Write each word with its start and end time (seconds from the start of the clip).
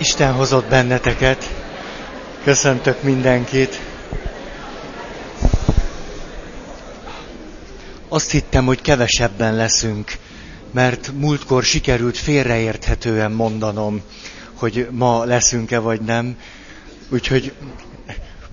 Isten 0.00 0.32
hozott 0.32 0.68
benneteket. 0.68 1.54
Köszöntök 2.44 3.02
mindenkit. 3.02 3.80
Azt 8.08 8.30
hittem, 8.30 8.64
hogy 8.66 8.80
kevesebben 8.80 9.54
leszünk, 9.54 10.12
mert 10.70 11.12
múltkor 11.14 11.64
sikerült 11.64 12.18
félreérthetően 12.18 13.32
mondanom, 13.32 14.02
hogy 14.54 14.88
ma 14.90 15.24
leszünk-e 15.24 15.78
vagy 15.78 16.00
nem. 16.00 16.36
Úgyhogy 17.08 17.52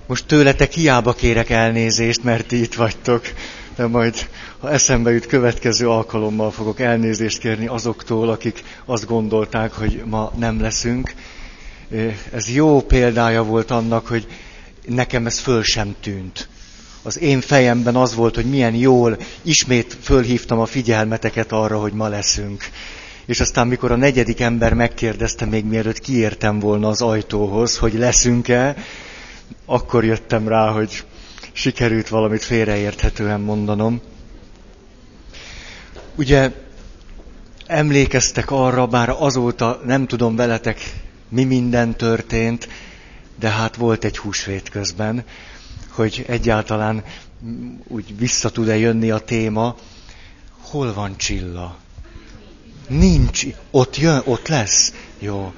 most 0.08 0.26
tőletek 0.26 0.72
hiába 0.72 1.14
kérek 1.14 1.50
elnézést, 1.50 2.24
mert 2.24 2.52
itt 2.52 2.74
vagytok, 2.74 3.26
de 3.76 3.88
majd 3.88 4.16
ha 4.60 4.72
eszembe 4.72 5.12
jut, 5.12 5.26
következő 5.26 5.90
alkalommal 5.90 6.52
fogok 6.52 6.80
elnézést 6.80 7.38
kérni 7.40 7.68
azoktól, 7.68 8.30
akik 8.30 8.64
azt 8.86 9.06
gondolták, 9.06 9.72
hogy 9.74 10.02
ma 10.06 10.32
nem 10.38 10.62
leszünk. 10.62 11.14
Ez 12.34 12.50
jó 12.50 12.82
példája 12.82 13.44
volt 13.44 13.72
annak, 13.72 14.08
hogy 14.08 14.28
nekem 14.88 15.26
ez 15.26 15.40
föl 15.40 15.64
sem 15.64 15.96
tűnt. 16.02 16.48
Az 17.04 17.20
én 17.20 17.42
fejemben 17.42 17.96
az 17.96 18.16
volt, 18.16 18.36
hogy 18.36 18.46
milyen 18.46 18.74
jól 18.76 19.18
ismét 19.42 19.98
fölhívtam 20.02 20.60
a 20.60 20.66
figyelmeteket 20.66 21.52
arra, 21.52 21.80
hogy 21.80 21.94
ma 21.94 22.08
leszünk. 22.08 22.64
És 23.26 23.40
aztán, 23.40 23.68
mikor 23.68 23.92
a 23.92 23.96
negyedik 23.96 24.40
ember 24.40 24.74
megkérdezte, 24.74 25.46
még 25.46 25.66
mielőtt 25.66 26.00
kiértem 26.00 26.60
volna 26.60 26.88
az 26.88 27.02
ajtóhoz, 27.02 27.78
hogy 27.78 27.94
leszünk-e, 27.94 28.76
akkor 29.66 30.04
jöttem 30.06 30.48
rá, 30.48 30.72
hogy 30.72 31.04
sikerült 31.56 32.08
valamit 32.08 32.44
félreérthetően 32.44 33.42
mondanom. 33.42 34.02
Ugye 36.16 36.52
emlékeztek 37.68 38.52
arra, 38.52 38.88
bár 38.88 39.10
azóta 39.20 39.82
nem 39.86 40.08
tudom 40.08 40.36
veletek, 40.36 40.94
mi 41.30 41.44
minden 41.44 41.96
történt, 41.98 42.68
de 43.40 43.50
hát 43.50 43.76
volt 43.76 44.04
egy 44.04 44.18
húsvét 44.18 44.70
közben, 44.70 45.24
hogy 45.90 46.26
egyáltalán 46.28 47.04
úgy 47.88 48.18
vissza 48.18 48.50
tud-e 48.50 48.78
jönni 48.78 49.12
a 49.12 49.20
téma, 49.20 49.76
hol 50.62 50.94
van 50.94 51.18
Csilla? 51.18 51.78
Nincs. 52.88 53.46
Ott 53.72 53.98
jön, 53.98 54.22
ott 54.26 54.48
lesz? 54.48 54.94
Jó. 55.20 55.54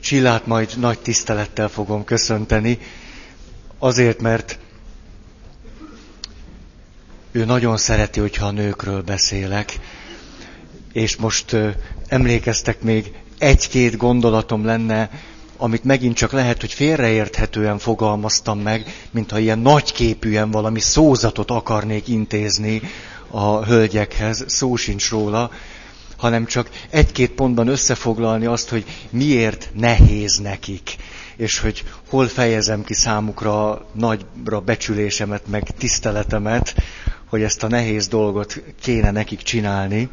Csillát 0.00 0.46
majd 0.46 0.72
nagy 0.78 0.98
tisztelettel 0.98 1.68
fogom 1.68 2.04
köszönteni, 2.04 2.78
azért, 3.78 4.20
mert 4.20 4.58
ő 7.36 7.44
nagyon 7.44 7.76
szereti, 7.76 8.20
hogyha 8.20 8.46
a 8.46 8.50
nőkről 8.50 9.02
beszélek, 9.02 9.78
és 10.92 11.16
most 11.16 11.56
emlékeztek 12.08 12.82
még 12.82 13.12
egy-két 13.38 13.96
gondolatom 13.96 14.64
lenne, 14.64 15.10
amit 15.56 15.84
megint 15.84 16.16
csak 16.16 16.32
lehet, 16.32 16.60
hogy 16.60 16.72
félreérthetően 16.72 17.78
fogalmaztam 17.78 18.60
meg, 18.60 19.06
mintha 19.10 19.38
ilyen 19.38 19.58
nagyképűen 19.58 20.50
valami 20.50 20.80
szózatot 20.80 21.50
akarnék 21.50 22.08
intézni 22.08 22.82
a 23.30 23.64
hölgyekhez, 23.64 24.44
szó 24.46 24.76
sincs 24.76 25.10
róla, 25.10 25.50
hanem 26.16 26.46
csak 26.46 26.70
egy-két 26.90 27.30
pontban 27.30 27.68
összefoglalni 27.68 28.46
azt, 28.46 28.68
hogy 28.68 28.84
miért 29.10 29.68
nehéz 29.74 30.38
nekik, 30.38 30.96
és 31.36 31.58
hogy 31.58 31.84
hol 32.08 32.26
fejezem 32.26 32.84
ki 32.84 32.94
számukra 32.94 33.86
nagyra 33.92 34.60
becsülésemet, 34.60 35.46
meg 35.46 35.62
tiszteletemet, 35.78 36.74
hogy 37.28 37.42
ezt 37.42 37.62
a 37.62 37.68
nehéz 37.68 38.08
dolgot 38.08 38.62
kéne 38.80 39.10
nekik 39.10 39.42
csinálni. 39.42 40.08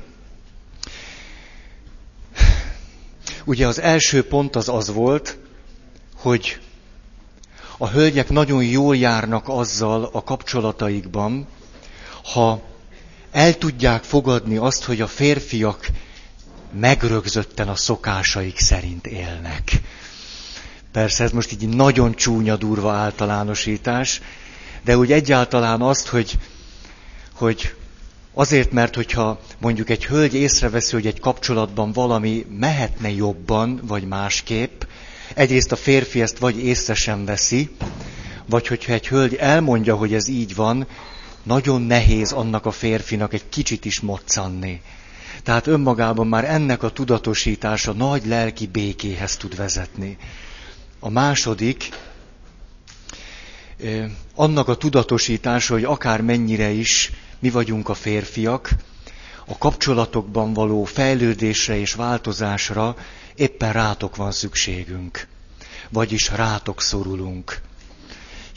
Ugye 3.45 3.67
az 3.67 3.79
első 3.79 4.27
pont 4.27 4.55
az 4.55 4.69
az 4.69 4.93
volt, 4.93 5.37
hogy 6.15 6.59
a 7.77 7.87
hölgyek 7.87 8.29
nagyon 8.29 8.63
jól 8.63 8.97
járnak 8.97 9.49
azzal 9.49 10.09
a 10.11 10.23
kapcsolataikban, 10.23 11.47
ha 12.33 12.61
el 13.31 13.57
tudják 13.57 14.03
fogadni 14.03 14.57
azt, 14.57 14.83
hogy 14.83 15.01
a 15.01 15.07
férfiak 15.07 15.87
megrögzötten 16.79 17.67
a 17.67 17.75
szokásaik 17.75 18.59
szerint 18.59 19.07
élnek. 19.07 19.81
Persze 20.91 21.23
ez 21.23 21.31
most 21.31 21.51
így 21.51 21.67
nagyon 21.67 22.13
csúnya, 22.13 22.55
durva 22.55 22.91
általánosítás, 22.91 24.21
de 24.83 24.97
úgy 24.97 25.11
egyáltalán 25.11 25.81
azt, 25.81 26.07
hogy, 26.07 26.37
hogy 27.33 27.73
azért, 28.33 28.71
mert 28.71 28.95
hogyha 28.95 29.39
mondjuk 29.59 29.89
egy 29.89 30.05
hölgy 30.05 30.33
észreveszi, 30.33 30.93
hogy 30.93 31.07
egy 31.07 31.19
kapcsolatban 31.19 31.91
valami 31.91 32.45
mehetne 32.59 33.11
jobban, 33.11 33.79
vagy 33.83 34.03
másképp, 34.07 34.81
egyrészt 35.35 35.71
a 35.71 35.75
férfi 35.75 36.21
ezt 36.21 36.37
vagy 36.37 36.57
észre 36.65 36.93
sem 36.93 37.25
veszi, 37.25 37.69
vagy 38.45 38.67
hogyha 38.67 38.93
egy 38.93 39.07
hölgy 39.07 39.33
elmondja, 39.35 39.95
hogy 39.95 40.13
ez 40.13 40.27
így 40.27 40.55
van, 40.55 40.87
nagyon 41.43 41.81
nehéz 41.81 42.31
annak 42.31 42.65
a 42.65 42.71
férfinak 42.71 43.33
egy 43.33 43.49
kicsit 43.49 43.85
is 43.85 43.99
moccanni. 43.99 44.81
Tehát 45.43 45.67
önmagában 45.67 46.27
már 46.27 46.45
ennek 46.45 46.83
a 46.83 46.89
tudatosítása 46.89 47.91
nagy 47.91 48.25
lelki 48.25 48.67
békéhez 48.67 49.37
tud 49.37 49.55
vezetni. 49.55 50.17
A 50.99 51.09
második, 51.09 51.89
annak 54.35 54.67
a 54.67 54.75
tudatosítása, 54.75 55.73
hogy 55.73 55.83
akár 55.83 56.21
mennyire 56.21 56.69
is 56.69 57.11
mi 57.39 57.49
vagyunk 57.49 57.89
a 57.89 57.93
férfiak, 57.93 58.69
a 59.45 59.57
kapcsolatokban 59.57 60.53
való 60.53 60.83
fejlődésre 60.83 61.77
és 61.77 61.93
változásra 61.93 62.95
éppen 63.35 63.73
rátok 63.73 64.15
van 64.15 64.31
szükségünk. 64.31 65.27
Vagyis 65.89 66.29
rátok 66.29 66.81
szorulunk. 66.81 67.61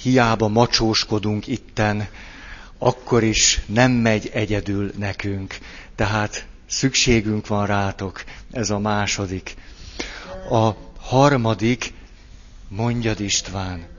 Hiába 0.03 0.49
macsóskodunk 0.49 1.47
itten, 1.47 2.09
akkor 2.79 3.23
is 3.23 3.61
nem 3.67 3.91
megy 3.93 4.31
egyedül 4.33 4.93
nekünk. 4.99 5.59
Tehát 5.95 6.47
szükségünk 6.69 7.47
van 7.47 7.67
rátok. 7.67 8.25
Ez 8.51 8.71
a 8.71 8.79
második. 8.79 9.55
A 10.51 10.71
harmadik, 11.01 11.93
mondjad 12.69 13.21
István. 13.21 13.96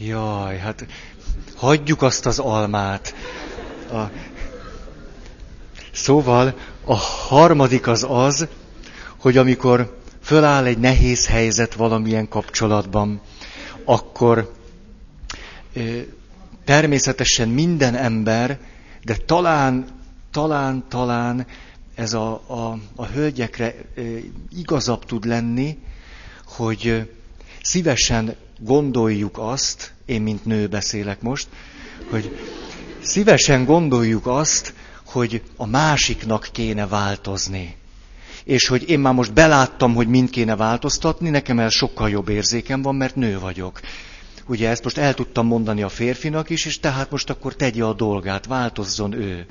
Jaj, 0.00 0.58
hát 0.58 0.86
hagyjuk 1.56 2.02
azt 2.02 2.26
az 2.26 2.38
almát. 2.38 3.14
A... 3.92 4.02
Szóval 5.92 6.54
a 6.84 6.94
harmadik 6.94 7.86
az 7.86 8.06
az, 8.08 8.46
hogy 9.16 9.36
amikor 9.36 9.98
föláll 10.22 10.64
egy 10.64 10.78
nehéz 10.78 11.26
helyzet 11.26 11.74
valamilyen 11.74 12.28
kapcsolatban, 12.28 13.20
akkor 13.84 14.54
természetesen 16.64 17.48
minden 17.48 17.94
ember, 17.94 18.58
de 19.04 19.16
talán, 19.16 19.86
talán, 20.30 20.84
talán 20.88 21.46
ez 21.94 22.12
a, 22.12 22.32
a, 22.46 22.78
a 22.96 23.06
hölgyekre 23.06 23.74
igazabb 24.58 25.04
tud 25.04 25.24
lenni, 25.24 25.78
hogy 26.44 27.10
szívesen 27.62 28.36
gondoljuk 28.58 29.38
azt, 29.38 29.92
én 30.06 30.22
mint 30.22 30.44
nő 30.44 30.66
beszélek 30.66 31.20
most, 31.20 31.48
hogy 32.10 32.38
szívesen 33.00 33.64
gondoljuk 33.64 34.26
azt, 34.26 34.74
hogy 35.04 35.42
a 35.56 35.66
másiknak 35.66 36.48
kéne 36.52 36.86
változni. 36.86 37.76
És 38.44 38.66
hogy 38.66 38.88
én 38.88 38.98
már 38.98 39.14
most 39.14 39.32
beláttam, 39.32 39.94
hogy 39.94 40.08
mind 40.08 40.30
kéne 40.30 40.56
változtatni, 40.56 41.30
nekem 41.30 41.58
el 41.58 41.68
sokkal 41.68 42.10
jobb 42.10 42.28
érzékem 42.28 42.82
van, 42.82 42.94
mert 42.94 43.14
nő 43.14 43.38
vagyok. 43.38 43.80
Ugye 44.46 44.68
ezt 44.68 44.84
most 44.84 44.98
el 44.98 45.14
tudtam 45.14 45.46
mondani 45.46 45.82
a 45.82 45.88
férfinak 45.88 46.50
is, 46.50 46.64
és 46.64 46.80
tehát 46.80 47.10
most 47.10 47.30
akkor 47.30 47.54
tegye 47.54 47.84
a 47.84 47.92
dolgát, 47.92 48.46
változzon 48.46 49.12
ő. 49.12 49.46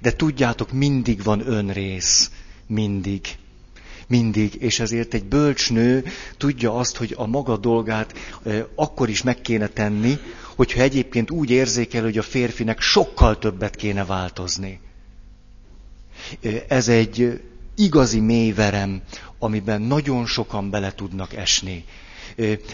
De 0.00 0.12
tudjátok, 0.12 0.72
mindig 0.72 1.22
van 1.22 1.48
önrész. 1.48 2.30
Mindig. 2.66 3.20
Mindig. 4.12 4.62
És 4.62 4.80
ezért 4.80 5.14
egy 5.14 5.24
bölcs 5.24 5.70
nő 5.70 6.04
tudja 6.36 6.74
azt, 6.74 6.96
hogy 6.96 7.14
a 7.16 7.26
maga 7.26 7.56
dolgát 7.56 8.14
akkor 8.74 9.08
is 9.08 9.22
meg 9.22 9.40
kéne 9.40 9.66
tenni, 9.66 10.18
hogyha 10.54 10.80
egyébként 10.80 11.30
úgy 11.30 11.50
érzékel, 11.50 12.02
hogy 12.02 12.18
a 12.18 12.22
férfinek 12.22 12.80
sokkal 12.80 13.38
többet 13.38 13.76
kéne 13.76 14.04
változni. 14.04 14.80
Ez 16.68 16.88
egy 16.88 17.40
igazi 17.76 18.20
mélyverem, 18.20 19.02
amiben 19.38 19.82
nagyon 19.82 20.26
sokan 20.26 20.70
bele 20.70 20.94
tudnak 20.94 21.34
esni. 21.34 21.84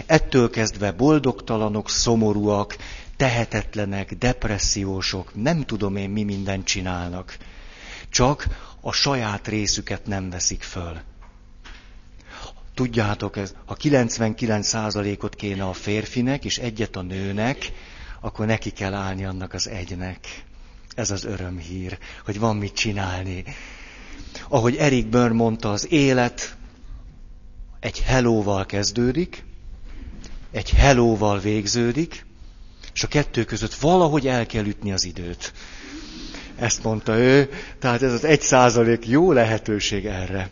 Ettől 0.07 0.51
kezdve 0.51 0.93
boldogtalanok, 0.93 1.91
szomorúak, 1.91 2.77
tehetetlenek, 3.17 4.15
depressziósok, 4.15 5.31
nem 5.35 5.65
tudom 5.65 5.97
én 5.97 6.11
mi 6.11 6.23
mindent 6.23 6.65
csinálnak. 6.65 7.37
Csak 8.11 8.47
a 8.81 8.93
saját 8.93 9.49
részüket 9.49 10.07
nem 10.07 10.31
veszik 10.31 10.63
föl. 10.63 10.99
Tudjátok, 12.79 13.37
ez, 13.37 13.55
ha 13.65 13.77
99%-ot 13.83 15.35
kéne 15.35 15.65
a 15.65 15.73
férfinek, 15.73 16.45
és 16.45 16.59
egyet 16.59 16.97
a 16.97 17.03
nőnek, 17.03 17.73
akkor 18.21 18.47
neki 18.47 18.71
kell 18.71 18.95
állni 18.95 19.25
annak 19.25 19.53
az 19.53 19.69
egynek. 19.69 20.45
ez 20.95 21.11
az 21.11 21.25
örömhír, 21.25 21.99
hogy 22.25 22.39
van 22.39 22.57
mit 22.57 22.75
csinálni. 22.75 23.45
Ahogy 24.49 24.77
Erik 24.77 25.07
Byrne 25.07 25.35
mondta, 25.35 25.71
az 25.71 25.93
élet 25.93 26.57
egy 27.81 28.01
helóval 28.01 28.67
kezdődik, 28.67 29.45
egy 30.51 30.71
helóval 30.71 31.39
végződik, 31.39 32.27
és 32.95 33.03
a 33.03 33.09
kettő 33.09 33.45
között 33.45 33.75
valahogy 33.75 34.27
el 34.27 34.47
kell 34.47 34.67
ütni 34.67 34.93
az 34.93 35.05
időt. 35.05 35.53
Ezt 36.59 36.83
mondta 36.83 37.17
ő, 37.17 37.51
tehát 37.79 38.03
ez 38.03 38.13
az 38.13 38.25
egy 38.25 38.41
százalék 38.41 39.07
jó 39.07 39.33
lehetőség 39.33 40.07
erre. 40.07 40.51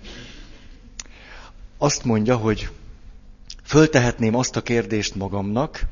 Azt 1.78 2.04
mondja, 2.04 2.36
hogy 2.36 2.70
föltehetném 3.64 4.34
azt 4.34 4.56
a 4.56 4.62
kérdést 4.62 5.14
magamnak, 5.14 5.86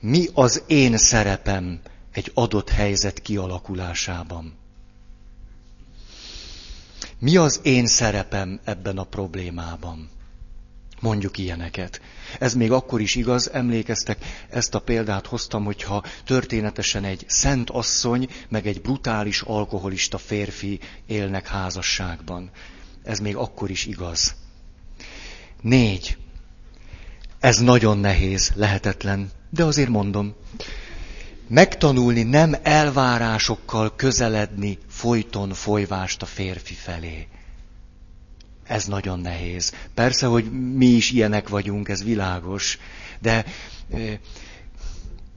mi 0.00 0.26
az 0.34 0.62
én 0.66 0.96
szerepem 0.96 1.80
egy 2.12 2.30
adott 2.34 2.68
helyzet 2.68 3.22
kialakulásában. 3.22 4.56
Mi 7.18 7.36
az 7.36 7.60
én 7.62 7.86
szerepem 7.86 8.60
ebben 8.64 8.98
a 8.98 9.04
problémában? 9.04 10.08
Mondjuk 11.00 11.38
ilyeneket. 11.38 12.00
Ez 12.38 12.54
még 12.54 12.72
akkor 12.72 13.00
is 13.00 13.14
igaz, 13.14 13.50
emlékeztek, 13.52 14.24
ezt 14.50 14.74
a 14.74 14.78
példát 14.80 15.26
hoztam, 15.26 15.64
hogyha 15.64 16.04
történetesen 16.24 17.04
egy 17.04 17.24
szent 17.28 17.70
asszony, 17.70 18.28
meg 18.48 18.66
egy 18.66 18.80
brutális 18.80 19.42
alkoholista 19.42 20.18
férfi 20.18 20.80
élnek 21.06 21.46
házasságban. 21.46 22.50
Ez 23.04 23.18
még 23.18 23.36
akkor 23.36 23.70
is 23.70 23.86
igaz. 23.86 24.34
Négy. 25.60 26.16
Ez 27.40 27.58
nagyon 27.58 27.98
nehéz, 27.98 28.52
lehetetlen, 28.54 29.30
de 29.50 29.64
azért 29.64 29.88
mondom. 29.88 30.34
Megtanulni 31.48 32.22
nem 32.22 32.56
elvárásokkal 32.62 33.96
közeledni 33.96 34.78
folyton 34.88 35.52
folyvást 35.52 36.22
a 36.22 36.26
férfi 36.26 36.74
felé. 36.74 37.26
Ez 38.64 38.84
nagyon 38.84 39.20
nehéz. 39.20 39.72
Persze, 39.94 40.26
hogy 40.26 40.72
mi 40.74 40.86
is 40.86 41.10
ilyenek 41.10 41.48
vagyunk, 41.48 41.88
ez 41.88 42.04
világos, 42.04 42.78
de 43.20 43.44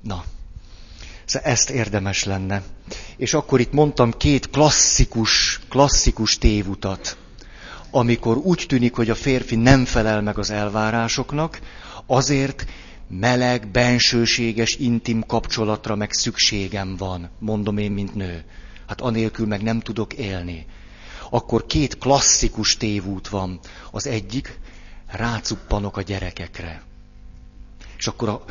na, 0.02 0.24
szóval 1.26 1.50
ezt 1.52 1.70
érdemes 1.70 2.24
lenne. 2.24 2.64
És 3.18 3.34
akkor 3.34 3.60
itt 3.60 3.72
mondtam 3.72 4.12
két 4.12 4.50
klasszikus, 4.50 5.60
klasszikus 5.70 6.38
tévutat, 6.38 7.18
amikor 7.92 8.38
úgy 8.38 8.66
tűnik, 8.68 8.96
hogy 8.96 9.10
a 9.10 9.16
férfi 9.16 9.56
nem 9.56 9.86
felel 9.86 10.22
meg 10.22 10.38
az 10.38 10.50
elvárásoknak, 10.50 11.60
azért 12.06 12.66
meleg, 13.08 13.68
bensőséges, 13.68 14.76
intim 14.76 15.24
kapcsolatra 15.26 15.96
meg 15.96 16.12
szükségem 16.12 16.96
van, 16.98 17.30
mondom 17.40 17.78
én, 17.78 17.92
mint 17.92 18.16
nő. 18.16 18.44
Hát 18.88 19.02
anélkül 19.02 19.48
meg 19.48 19.62
nem 19.62 19.80
tudok 19.80 20.14
élni 20.14 20.66
akkor 21.34 21.66
két 21.66 21.98
klasszikus 21.98 22.78
tévút 22.78 23.28
van. 23.28 23.60
Az 23.92 24.08
egyik, 24.08 24.60
rácuppanok 25.08 25.98
a 25.98 26.02
gyerekekre. 26.02 26.84
És 27.98 28.08
akkor 28.08 28.30
a, 28.30 28.44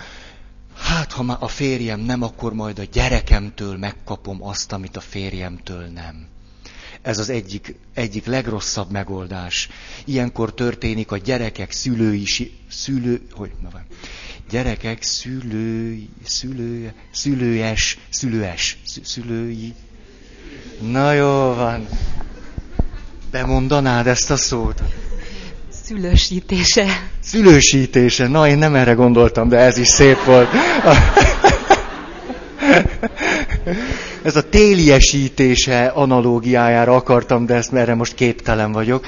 hát 0.74 1.12
ha 1.12 1.22
már 1.22 1.36
a 1.40 1.48
férjem 1.48 2.00
nem, 2.00 2.22
akkor 2.22 2.52
majd 2.52 2.78
a 2.78 2.84
gyerekemtől 2.92 3.76
megkapom 3.76 4.42
azt, 4.42 4.72
amit 4.72 4.96
a 4.96 5.00
férjemtől 5.00 5.86
nem. 5.86 6.26
Ez 7.02 7.18
az 7.18 7.30
egyik, 7.30 7.74
egyik 7.94 8.26
legrosszabb 8.26 8.90
megoldás. 8.90 9.68
Ilyenkor 10.04 10.54
történik 10.54 11.10
a 11.10 11.16
gyerekek 11.16 11.70
szülői, 11.70 12.26
szülő, 12.70 13.20
hogy, 13.32 13.50
na 13.62 13.68
van, 13.72 13.84
gyerekek 14.50 15.02
szülői, 15.02 16.08
szülő, 16.24 16.92
szülőes, 17.12 17.98
szülőes, 18.10 18.78
szülői. 19.02 19.74
Na 20.80 21.12
jó 21.12 21.54
van. 21.54 21.88
Bemondanád 23.30 24.06
ezt 24.06 24.30
a 24.30 24.36
szót? 24.36 24.82
Szülősítése. 25.84 27.08
Szülősítése. 27.20 28.28
Na, 28.28 28.48
én 28.48 28.58
nem 28.58 28.74
erre 28.74 28.92
gondoltam, 28.92 29.48
de 29.48 29.56
ez 29.56 29.78
is 29.78 29.88
szép 29.88 30.24
volt. 30.24 30.48
Ez 34.22 34.36
a 34.36 34.48
téliesítése 34.48 35.86
analógiájára 35.86 36.94
akartam, 36.96 37.46
de 37.46 37.54
ezt 37.54 37.72
erre 37.72 37.94
most 37.94 38.14
képtelen 38.14 38.72
vagyok. 38.72 39.06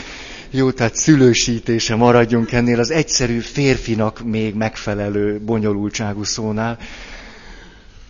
Jó, 0.50 0.70
tehát 0.70 0.94
szülősítése 0.94 1.94
maradjunk 1.94 2.52
ennél 2.52 2.78
az 2.80 2.90
egyszerű 2.90 3.38
férfinak 3.38 4.22
még 4.24 4.54
megfelelő 4.54 5.40
bonyolultságú 5.40 6.24
szónál. 6.24 6.78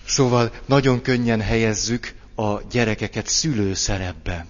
Szóval 0.07 0.51
nagyon 0.67 1.03
könnyen 1.03 1.41
helyezzük 1.41 2.13
a 2.37 2.61
gyerekeket 2.71 3.27
szülőszerepbe. 3.29 4.47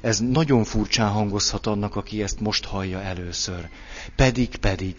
Ez 0.00 0.18
nagyon 0.18 0.64
furcsán 0.64 1.08
hangozhat 1.08 1.66
annak, 1.66 1.96
aki 1.96 2.22
ezt 2.22 2.40
most 2.40 2.64
hallja 2.64 3.02
először. 3.02 3.68
Pedig, 4.16 4.56
pedig. 4.56 4.94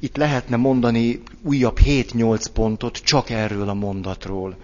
Itt 0.00 0.16
lehetne 0.16 0.56
mondani 0.56 1.22
újabb 1.42 1.78
7-8 1.84 2.44
pontot 2.52 2.96
csak 2.98 3.30
erről 3.30 3.68
a 3.68 3.74
mondatról. 3.74 4.56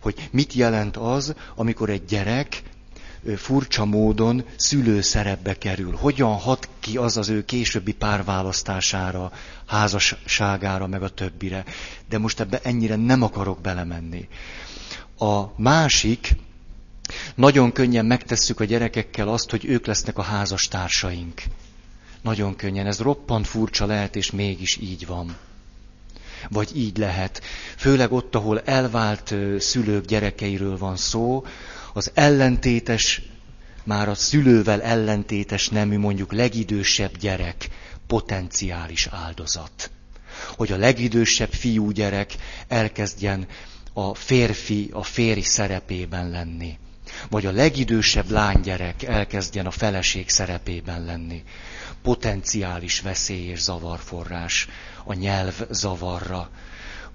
Hogy 0.00 0.28
mit 0.30 0.52
jelent 0.52 0.96
az, 0.96 1.34
amikor 1.54 1.90
egy 1.90 2.04
gyerek 2.04 2.62
furcsa 3.36 3.84
módon 3.84 4.44
szülőszerepbe 4.56 5.58
kerül. 5.58 5.96
Hogyan 5.96 6.34
hat 6.34 6.68
ki 6.80 6.96
az 6.96 7.16
az 7.16 7.28
ő 7.28 7.44
későbbi 7.44 7.92
párválasztására, 7.92 9.32
házasságára, 9.66 10.86
meg 10.86 11.02
a 11.02 11.08
többire. 11.08 11.64
De 12.08 12.18
most 12.18 12.40
ebbe 12.40 12.60
ennyire 12.62 12.96
nem 12.96 13.22
akarok 13.22 13.60
belemenni. 13.60 14.28
A 15.18 15.44
másik, 15.56 16.36
nagyon 17.34 17.72
könnyen 17.72 18.06
megtesszük 18.06 18.60
a 18.60 18.64
gyerekekkel 18.64 19.28
azt, 19.28 19.50
hogy 19.50 19.64
ők 19.64 19.86
lesznek 19.86 20.18
a 20.18 20.22
házastársaink. 20.22 21.42
Nagyon 22.22 22.56
könnyen. 22.56 22.86
Ez 22.86 22.98
roppant 22.98 23.46
furcsa 23.46 23.86
lehet, 23.86 24.16
és 24.16 24.30
mégis 24.30 24.76
így 24.76 25.06
van. 25.06 25.36
Vagy 26.48 26.76
így 26.76 26.96
lehet. 26.96 27.42
Főleg 27.76 28.12
ott, 28.12 28.34
ahol 28.34 28.60
elvált 28.60 29.34
szülők 29.58 30.04
gyerekeiről 30.04 30.78
van 30.78 30.96
szó, 30.96 31.44
az 31.92 32.10
ellentétes, 32.14 33.22
már 33.84 34.08
a 34.08 34.14
szülővel 34.14 34.82
ellentétes 34.82 35.68
nemű, 35.68 35.98
mondjuk 35.98 36.32
legidősebb 36.32 37.16
gyerek 37.16 37.68
potenciális 38.06 39.06
áldozat. 39.06 39.90
Hogy 40.56 40.72
a 40.72 40.76
legidősebb 40.76 41.52
fiúgyerek 41.52 42.34
elkezdjen 42.68 43.46
a 43.92 44.14
férfi, 44.14 44.90
a 44.92 45.02
férj 45.02 45.40
szerepében 45.40 46.30
lenni 46.30 46.78
vagy 47.30 47.46
a 47.46 47.50
legidősebb 47.50 48.30
lánygyerek 48.30 49.02
elkezdjen 49.02 49.66
a 49.66 49.70
feleség 49.70 50.28
szerepében 50.28 51.04
lenni. 51.04 51.42
Potenciális 52.02 53.00
veszély 53.00 53.48
és 53.48 53.60
zavarforrás 53.60 54.68
a 55.04 55.14
nyelv 55.14 55.66
zavarra. 55.70 56.50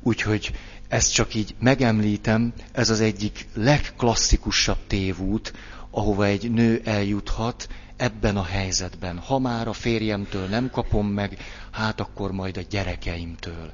Úgyhogy 0.03 0.51
ezt 0.87 1.13
csak 1.13 1.33
így 1.33 1.55
megemlítem, 1.59 2.53
ez 2.71 2.89
az 2.89 2.99
egyik 2.99 3.47
legklasszikusabb 3.53 4.87
tévút, 4.87 5.53
ahova 5.89 6.25
egy 6.25 6.51
nő 6.51 6.81
eljuthat 6.83 7.67
ebben 7.97 8.37
a 8.37 8.43
helyzetben. 8.43 9.17
Ha 9.17 9.39
már 9.39 9.67
a 9.67 9.73
férjemtől 9.73 10.47
nem 10.47 10.69
kapom 10.69 11.07
meg, 11.07 11.37
hát 11.71 11.99
akkor 11.99 12.31
majd 12.31 12.57
a 12.57 12.61
gyerekeimtől. 12.69 13.71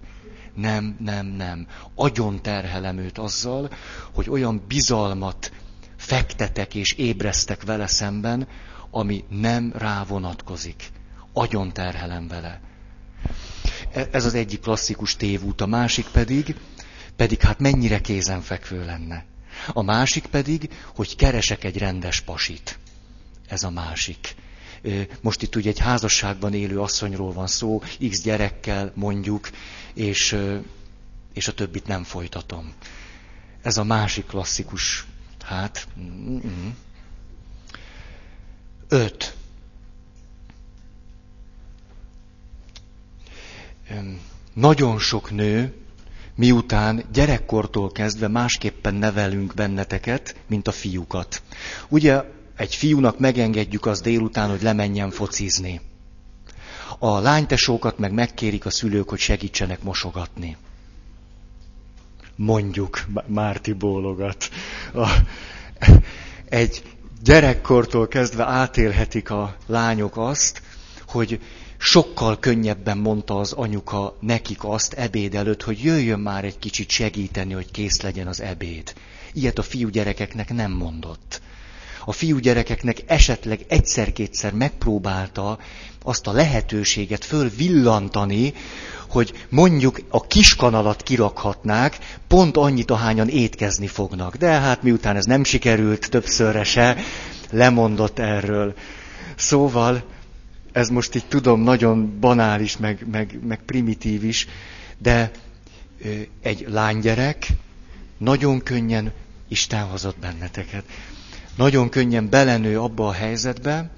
Nem, 0.56 0.96
nem, 1.00 1.26
nem. 1.26 1.68
Agyon 1.96 2.42
terhelem 2.42 2.98
őt 2.98 3.18
azzal, 3.18 3.70
hogy 4.14 4.30
olyan 4.30 4.64
bizalmat 4.68 5.52
fektetek 5.96 6.76
és 6.76 6.94
ébresztek 6.94 7.64
vele 7.64 7.88
szemben, 7.88 8.48
ami 8.90 9.24
nem 9.30 9.74
rá 9.76 10.04
vonatkozik. 10.04 10.90
Agyon 11.34 11.74
terhelem 11.74 12.28
vele. 12.28 12.71
E, 13.92 14.08
ez 14.12 14.26
az 14.26 14.34
egyik 14.34 14.60
klasszikus 14.60 15.16
tévút, 15.16 15.62
a 15.62 15.66
másik 15.66 16.06
pedig, 16.06 16.56
pedig 17.16 17.42
hát 17.42 17.60
mennyire 17.60 18.02
kézenfekvő 18.02 18.86
lenne. 18.86 19.26
A 19.74 19.82
másik 19.82 20.26
pedig, 20.26 20.70
hogy 20.96 21.16
keresek 21.16 21.64
egy 21.64 21.78
rendes 21.78 22.22
pasit. 22.22 22.80
Ez 23.48 23.64
a 23.64 23.70
másik. 23.70 24.36
Most 25.22 25.42
itt 25.42 25.56
ugye 25.56 25.70
egy 25.70 25.80
házasságban 25.80 26.54
élő 26.54 26.80
asszonyról 26.80 27.34
van 27.34 27.48
szó, 27.48 27.82
x 28.10 28.22
gyerekkel 28.22 28.92
mondjuk, 28.96 29.50
és, 29.94 30.38
és 31.34 31.48
a 31.48 31.54
többit 31.54 31.88
nem 31.88 32.04
folytatom. 32.04 32.74
Ez 33.62 33.78
a 33.78 33.84
másik 33.84 34.26
klasszikus 34.26 35.06
Hát, 35.44 35.88
mm-mm. 36.00 36.76
öt. 38.88 39.36
Nagyon 44.54 45.00
sok 45.00 45.32
nő, 45.32 45.74
miután 46.36 47.04
gyerekkortól 47.14 47.92
kezdve 47.92 48.28
másképpen 48.28 48.94
nevelünk 48.94 49.54
benneteket, 49.54 50.36
mint 50.48 50.68
a 50.68 50.72
fiúkat. 50.72 51.42
Ugye 51.88 52.24
egy 52.56 52.76
fiúnak 52.76 53.20
megengedjük 53.20 53.86
az 53.86 54.02
délután, 54.02 54.50
hogy 54.50 54.62
lemenjen 54.62 55.12
focizni. 55.12 55.82
A 57.00 57.20
lánytesókat 57.20 57.98
meg 57.98 58.12
megkérik 58.12 58.66
a 58.66 58.70
szülők, 58.70 59.10
hogy 59.10 59.20
segítsenek 59.20 59.84
mosogatni 59.84 60.58
mondjuk 62.42 63.06
Márti 63.28 63.74
bólogat. 63.74 64.50
A, 64.94 65.10
egy 66.50 66.84
gyerekkortól 67.24 68.08
kezdve 68.08 68.46
átélhetik 68.46 69.30
a 69.30 69.56
lányok 69.66 70.18
azt, 70.18 70.62
hogy 71.08 71.40
sokkal 71.84 72.40
könnyebben 72.40 72.98
mondta 72.98 73.40
az 73.40 73.52
anyuka 73.52 74.18
nekik 74.20 74.64
azt 74.64 74.94
ebéd 74.94 75.36
előtt, 75.36 75.64
hogy 75.64 75.84
jöjjön 75.84 76.20
már 76.20 76.44
egy 76.46 76.60
kicsit 76.60 76.90
segíteni, 76.90 77.54
hogy 77.54 77.72
kész 77.72 78.02
legyen 78.02 78.28
az 78.28 78.42
ebéd. 78.42 78.94
Ilyet 79.34 79.58
a 79.58 79.62
fiúgyerekeknek 79.62 80.54
nem 80.54 80.72
mondott. 80.72 81.42
A 82.06 82.12
fiúgyerekeknek 82.12 82.98
esetleg 83.06 83.60
egyszer-kétszer 83.68 84.54
megpróbálta 84.54 85.58
azt 86.04 86.28
a 86.28 86.32
lehetőséget 86.32 87.26
fölvillantani, 87.26 88.54
hogy 89.10 89.34
mondjuk 89.50 90.00
a 90.10 90.28
kiskanalat 90.28 91.04
kirakhatnák, 91.04 91.98
pont 92.28 92.58
annyit, 92.58 92.92
ahányan 92.92 93.28
étkezni 93.28 93.88
fognak. 93.88 94.36
De 94.36 94.48
hát 94.48 94.84
miután 94.84 95.16
ez 95.16 95.26
nem 95.26 95.44
sikerült 95.44 96.10
többszörre 96.10 96.64
se, 96.64 96.98
lemondott 97.52 98.20
erről. 98.20 98.74
Szóval, 99.36 100.04
ez 100.72 100.90
most 100.90 101.16
így 101.16 101.26
tudom, 101.28 101.62
nagyon 101.62 102.20
banális, 102.20 102.78
meg, 102.78 103.06
meg, 103.12 103.40
meg 103.48 103.60
primitív 103.66 104.24
is, 104.24 104.48
de 104.98 105.32
egy 106.42 106.66
lánygyerek 106.70 107.48
nagyon 108.18 108.62
könnyen 108.64 109.12
Isten 109.48 109.84
hozott 109.84 110.20
benneteket. 110.20 110.84
Nagyon 111.56 111.90
könnyen 111.90 112.30
belenő 112.30 112.80
abba 112.80 113.08
a 113.08 113.12
helyzetbe, 113.12 113.90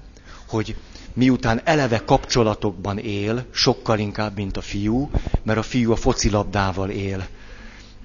hogy 0.48 0.76
miután 1.12 1.60
eleve 1.64 2.04
kapcsolatokban 2.04 2.98
él, 2.98 3.44
sokkal 3.52 3.98
inkább, 3.98 4.36
mint 4.36 4.56
a 4.56 4.60
fiú, 4.60 5.10
mert 5.42 5.58
a 5.58 5.62
fiú 5.62 5.92
a 5.92 5.96
focilabdával 5.96 6.90
él. 6.90 7.26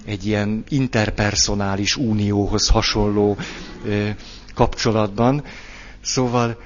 Egy 0.06 0.26
ilyen 0.26 0.64
interpersonális 0.70 1.96
unióhoz 1.96 2.68
hasonló 2.68 3.38
ö, 3.86 4.10
kapcsolatban. 4.54 5.44
Szóval 6.02 6.58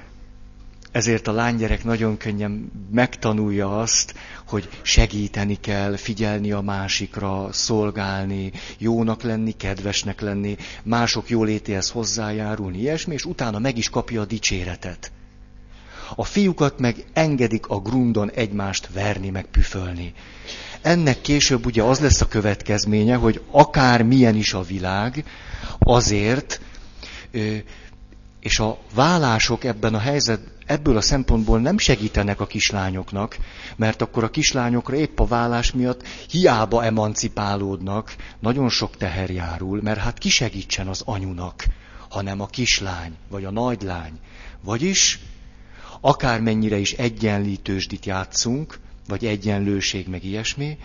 ezért 0.94 1.28
a 1.28 1.32
lánygyerek 1.32 1.84
nagyon 1.84 2.18
könnyen 2.18 2.72
megtanulja 2.92 3.80
azt, 3.80 4.14
hogy 4.48 4.70
segíteni 4.82 5.56
kell, 5.60 5.96
figyelni 5.96 6.52
a 6.52 6.62
másikra, 6.62 7.48
szolgálni, 7.52 8.52
jónak 8.78 9.22
lenni, 9.22 9.52
kedvesnek 9.52 10.22
lenni, 10.22 10.56
mások 10.84 11.30
jólétéhez 11.30 11.90
hozzájárulni, 11.90 12.78
ilyesmi, 12.78 13.14
és 13.14 13.26
utána 13.26 13.60
meg 13.60 13.78
is 13.78 13.90
kapja 13.90 14.22
a 14.22 14.26
dicséretet. 14.26 15.12
A 16.16 16.24
fiúkat 16.24 16.80
meg 16.80 17.06
engedik 17.14 17.68
a 17.68 17.80
grundon 17.80 18.32
egymást 18.32 18.90
verni, 18.94 19.30
meg 19.30 19.46
püfölni. 19.46 20.14
Ennek 20.82 21.22
később 21.22 21.66
ugye 21.66 21.84
az 21.84 22.00
lesz 22.00 22.22
a 22.22 22.28
következménye, 22.28 23.16
hogy 23.16 23.42
akár 23.52 24.02
milyen 24.04 24.36
is 24.36 24.54
a 24.54 24.62
világ, 24.62 25.26
azért, 25.80 26.62
és 28.44 28.60
a 28.60 28.78
vállások 28.94 29.64
ebben 29.64 29.94
a 29.94 30.00
helyzet, 30.00 30.42
ebből 30.66 30.98
a 30.98 31.02
szempontból 31.02 31.60
nem 31.60 31.78
segítenek 31.78 32.40
a 32.40 32.48
kislányoknak, 32.48 33.38
mert 33.76 34.02
akkor 34.02 34.24
a 34.24 34.30
kislányokra 34.30 34.96
épp 34.96 35.20
a 35.20 35.26
vállás 35.26 35.72
miatt 35.72 36.08
hiába 36.30 36.84
emancipálódnak, 36.84 38.16
nagyon 38.40 38.70
sok 38.70 38.98
teher 38.98 39.30
járul, 39.30 39.82
mert 39.82 40.00
hát 40.00 40.18
ki 40.18 40.30
segítsen 40.30 40.88
az 40.88 41.02
anyunak, 41.06 41.66
hanem 42.10 42.42
a 42.42 42.48
kislány, 42.48 43.16
vagy 43.30 43.46
a 43.46 43.52
nagylány. 43.52 44.20
Vagyis 44.64 45.20
akármennyire 46.02 46.78
is 46.78 46.94
egyenlítősdit 46.94 48.06
játszunk, 48.06 48.80
vagy 49.08 49.26
egyenlőség, 49.26 50.08
meg 50.08 50.24
ilyesmi, 50.24 50.78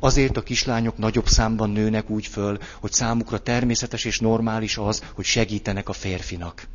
azért 0.00 0.36
a 0.36 0.42
kislányok 0.42 0.98
nagyobb 0.98 1.26
számban 1.26 1.70
nőnek 1.70 2.10
úgy 2.10 2.26
föl, 2.26 2.58
hogy 2.80 2.92
számukra 2.92 3.38
természetes 3.38 4.04
és 4.04 4.20
normális 4.20 4.76
az, 4.76 5.02
hogy 5.14 5.24
segítenek 5.24 5.88
a 5.88 5.92
férfinak. 5.92 6.68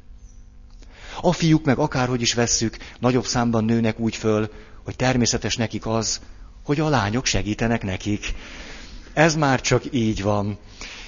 A 1.22 1.32
fiúk 1.32 1.66
meg 1.66 1.78
akárhogy 1.78 2.22
is 2.22 2.34
vesszük, 2.34 2.78
nagyobb 3.00 3.26
számban 3.26 3.66
nőnek 3.66 4.00
úgy 4.00 4.16
föl, 4.16 4.52
hogy 4.84 4.96
természetes 4.96 5.56
nekik 5.56 5.86
az, 5.86 6.22
hogy 6.64 6.80
a 6.80 6.90
lányok 6.90 7.26
segítenek 7.26 7.84
nekik. 7.84 8.34
Ez 9.14 9.36
már 9.36 9.62
csak 9.62 9.84
így 9.92 10.22
van. 10.22 10.58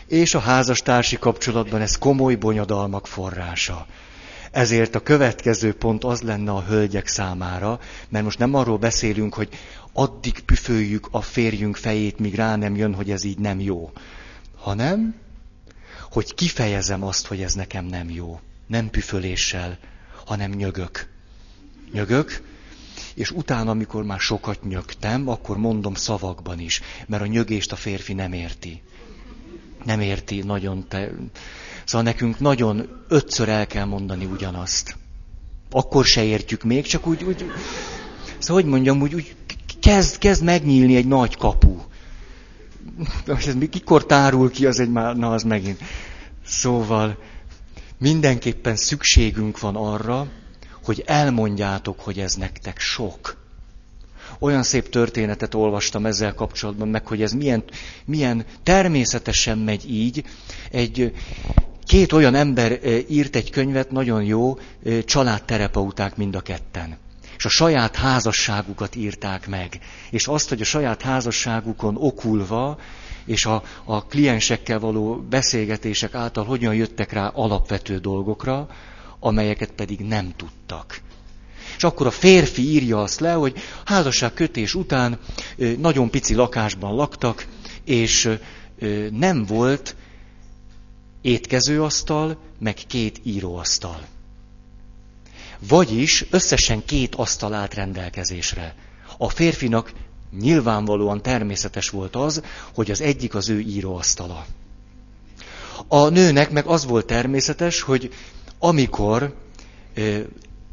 És 0.08 0.34
a 0.34 0.40
házastársi 0.40 1.18
kapcsolatban 1.20 1.82
ez 1.82 1.98
komoly 1.98 2.36
bonyodalmak 2.36 3.08
forrása. 3.08 3.86
Ezért 4.52 4.96
a 4.96 5.00
következő 5.00 5.74
pont 5.74 6.04
az 6.04 6.22
lenne 6.22 6.52
a 6.52 6.64
hölgyek 6.68 7.08
számára, 7.08 7.80
mert 8.10 8.24
most 8.24 8.40
nem 8.40 8.54
arról 8.54 8.78
beszélünk, 8.78 9.34
hogy 9.34 9.50
addig 9.94 10.40
püföljük 10.40 11.08
a 11.12 11.22
férjünk 11.22 11.76
fejét, 11.76 12.20
míg 12.20 12.36
rá 12.36 12.56
nem 12.56 12.76
jön, 12.76 12.94
hogy 12.94 13.12
ez 13.12 13.24
így 13.24 13.38
nem 13.38 13.60
jó, 13.60 13.92
hanem, 14.58 15.16
hogy 16.12 16.34
kifejezem 16.34 17.04
azt, 17.04 17.28
hogy 17.28 17.42
ez 17.42 17.54
nekem 17.54 17.86
nem 17.86 18.10
jó. 18.10 18.40
Nem 18.68 18.90
püföléssel, 18.90 19.78
hanem 20.26 20.52
nyögök. 20.52 21.08
Nyögök, 21.92 22.42
és 23.16 23.32
utána, 23.32 23.72
amikor 23.72 24.04
már 24.04 24.20
sokat 24.20 24.64
nyögtem, 24.64 25.28
akkor 25.28 25.58
mondom 25.58 25.94
szavakban 25.94 26.60
is, 26.60 26.82
mert 27.08 27.24
a 27.24 27.26
nyögést 27.26 27.72
a 27.72 27.76
férfi 27.76 28.14
nem 28.14 28.34
érti. 28.34 28.82
Nem 29.84 30.00
érti 30.00 30.42
nagyon 30.42 30.88
te, 30.88 31.12
Szóval 31.86 32.06
nekünk 32.06 32.40
nagyon 32.40 33.04
ötször 33.08 33.50
el 33.50 33.68
kell 33.68 33.86
mondani 33.86 34.26
ugyanazt. 34.26 34.96
Akkor 35.72 36.06
se 36.06 36.24
értjük 36.24 36.64
még, 36.64 36.86
csak 36.86 37.08
úgy, 37.08 37.24
úgy 37.24 37.52
szóval 38.38 38.62
hogy 38.62 38.72
mondjam, 38.72 39.02
úgy, 39.02 39.14
úgy 39.14 39.36
kezd, 39.80 40.18
kezd 40.18 40.44
megnyílni 40.44 40.96
egy 40.96 41.08
nagy 41.08 41.38
kapu. 41.38 41.78
Ez 43.26 43.56
mikor 43.56 44.06
tárul 44.06 44.52
ki, 44.52 44.66
az 44.66 44.80
egy 44.80 44.90
már, 44.90 45.16
na 45.16 45.32
az 45.32 45.44
megint. 45.44 45.80
Szóval 46.46 47.18
mindenképpen 47.98 48.76
szükségünk 48.76 49.60
van 49.60 49.76
arra, 49.76 50.28
hogy 50.84 51.04
elmondjátok, 51.06 52.00
hogy 52.00 52.20
ez 52.20 52.34
nektek 52.34 52.80
sok. 52.80 53.44
Olyan 54.40 54.64
szép 54.64 54.90
történetet 54.90 55.54
olvastam 55.54 56.06
ezzel 56.06 56.34
kapcsolatban, 56.34 56.88
meg 56.88 57.08
hogy 57.08 57.22
ez 57.22 57.32
milyen, 57.32 57.64
milyen 58.06 58.46
természetesen 58.64 59.58
megy 59.58 59.92
így. 59.92 60.24
Egy 60.72 61.14
Két 61.86 62.12
olyan 62.12 62.36
ember 62.36 62.80
írt 63.10 63.36
egy 63.36 63.50
könyvet, 63.50 63.92
nagyon 63.92 64.24
jó, 64.24 64.58
családterapeuták 65.06 66.16
mind 66.16 66.36
a 66.36 66.42
ketten. 66.42 66.98
És 67.38 67.46
a 67.46 67.50
saját 67.50 67.96
házasságukat 67.96 68.96
írták 68.96 69.48
meg. 69.48 69.80
És 70.10 70.28
azt, 70.28 70.50
hogy 70.50 70.62
a 70.62 70.66
saját 70.66 71.02
házasságukon 71.02 71.96
okulva, 71.98 72.80
és 73.26 73.46
a, 73.46 73.64
a 73.84 74.06
kliensekkel 74.06 74.80
való 74.80 75.16
beszélgetések 75.30 76.14
által 76.14 76.44
hogyan 76.44 76.76
jöttek 76.76 77.12
rá 77.12 77.28
alapvető 77.28 77.98
dolgokra, 77.98 78.68
amelyeket 79.20 79.72
pedig 79.72 80.00
nem 80.00 80.34
tudtak. 80.36 81.02
És 81.78 81.84
akkor 81.84 82.08
a 82.08 82.12
férfi 82.12 82.62
írja 82.62 83.02
azt 83.02 83.20
le, 83.20 83.34
hogy 83.34 83.58
házasság 83.86 84.34
kötés 84.34 84.74
után 84.76 85.20
nagyon 85.78 86.10
pici 86.10 86.34
lakásban 86.36 86.96
laktak, 86.96 87.48
és 87.84 88.30
nem 89.12 89.46
volt 89.46 89.96
étkezőasztal, 91.22 92.38
meg 92.60 92.74
két 92.88 93.20
íróasztal. 93.24 94.00
Vagyis 95.68 96.26
összesen 96.30 96.86
két 96.86 97.16
asztal 97.16 97.54
állt 97.54 97.74
rendelkezésre. 97.74 98.76
A 99.18 99.30
férfinak 99.30 99.92
nyilvánvalóan 100.40 101.22
természetes 101.22 101.90
volt 101.90 102.16
az, 102.16 102.42
hogy 102.74 102.92
az 102.92 103.02
egyik 103.02 103.36
az 103.36 103.50
ő 103.50 103.60
íróasztala. 103.60 104.46
A 105.88 106.08
nőnek 106.10 106.52
meg 106.52 106.66
az 106.66 106.86
volt 106.86 107.06
természetes, 107.06 107.82
hogy 107.82 108.14
amikor 108.60 109.34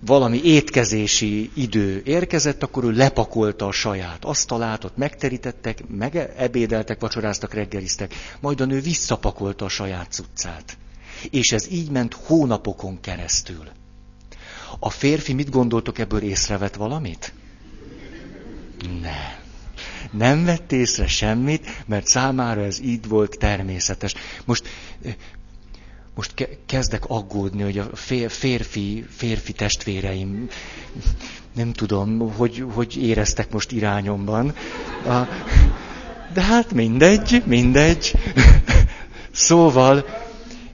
valami 0.07 0.40
étkezési 0.45 1.50
idő 1.54 2.02
érkezett, 2.04 2.62
akkor 2.62 2.85
ő 2.85 2.90
lepakolta 2.90 3.66
a 3.66 3.73
saját 3.73 4.25
asztalát, 4.25 4.85
ott 4.85 4.97
megterítettek, 4.97 5.85
ebédeltek, 6.37 7.00
vacsoráztak, 7.00 7.54
reggeliztek, 7.54 8.14
majd 8.40 8.61
a 8.61 8.64
nő 8.64 8.81
visszapakolta 8.81 9.64
a 9.64 9.69
saját 9.69 10.11
cuccát. 10.11 10.76
És 11.31 11.52
ez 11.52 11.71
így 11.71 11.90
ment 11.90 12.14
hónapokon 12.14 13.00
keresztül. 13.00 13.69
A 14.78 14.90
férfi 14.90 15.33
mit 15.33 15.50
gondoltok 15.50 15.99
ebből 15.99 16.23
észrevett 16.23 16.75
valamit? 16.75 17.33
Nem. 19.00 19.42
Nem 20.12 20.45
vett 20.45 20.73
észre 20.73 21.07
semmit, 21.07 21.83
mert 21.87 22.07
számára 22.07 22.64
ez 22.64 22.81
így 22.81 23.09
volt 23.09 23.38
természetes. 23.38 24.14
Most 24.45 24.69
most 26.14 26.35
ke- 26.35 26.59
kezdek 26.66 27.04
aggódni, 27.07 27.62
hogy 27.62 27.78
a 27.78 27.97
férfi, 28.28 29.04
férfi 29.11 29.52
testvéreim, 29.52 30.49
nem 31.54 31.73
tudom, 31.73 32.33
hogy, 32.33 32.64
hogy 32.73 32.97
éreztek 33.02 33.50
most 33.50 33.73
irányomban. 33.73 34.54
A, 35.07 35.21
de 36.33 36.40
hát 36.42 36.73
mindegy, 36.73 37.42
mindegy. 37.47 38.12
Szóval 39.31 40.04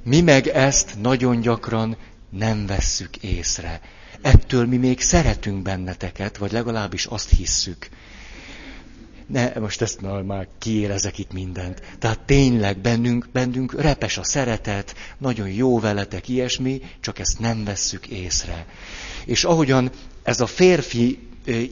mi 0.05 0.21
meg 0.21 0.47
ezt 0.47 0.97
nagyon 1.01 1.41
gyakran 1.41 1.97
nem 2.31 2.67
vesszük 2.67 3.17
észre. 3.17 3.81
Ettől 4.23 4.67
mi 4.67 4.77
még 4.77 5.01
szeretünk 5.01 5.63
benneteket, 5.63 6.37
vagy 6.37 6.53
legalábbis 6.53 7.07
azt 7.07 7.31
hisszük. 7.31 7.89
Ne, 9.29 9.53
most 9.59 9.83
ezt 9.83 10.01
már, 10.01 10.23
már 10.23 10.49
kiérezek 10.59 11.19
itt 11.19 11.33
mindent. 11.33 11.83
Tehát 11.99 12.21
tényleg 12.21 12.79
bennünk, 12.79 13.29
bennünk 13.33 13.81
repes 13.81 14.19
a 14.19 14.25
szeretet, 14.25 14.95
nagyon 15.19 15.49
jó 15.49 15.81
veletek, 15.81 16.29
ilyesmi, 16.29 16.81
csak 17.01 17.19
ezt 17.19 17.39
nem 17.39 17.65
vesszük 17.65 18.07
észre. 18.07 18.67
És 19.25 19.45
ahogyan 19.45 19.91
ez 20.23 20.41
a 20.41 20.47
férfi 20.47 21.19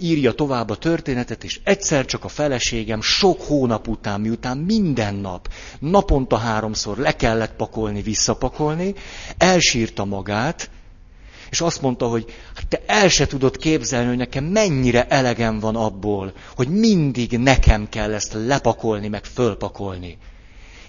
írja 0.01 0.33
tovább 0.33 0.71
a 0.71 0.77
történetet, 0.77 1.45
és 1.45 1.61
egyszer 1.65 2.05
csak 2.05 2.25
a 2.25 2.29
feleségem 2.29 3.01
sok 3.01 3.43
hónap 3.43 3.89
után, 3.89 4.21
miután 4.21 4.59
minden 4.59 5.15
nap, 5.15 5.49
naponta 5.79 6.37
háromszor 6.37 6.99
le 6.99 7.17
kellett 7.17 7.57
pakolni, 7.57 8.03
visszapakolni, 8.03 8.95
elsírta 9.37 10.05
magát, 10.05 10.71
és 11.51 11.61
azt 11.61 11.83
mondta, 11.83 12.07
hogy 12.07 12.25
hát 12.55 12.67
te 12.69 12.83
el 12.87 13.09
se 13.09 13.27
tudod 13.27 13.57
képzelni, 13.57 14.09
hogy 14.09 14.17
nekem 14.17 14.45
mennyire 14.45 15.07
elegem 15.07 15.59
van 15.59 15.77
abból, 15.77 16.33
hogy 16.57 16.69
mindig 16.69 17.39
nekem 17.39 17.89
kell 17.89 18.13
ezt 18.13 18.33
lepakolni, 18.33 19.09
meg 19.09 19.25
fölpakolni. 19.25 20.19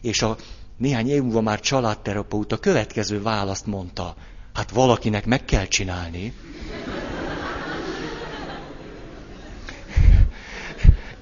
És 0.02 0.22
a 0.22 0.38
néhány 0.78 1.10
év 1.10 1.22
múlva 1.22 1.42
már 1.42 1.60
családterapeuta 1.60 2.58
következő 2.58 3.22
választ 3.22 3.66
mondta, 3.66 4.16
hát 4.54 4.72
valakinek 4.72 5.26
meg 5.26 5.46
kell 5.46 5.66
csinálni. 5.66 6.34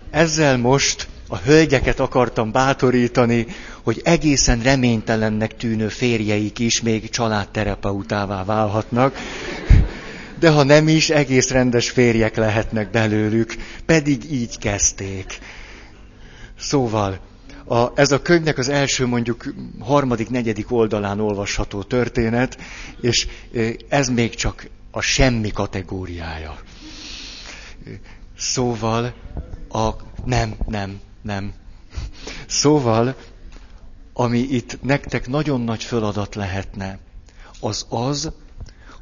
Ezzel 0.10 0.58
most 0.58 1.08
a 1.27 1.38
hölgyeket 1.38 2.00
akartam 2.00 2.51
bátorítani, 2.51 3.48
hogy 3.86 4.01
egészen 4.04 4.62
reménytelennek 4.62 5.56
tűnő 5.58 5.88
férjeik 5.88 6.60
is 6.60 6.82
még 6.82 7.10
családterapeutává 7.10 8.44
válhatnak, 8.44 9.18
de 10.39 10.50
ha 10.50 10.63
nem 10.63 10.88
is, 10.88 11.10
egész 11.10 11.50
rendes 11.50 11.89
férjek 11.89 12.36
lehetnek 12.36 12.92
belőlük, 12.92 13.56
pedig 13.86 14.32
így 14.32 14.58
kezdték. 14.58 15.39
Szóval, 16.60 17.20
a, 17.65 18.00
ez 18.00 18.12
a 18.12 18.22
könyvnek 18.22 18.58
az 18.58 18.70
első 18.70 19.06
mondjuk 19.06 19.54
harmadik, 19.80 20.30
negyedik 20.30 20.72
oldalán 20.72 21.20
olvasható 21.20 21.84
történet, 21.84 22.58
és 23.01 23.27
ez 23.89 24.08
még 24.08 24.36
csak 24.36 24.68
a 24.92 25.01
semmi 25.01 25.50
kategóriája. 25.50 26.58
Szóval 28.38 29.13
a... 29.70 29.89
Nem, 30.24 30.56
nem, 30.68 31.00
nem. 31.22 31.54
Szóval, 32.48 33.15
ami 34.17 34.39
itt 34.39 34.81
nektek 34.81 35.27
nagyon 35.27 35.62
nagy 35.62 35.84
feladat 35.84 36.36
lehetne, 36.36 37.00
az 37.60 37.86
az, 37.89 38.31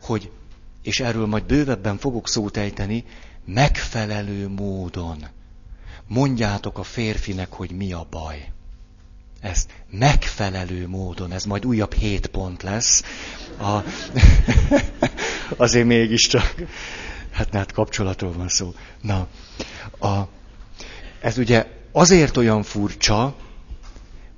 hogy, 0.02 0.32
és 0.82 1.00
erről 1.00 1.26
majd 1.26 1.44
bővebben 1.44 1.98
fogok 1.98 2.28
szót 2.28 2.58
ejteni, 2.58 3.06
megfelelő 3.46 4.48
módon 4.50 5.26
mondjátok 6.08 6.78
a 6.78 6.84
férfinek, 6.84 7.54
hogy 7.54 7.72
mi 7.72 7.94
a 7.94 8.08
baj. 8.10 8.52
Ezt 9.40 9.70
megfelelő 9.90 10.88
módon, 10.88 11.32
ez 11.32 11.44
majd 11.44 11.66
újabb 11.66 11.94
hét 11.94 12.28
pont 12.28 12.64
lesz. 12.64 13.04
A, 13.60 13.80
azért 15.64 15.86
mégiscsak, 15.86 16.56
hát 17.32 17.54
hát 17.54 17.72
kapcsolatról 17.72 18.34
van 18.34 18.50
szó. 18.50 18.74
Na, 19.02 19.28
a, 20.00 20.28
ez 21.22 21.38
ugye 21.38 21.68
azért 21.92 22.38
olyan 22.38 22.64
furcsa 22.64 23.36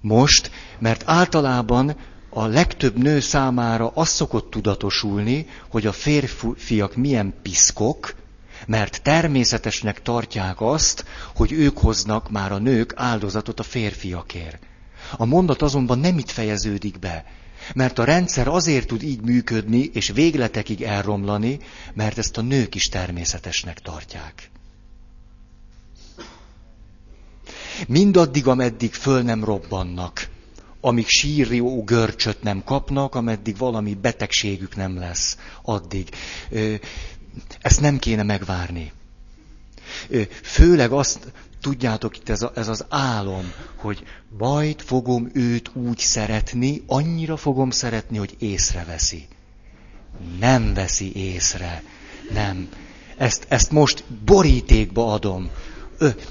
most, 0.05 0.51
mert 0.79 1.03
általában 1.05 1.95
a 2.29 2.45
legtöbb 2.45 2.97
nő 2.97 3.19
számára 3.19 3.91
az 3.93 4.07
szokott 4.09 4.50
tudatosulni, 4.50 5.47
hogy 5.69 5.85
a 5.85 5.91
férfiak 5.91 6.95
milyen 6.95 7.33
piszkok, 7.41 8.15
mert 8.67 9.01
természetesnek 9.01 10.01
tartják 10.01 10.62
azt, 10.62 11.05
hogy 11.35 11.51
ők 11.51 11.77
hoznak 11.77 12.29
már 12.31 12.51
a 12.51 12.57
nők 12.57 12.93
áldozatot 12.95 13.59
a 13.59 13.63
férfiakért. 13.63 14.63
A 15.17 15.25
mondat 15.25 15.62
azonban 15.62 16.00
nem 16.00 16.17
itt 16.17 16.29
fejeződik 16.29 17.00
be, 17.00 17.25
mert 17.74 18.00
a 18.00 18.03
rendszer 18.03 18.47
azért 18.47 18.88
tud 18.88 19.03
így 19.03 19.21
működni 19.21 19.89
és 19.93 20.12
végletekig 20.12 20.81
elromlani, 20.81 21.59
mert 21.93 22.17
ezt 22.17 22.38
a 22.38 22.41
nők 22.41 22.75
is 22.75 22.89
természetesnek 22.89 23.79
tartják. 23.79 24.50
Mindaddig, 27.88 28.48
ameddig 28.48 28.94
föl 28.94 29.22
nem 29.22 29.44
robbannak, 29.44 30.27
amíg 30.81 31.07
sírjó 31.07 31.83
görcsöt 31.83 32.44
nem 32.44 32.64
kapnak, 32.64 33.16
ameddig 33.16 33.57
valami 33.57 33.94
betegségük 33.94 34.75
nem 34.75 34.98
lesz, 34.98 35.38
addig. 35.61 36.09
Ezt 37.61 37.81
nem 37.81 37.98
kéne 37.98 38.24
megvárni. 38.24 38.92
Főleg 40.44 40.92
azt, 40.92 41.31
tudjátok, 41.61 42.18
itt 42.18 42.29
ez, 42.29 42.42
a, 42.42 42.51
ez 42.55 42.68
az 42.68 42.85
álom, 42.90 43.51
hogy 43.75 44.03
majd 44.38 44.81
fogom 44.81 45.29
őt 45.33 45.72
úgy 45.74 46.00
szeretni, 46.00 46.83
annyira 46.88 47.38
fogom 47.38 47.70
szeretni, 47.70 48.18
hogy 48.18 48.35
észreveszi. 48.40 49.27
Nem 50.40 50.74
veszi 50.74 51.16
észre. 51.16 51.83
Nem. 52.33 52.70
Ezt, 53.18 53.46
ezt 53.50 53.72
most 53.72 54.03
borítékba 54.25 55.14
adom 55.14 55.50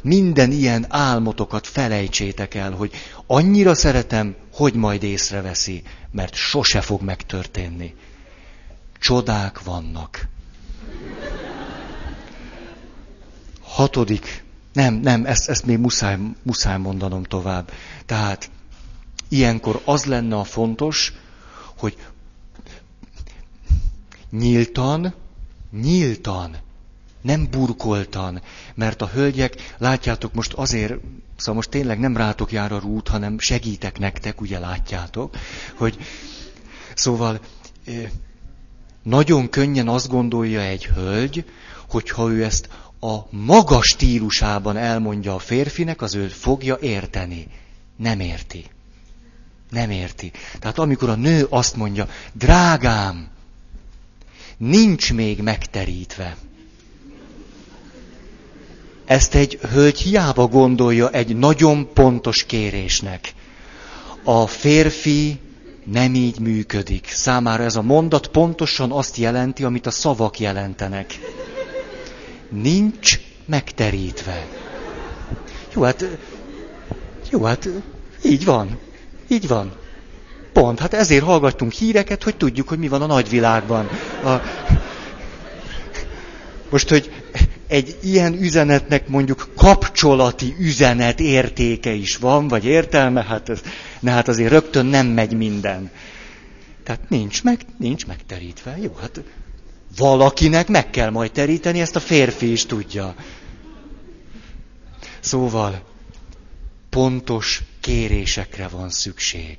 minden 0.03 0.53
ilyen 0.53 0.87
álmotokat 0.88 1.66
felejtsétek 1.66 2.55
el, 2.55 2.72
hogy 2.72 2.92
annyira 3.27 3.74
szeretem, 3.74 4.35
hogy 4.53 4.74
majd 4.74 5.03
észreveszi, 5.03 5.83
mert 6.11 6.35
sose 6.35 6.81
fog 6.81 7.03
megtörténni. 7.03 7.94
Csodák 8.98 9.62
vannak. 9.62 10.29
Hatodik. 13.62 14.44
Nem, 14.72 14.94
nem, 14.94 15.27
ezt, 15.27 15.48
ezt 15.48 15.66
még 15.66 15.79
muszáj, 15.79 16.18
muszáj 16.42 16.79
mondanom 16.79 17.22
tovább. 17.22 17.70
Tehát 18.07 18.50
ilyenkor 19.29 19.83
az 19.85 20.05
lenne 20.05 20.37
a 20.37 20.44
fontos, 20.44 21.12
hogy 21.77 21.96
nyíltan, 24.31 25.14
nyíltan 25.70 26.57
nem 27.24 27.48
burkoltan, 27.50 28.42
mert 28.74 29.02
a 29.02 29.06
hölgyek, 29.06 29.74
látjátok 29.78 30.34
most 30.34 30.52
azért, 30.52 30.94
szóval 31.37 31.54
most 31.54 31.70
tényleg 31.70 31.98
nem 31.98 32.16
rátok 32.16 32.52
jár 32.52 32.72
a 32.72 32.78
rút, 32.78 33.08
hanem 33.08 33.38
segítek 33.38 33.98
nektek, 33.98 34.40
ugye 34.40 34.58
látjátok, 34.58 35.37
hogy 35.74 35.96
szóval 36.94 37.40
nagyon 39.02 39.48
könnyen 39.48 39.88
azt 39.88 40.08
gondolja 40.08 40.60
egy 40.60 40.87
hölgy, 40.87 41.44
hogy 41.88 42.10
ha 42.10 42.30
ő 42.30 42.44
ezt 42.44 42.68
a 43.00 43.26
maga 43.30 43.82
stílusában 43.82 44.76
elmondja 44.76 45.34
a 45.34 45.38
férfinek, 45.38 46.02
az 46.02 46.14
ő 46.14 46.28
fogja 46.28 46.78
érteni. 46.80 47.46
Nem 47.96 48.20
érti. 48.20 48.64
Nem 49.70 49.90
érti. 49.90 50.32
Tehát 50.58 50.78
amikor 50.78 51.08
a 51.08 51.14
nő 51.14 51.46
azt 51.50 51.76
mondja, 51.76 52.08
drágám, 52.32 53.28
nincs 54.56 55.12
még 55.12 55.42
megterítve. 55.42 56.37
Ezt 59.04 59.34
egy 59.34 59.58
hölgy 59.72 59.98
hiába 59.98 60.46
gondolja 60.46 61.10
egy 61.10 61.36
nagyon 61.36 61.92
pontos 61.92 62.44
kérésnek. 62.44 63.34
A 64.24 64.46
férfi 64.46 65.38
nem 65.84 66.14
így 66.14 66.40
működik. 66.40 67.06
Számára 67.06 67.62
ez 67.62 67.76
a 67.76 67.82
mondat 67.82 68.26
pontosan 68.26 68.92
azt 68.92 69.16
jelenti, 69.16 69.64
amit 69.64 69.86
a 69.86 69.90
szavak 69.90 70.40
jelentenek. 70.40 71.18
Nincs 72.48 73.20
megterítve. 73.46 74.46
Jó, 75.74 75.82
hát, 75.82 76.04
jó, 77.30 77.42
hát 77.42 77.68
így 78.22 78.44
van. 78.44 78.78
Így 79.28 79.48
van. 79.48 79.72
Pont, 80.52 80.78
hát 80.78 80.94
ezért 80.94 81.24
hallgattunk 81.24 81.72
híreket, 81.72 82.22
hogy 82.22 82.36
tudjuk, 82.36 82.68
hogy 82.68 82.78
mi 82.78 82.88
van 82.88 83.02
a 83.02 83.06
nagyvilágban. 83.06 83.88
A... 84.24 84.40
Most, 86.70 86.88
hogy 86.88 87.23
egy 87.66 87.98
ilyen 88.03 88.33
üzenetnek 88.33 89.09
mondjuk 89.09 89.53
kapcsolati 89.57 90.55
üzenet 90.59 91.20
értéke 91.20 91.92
is 91.92 92.16
van, 92.16 92.48
vagy 92.48 92.64
értelme, 92.64 93.22
hát, 93.22 93.48
ez, 93.48 93.61
ne, 94.00 94.11
hát 94.11 94.29
azért 94.29 94.50
rögtön 94.50 94.87
nem 94.87 95.07
megy 95.07 95.37
minden. 95.37 95.90
Tehát 96.85 97.09
nincs, 97.09 97.42
meg, 97.42 97.61
nincs 97.79 98.07
megterítve. 98.07 98.79
Jó, 98.79 98.96
hát 99.00 99.22
valakinek 99.96 100.68
meg 100.68 100.90
kell 100.90 101.11
majd 101.11 101.33
teríteni, 101.33 101.81
ezt 101.81 101.96
a 101.96 102.00
férfi 102.00 102.53
is 102.53 102.66
tudja. 102.66 103.14
Szóval 105.20 105.83
pontos 106.90 107.62
kérésekre 107.81 108.68
van 108.68 108.90
szükség. 108.90 109.57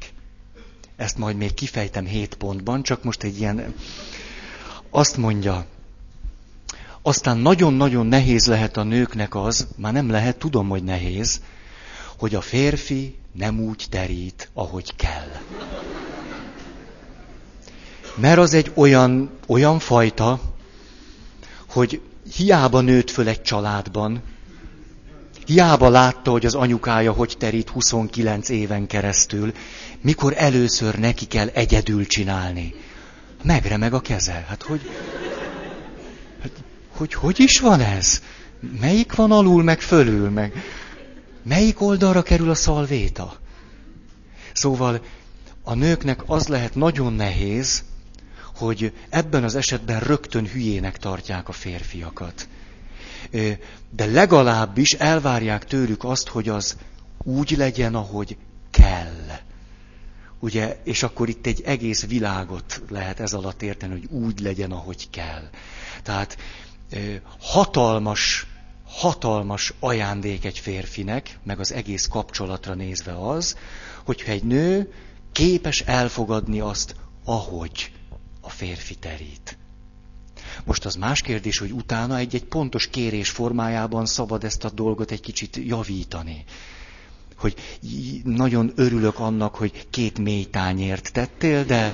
Ezt 0.96 1.18
majd 1.18 1.36
még 1.36 1.54
kifejtem 1.54 2.06
hét 2.06 2.36
pontban, 2.36 2.84
csak 2.84 3.04
most 3.04 3.24
egy 3.24 3.40
ilyen... 3.40 3.74
Azt 4.90 5.18
mondja, 5.18 5.66
aztán 7.08 7.38
nagyon-nagyon 7.38 8.06
nehéz 8.06 8.48
lehet 8.48 8.78
a 8.78 8.84
nőknek 8.84 9.36
az, 9.36 9.68
már 9.76 9.94
nem 9.94 10.10
lehet, 10.10 10.38
tudom, 10.38 10.70
hogy 10.70 10.84
nehéz, 10.84 11.42
hogy 12.18 12.36
a 12.36 12.42
férfi 12.42 13.16
nem 13.32 13.60
úgy 13.60 13.86
terít, 13.90 14.50
ahogy 14.54 14.96
kell. 14.96 15.32
Mert 18.16 18.38
az 18.38 18.54
egy 18.54 18.72
olyan, 18.74 19.30
olyan 19.48 19.80
fajta, 19.80 20.40
hogy 21.70 22.02
hiába 22.36 22.82
nőtt 22.82 23.10
föl 23.10 23.28
egy 23.28 23.42
családban, 23.42 24.22
Hiába 25.46 25.90
látta, 25.90 26.32
hogy 26.32 26.46
az 26.46 26.56
anyukája 26.56 27.12
hogy 27.12 27.36
terít 27.38 27.70
29 27.70 28.50
éven 28.50 28.88
keresztül, 28.88 29.54
mikor 30.02 30.34
először 30.38 30.96
neki 30.96 31.26
kell 31.26 31.48
egyedül 31.48 32.06
csinálni. 32.06 32.74
Megremeg 33.44 33.94
a 33.94 34.00
keze. 34.00 34.46
Hát 34.48 34.64
hogy, 34.64 34.82
hogy 36.96 37.14
hogy 37.14 37.40
is 37.40 37.60
van 37.60 37.80
ez? 37.82 38.22
Melyik 38.80 39.16
van 39.16 39.32
alul, 39.32 39.64
meg 39.64 39.82
fölül, 39.82 40.30
meg 40.30 40.54
melyik 41.44 41.82
oldalra 41.82 42.22
kerül 42.22 42.50
a 42.50 42.56
szalvéta? 42.56 43.36
Szóval 44.54 45.02
a 45.64 45.74
nőknek 45.74 46.22
az 46.26 46.48
lehet 46.48 46.76
nagyon 46.76 47.14
nehéz, 47.14 47.84
hogy 48.56 48.94
ebben 49.10 49.44
az 49.44 49.56
esetben 49.56 50.00
rögtön 50.00 50.48
hülyének 50.48 50.98
tartják 50.98 51.50
a 51.50 51.52
férfiakat. 51.52 52.48
De 53.90 54.06
legalábbis 54.06 54.92
elvárják 54.92 55.66
tőlük 55.66 56.04
azt, 56.04 56.28
hogy 56.28 56.50
az 56.50 56.78
úgy 57.24 57.52
legyen, 57.58 57.96
ahogy 57.96 58.38
kell. 58.72 59.26
Ugye, 60.40 60.80
és 60.84 61.04
akkor 61.04 61.30
itt 61.30 61.46
egy 61.46 61.62
egész 61.66 62.06
világot 62.06 62.82
lehet 62.90 63.20
ez 63.20 63.34
alatt 63.34 63.62
érteni, 63.62 63.92
hogy 63.92 64.08
úgy 64.10 64.40
legyen, 64.40 64.72
ahogy 64.72 65.10
kell. 65.10 65.50
Tehát 66.04 66.38
hatalmas, 67.40 68.48
hatalmas 68.86 69.74
ajándék 69.80 70.46
egy 70.46 70.60
férfinek, 70.60 71.40
meg 71.44 71.60
az 71.60 71.72
egész 71.74 72.08
kapcsolatra 72.08 72.74
nézve 72.74 73.28
az, 73.28 73.58
hogyha 74.04 74.32
egy 74.32 74.44
nő 74.44 74.94
képes 75.32 75.82
elfogadni 75.82 76.60
azt, 76.60 76.96
ahogy 77.26 77.92
a 78.42 78.50
férfi 78.50 78.96
terít. 78.96 79.58
Most 80.64 80.86
az 80.86 80.96
más 80.96 81.22
kérdés, 81.22 81.58
hogy 81.58 81.72
utána 81.72 82.18
egy-egy 82.18 82.44
pontos 82.44 82.88
kérés 82.88 83.30
formájában 83.30 84.06
szabad 84.06 84.44
ezt 84.44 84.64
a 84.64 84.70
dolgot 84.70 85.12
egy 85.12 85.22
kicsit 85.22 85.56
javítani. 85.56 86.44
Hogy 87.38 87.56
nagyon 88.24 88.72
örülök 88.76 89.20
annak, 89.20 89.56
hogy 89.56 89.88
két 89.90 90.18
mély 90.20 90.44
tányért 90.44 91.12
tettél, 91.14 91.64
de 91.64 91.94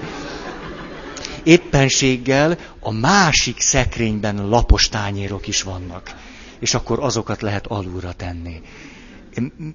éppenséggel 1.44 2.58
a 2.80 2.92
másik 2.92 3.60
szekrényben 3.60 4.48
lapos 4.50 4.90
tányérok 4.90 5.48
is 5.48 5.62
vannak. 5.62 6.16
És 6.60 6.74
akkor 6.74 7.00
azokat 7.00 7.42
lehet 7.42 7.68
alulra 7.68 8.14
tenni. 8.14 8.62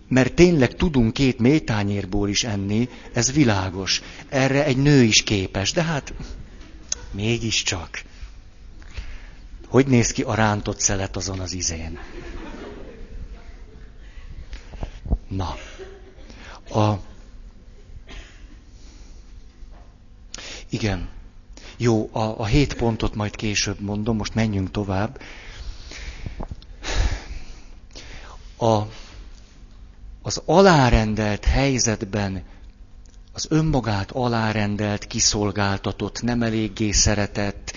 Mert 0.08 0.34
tényleg 0.34 0.74
tudunk 0.74 1.12
két 1.12 1.38
mélytányérból 1.38 2.28
is 2.28 2.44
enni, 2.44 2.88
ez 3.12 3.32
világos. 3.32 4.02
Erre 4.28 4.64
egy 4.64 4.76
nő 4.76 5.02
is 5.02 5.22
képes, 5.22 5.72
de 5.72 5.82
hát 5.82 6.14
mégiscsak. 7.10 8.02
Hogy 9.68 9.86
néz 9.86 10.10
ki 10.10 10.22
a 10.22 10.34
rántott 10.34 10.80
szelet 10.80 11.16
azon 11.16 11.40
az 11.40 11.52
izén? 11.52 11.98
Na, 15.28 15.56
a... 16.80 16.98
Igen. 20.68 21.08
Jó, 21.76 22.08
a, 22.12 22.20
a 22.20 22.44
hét 22.44 22.74
pontot 22.74 23.14
majd 23.14 23.36
később 23.36 23.80
mondom, 23.80 24.16
most 24.16 24.34
menjünk 24.34 24.70
tovább. 24.70 25.20
A, 28.58 28.80
az 30.22 30.42
alárendelt 30.44 31.44
helyzetben 31.44 32.42
az 33.32 33.46
önmagát 33.48 34.10
alárendelt, 34.10 35.06
kiszolgáltatott, 35.06 36.22
nem 36.22 36.42
eléggé 36.42 36.90
szeretett, 36.90 37.72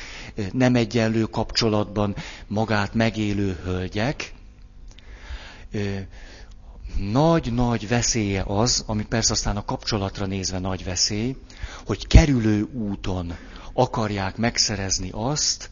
nem 0.52 0.76
egyenlő 0.76 1.24
kapcsolatban 1.24 2.16
magát 2.48 2.94
megélő 2.94 3.60
hölgyek, 3.64 4.34
nagy-nagy 7.12 7.88
veszélye 7.88 8.44
az, 8.48 8.84
ami 8.86 9.06
persze 9.06 9.34
aztán 9.34 9.58
a 9.58 9.66
kapcsolatra 9.66 10.26
nézve 10.26 10.60
nagy 10.60 10.84
veszély, 10.84 11.36
hogy 11.86 12.08
kerülő 12.08 12.62
úton 12.74 13.36
akarják 13.74 14.38
megszerezni 14.38 15.10
azt, 15.12 15.70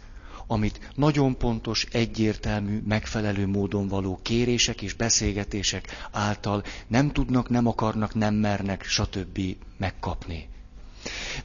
amit 0.48 0.90
nagyon 0.96 1.38
pontos, 1.38 1.88
egyértelmű, 1.92 2.82
megfelelő 2.86 3.48
módon 3.48 3.88
való 3.88 4.20
kérések 4.22 4.82
és 4.82 4.94
beszélgetések 4.94 6.08
által 6.12 6.64
nem 6.88 7.12
tudnak, 7.12 7.50
nem 7.50 7.68
akarnak, 7.68 8.14
nem 8.16 8.34
mernek, 8.34 8.84
stb. 8.84 9.40
megkapni. 9.78 10.50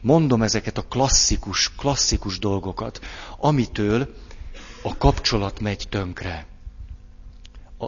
Mondom 0.01 0.43
ezeket 0.43 0.79
a 0.79 0.83
klasszikus, 0.83 1.75
klasszikus 1.75 2.39
dolgokat, 2.39 3.01
amitől 3.39 4.15
a 4.83 4.97
kapcsolat 4.97 5.61
megy 5.61 5.87
tönkre. 5.89 6.47
A, 7.79 7.87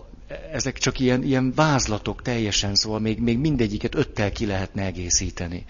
ezek 0.53 0.79
csak 0.79 0.99
ilyen, 0.99 1.23
ilyen 1.23 1.53
vázlatok 1.55 2.23
teljesen, 2.23 2.75
szóval 2.75 2.99
még, 2.99 3.19
még 3.19 3.39
mindegyiket 3.39 3.95
öttel 3.95 4.33
ki 4.33 4.47
lehetne 4.47 4.83
egészíteni. 4.83 5.65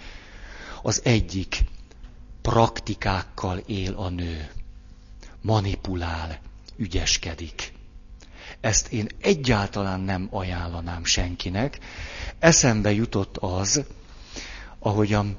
Az 0.83 1.01
egyik, 1.05 1.65
praktikákkal 2.51 3.59
él 3.67 3.95
a 3.95 4.09
nő. 4.09 4.49
Manipulál, 5.41 6.39
ügyeskedik. 6.77 7.73
Ezt 8.61 8.93
én 8.93 9.09
egyáltalán 9.21 10.01
nem 10.01 10.29
ajánlanám 10.31 11.05
senkinek. 11.05 11.79
Eszembe 12.39 12.93
jutott 12.93 13.37
az, 13.37 13.83
ahogyan 14.79 15.37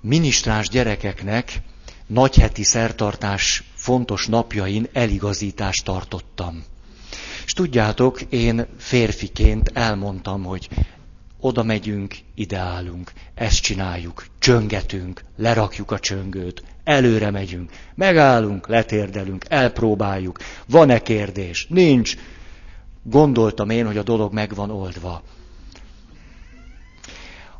minisztráns 0.00 0.68
gyerekeknek 0.68 1.60
nagyheti 2.06 2.62
szertartás 2.62 3.64
fontos 3.74 4.26
napjain 4.26 4.88
eligazítást 4.92 5.84
tartottam. 5.84 6.64
És 7.44 7.52
tudjátok, 7.52 8.20
én 8.22 8.66
férfiként 8.78 9.70
elmondtam, 9.74 10.44
hogy 10.44 10.68
oda 11.44 11.62
megyünk, 11.62 12.16
ide 12.34 12.58
állunk, 12.58 13.12
ezt 13.34 13.60
csináljuk, 13.60 14.26
csöngetünk, 14.38 15.24
lerakjuk 15.36 15.90
a 15.90 15.98
csöngőt, 15.98 16.62
előre 16.84 17.30
megyünk, 17.30 17.70
megállunk, 17.94 18.68
letérdelünk, 18.68 19.44
elpróbáljuk, 19.48 20.38
van-e 20.66 21.02
kérdés? 21.02 21.66
Nincs. 21.68 22.16
Gondoltam 23.02 23.70
én, 23.70 23.86
hogy 23.86 23.96
a 23.96 24.02
dolog 24.02 24.32
meg 24.32 24.54
van 24.54 24.70
oldva 24.70 25.22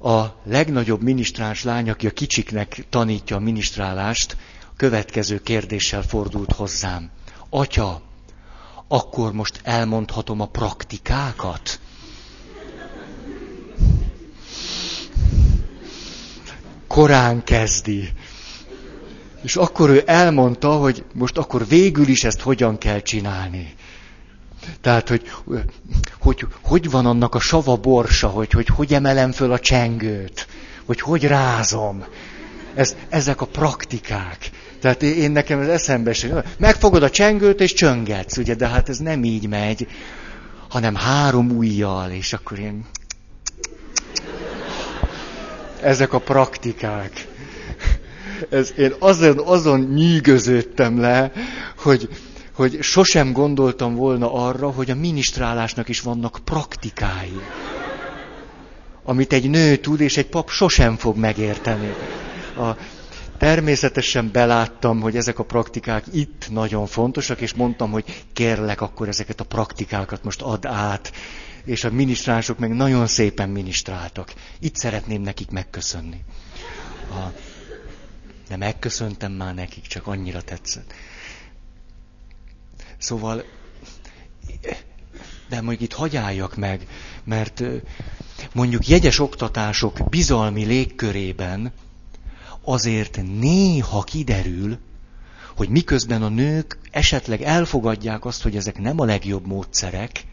a 0.00 0.34
legnagyobb 0.44 1.02
minisztráns 1.02 1.62
lány, 1.64 1.90
aki 1.90 2.06
a 2.06 2.10
kicsiknek 2.10 2.86
tanítja 2.90 3.36
a 3.36 3.40
minisztrálást, 3.40 4.36
következő 4.76 5.38
kérdéssel 5.40 6.02
fordult 6.02 6.52
hozzám. 6.52 7.10
Atya, 7.50 8.00
akkor 8.88 9.32
most 9.32 9.60
elmondhatom 9.62 10.40
a 10.40 10.46
praktikákat? 10.46 11.80
Korán 16.94 17.44
kezdi. 17.44 18.08
És 19.42 19.56
akkor 19.56 19.90
ő 19.90 20.02
elmondta, 20.06 20.70
hogy 20.72 21.04
most 21.14 21.38
akkor 21.38 21.66
végül 21.66 22.08
is 22.08 22.24
ezt 22.24 22.40
hogyan 22.40 22.78
kell 22.78 23.00
csinálni. 23.00 23.74
Tehát, 24.80 25.08
hogy, 25.08 25.30
hogy 26.18 26.46
hogy 26.62 26.90
van 26.90 27.06
annak 27.06 27.34
a 27.34 27.40
sava 27.40 27.76
borsa, 27.76 28.28
hogy 28.28 28.50
hogy, 28.50 28.66
hogy 28.66 28.92
emelem 28.92 29.32
föl 29.32 29.52
a 29.52 29.58
csengőt, 29.58 30.46
hogy 30.84 31.00
hogy 31.00 31.24
rázom. 31.24 32.04
Ez, 32.74 32.96
ezek 33.08 33.40
a 33.40 33.46
praktikák. 33.46 34.50
Tehát 34.80 35.02
én 35.02 35.30
nekem 35.30 35.60
ez 35.60 35.68
eszembe 35.68 36.12
sem. 36.12 36.42
Megfogod 36.58 37.02
a 37.02 37.10
csengőt 37.10 37.60
és 37.60 37.72
csöngetsz, 37.72 38.36
ugye, 38.36 38.54
de 38.54 38.68
hát 38.68 38.88
ez 38.88 38.98
nem 38.98 39.24
így 39.24 39.48
megy, 39.48 39.86
hanem 40.68 40.94
három 40.94 41.50
ujjal, 41.50 42.10
és 42.10 42.32
akkor 42.32 42.58
én... 42.58 42.84
Ezek 45.84 46.12
a 46.12 46.18
praktikák. 46.18 47.26
Ez, 48.50 48.72
én 48.76 48.92
azon, 48.98 49.38
azon 49.38 49.80
nyűgöződtem 49.80 51.00
le, 51.00 51.32
hogy, 51.76 52.08
hogy 52.54 52.78
sosem 52.82 53.32
gondoltam 53.32 53.94
volna 53.94 54.32
arra, 54.32 54.70
hogy 54.70 54.90
a 54.90 54.94
minisztrálásnak 54.94 55.88
is 55.88 56.00
vannak 56.00 56.38
praktikái. 56.44 57.40
Amit 59.04 59.32
egy 59.32 59.50
nő 59.50 59.76
tud, 59.76 60.00
és 60.00 60.16
egy 60.16 60.26
pap 60.26 60.50
sosem 60.50 60.96
fog 60.96 61.16
megérteni. 61.16 61.94
A, 62.56 62.68
természetesen 63.38 64.30
beláttam, 64.32 65.00
hogy 65.00 65.16
ezek 65.16 65.38
a 65.38 65.44
praktikák 65.44 66.04
itt 66.12 66.46
nagyon 66.50 66.86
fontosak, 66.86 67.40
és 67.40 67.54
mondtam, 67.54 67.90
hogy 67.90 68.24
kérlek, 68.32 68.80
akkor 68.80 69.08
ezeket 69.08 69.40
a 69.40 69.44
praktikákat 69.44 70.24
most 70.24 70.42
add 70.42 70.66
át. 70.66 71.12
És 71.64 71.84
a 71.84 71.90
minisztránsok 71.90 72.58
meg 72.58 72.74
nagyon 72.74 73.06
szépen 73.06 73.48
minisztráltak. 73.48 74.34
Itt 74.58 74.76
szeretném 74.76 75.22
nekik 75.22 75.50
megköszönni. 75.50 76.24
A, 77.10 77.32
de 78.48 78.56
megköszöntem 78.56 79.32
már 79.32 79.54
nekik, 79.54 79.86
csak 79.86 80.06
annyira 80.06 80.42
tetszett. 80.42 80.92
Szóval, 82.98 83.44
de 85.48 85.60
mondjuk 85.60 85.80
itt 85.80 85.92
hagyáljak 85.92 86.56
meg, 86.56 86.86
mert 87.24 87.62
mondjuk 88.52 88.86
jegyes 88.88 89.18
oktatások 89.18 90.08
bizalmi 90.08 90.64
légkörében 90.64 91.72
azért 92.64 93.20
néha 93.38 94.02
kiderül, 94.02 94.78
hogy 95.56 95.68
miközben 95.68 96.22
a 96.22 96.28
nők 96.28 96.78
esetleg 96.90 97.42
elfogadják 97.42 98.24
azt, 98.24 98.42
hogy 98.42 98.56
ezek 98.56 98.78
nem 98.78 99.00
a 99.00 99.04
legjobb 99.04 99.46
módszerek, 99.46 100.24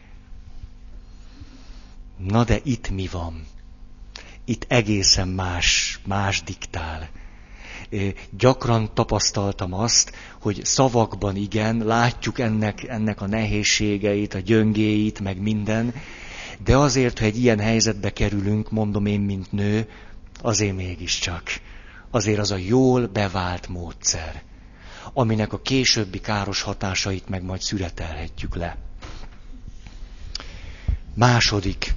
Na 2.28 2.44
de 2.44 2.60
itt 2.64 2.90
mi 2.90 3.08
van? 3.12 3.46
Itt 4.46 4.66
egészen 4.68 5.28
más, 5.28 6.00
más 6.06 6.44
diktál. 6.44 7.10
Gyakran 8.38 8.94
tapasztaltam 8.94 9.74
azt, 9.74 10.12
hogy 10.40 10.66
szavakban 10.66 11.36
igen, 11.36 11.78
látjuk 11.78 12.40
ennek, 12.40 12.84
ennek 12.84 13.22
a 13.22 13.28
nehézségeit, 13.28 14.34
a 14.34 14.40
gyöngéit, 14.40 15.20
meg 15.20 15.42
minden, 15.42 15.94
de 16.64 16.78
azért, 16.78 17.20
ha 17.20 17.26
egy 17.26 17.38
ilyen 17.38 17.60
helyzetbe 17.60 18.14
kerülünk, 18.14 18.72
mondom 18.72 19.06
én, 19.06 19.20
mint 19.20 19.52
nő, 19.52 19.90
azért 20.42 20.76
mégiscsak. 20.76 21.44
Azért 22.12 22.40
az 22.40 22.52
a 22.52 22.58
jól 22.58 23.08
bevált 23.08 23.68
módszer, 23.68 24.44
aminek 25.14 25.54
a 25.54 25.62
későbbi 25.62 26.20
káros 26.20 26.62
hatásait 26.62 27.30
meg 27.30 27.44
majd 27.44 27.62
szüretelhetjük 27.62 28.56
le. 28.56 28.78
Második, 31.14 31.94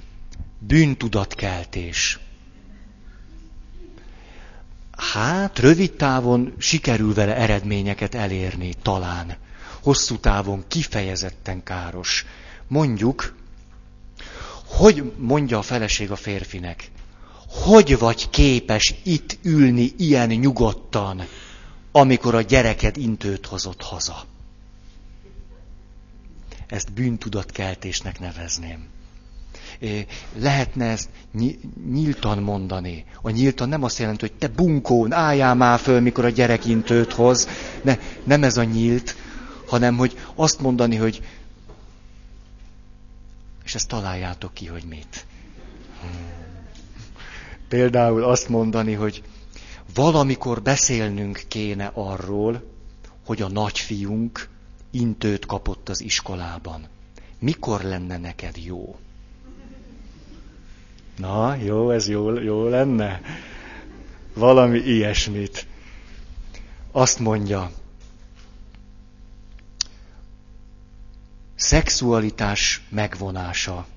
bűntudatkeltés. 0.67 2.19
Hát, 4.91 5.59
rövid 5.59 5.91
távon 5.93 6.53
sikerül 6.57 7.13
vele 7.13 7.35
eredményeket 7.35 8.15
elérni, 8.15 8.73
talán. 8.81 9.37
Hosszú 9.81 10.17
távon 10.17 10.63
kifejezetten 10.67 11.63
káros. 11.63 12.25
Mondjuk, 12.67 13.35
hogy 14.65 15.13
mondja 15.17 15.57
a 15.57 15.61
feleség 15.61 16.11
a 16.11 16.15
férfinek, 16.15 16.91
hogy 17.47 17.97
vagy 17.97 18.29
képes 18.29 18.93
itt 19.03 19.37
ülni 19.41 19.91
ilyen 19.97 20.29
nyugodtan, 20.29 21.27
amikor 21.91 22.35
a 22.35 22.41
gyereked 22.41 22.97
intőt 22.97 23.45
hozott 23.45 23.81
haza? 23.81 24.23
Ezt 26.67 26.93
bűntudatkeltésnek 26.93 28.19
nevezném 28.19 28.93
lehetne 30.39 30.85
ezt 30.85 31.09
nyíltan 31.91 32.37
mondani. 32.37 33.05
A 33.21 33.29
nyíltan 33.29 33.69
nem 33.69 33.83
azt 33.83 33.99
jelenti, 33.99 34.27
hogy 34.27 34.37
te 34.37 34.47
bunkón, 34.47 35.11
álljál 35.11 35.55
már 35.55 35.79
föl, 35.79 35.99
mikor 35.99 36.25
a 36.25 36.29
gyerek 36.29 36.65
intőt 36.65 37.13
hoz. 37.13 37.47
Ne, 37.81 37.97
nem 38.23 38.43
ez 38.43 38.57
a 38.57 38.63
nyílt, 38.63 39.15
hanem 39.67 39.97
hogy 39.97 40.17
azt 40.35 40.59
mondani, 40.61 40.95
hogy 40.95 41.21
és 43.65 43.75
ezt 43.75 43.87
találjátok 43.87 44.53
ki, 44.53 44.65
hogy 44.65 44.83
mit. 44.83 45.25
Például 47.67 48.23
azt 48.23 48.49
mondani, 48.49 48.93
hogy 48.93 49.23
valamikor 49.93 50.61
beszélnünk 50.61 51.43
kéne 51.47 51.91
arról, 51.93 52.73
hogy 53.25 53.41
a 53.41 53.47
nagyfiunk 53.47 54.49
intőt 54.91 55.45
kapott 55.45 55.89
az 55.89 56.01
iskolában. 56.01 56.87
Mikor 57.39 57.81
lenne 57.81 58.17
neked 58.17 58.57
jó? 58.57 58.95
Na, 61.17 61.55
jó, 61.55 61.91
ez 61.91 62.07
jó, 62.07 62.39
jó 62.39 62.67
lenne. 62.67 63.21
Valami 64.33 64.77
ilyesmit. 64.77 65.67
Azt 66.91 67.19
mondja, 67.19 67.71
szexualitás 71.55 72.81
megvonása, 72.89 73.87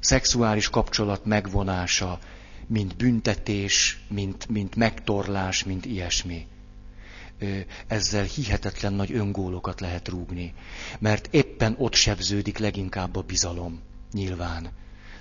szexuális 0.00 0.70
kapcsolat 0.70 1.24
megvonása, 1.24 2.18
mint 2.66 2.96
büntetés, 2.96 4.00
mint, 4.08 4.48
mint 4.48 4.76
megtorlás, 4.76 5.64
mint 5.64 5.84
ilyesmi. 5.84 6.46
Ezzel 7.86 8.24
hihetetlen 8.24 8.92
nagy 8.92 9.12
öngólokat 9.12 9.80
lehet 9.80 10.08
rúgni, 10.08 10.54
mert 10.98 11.28
éppen 11.30 11.74
ott 11.78 11.94
sebződik 11.94 12.58
leginkább 12.58 13.16
a 13.16 13.22
bizalom, 13.22 13.80
nyilván. 14.12 14.70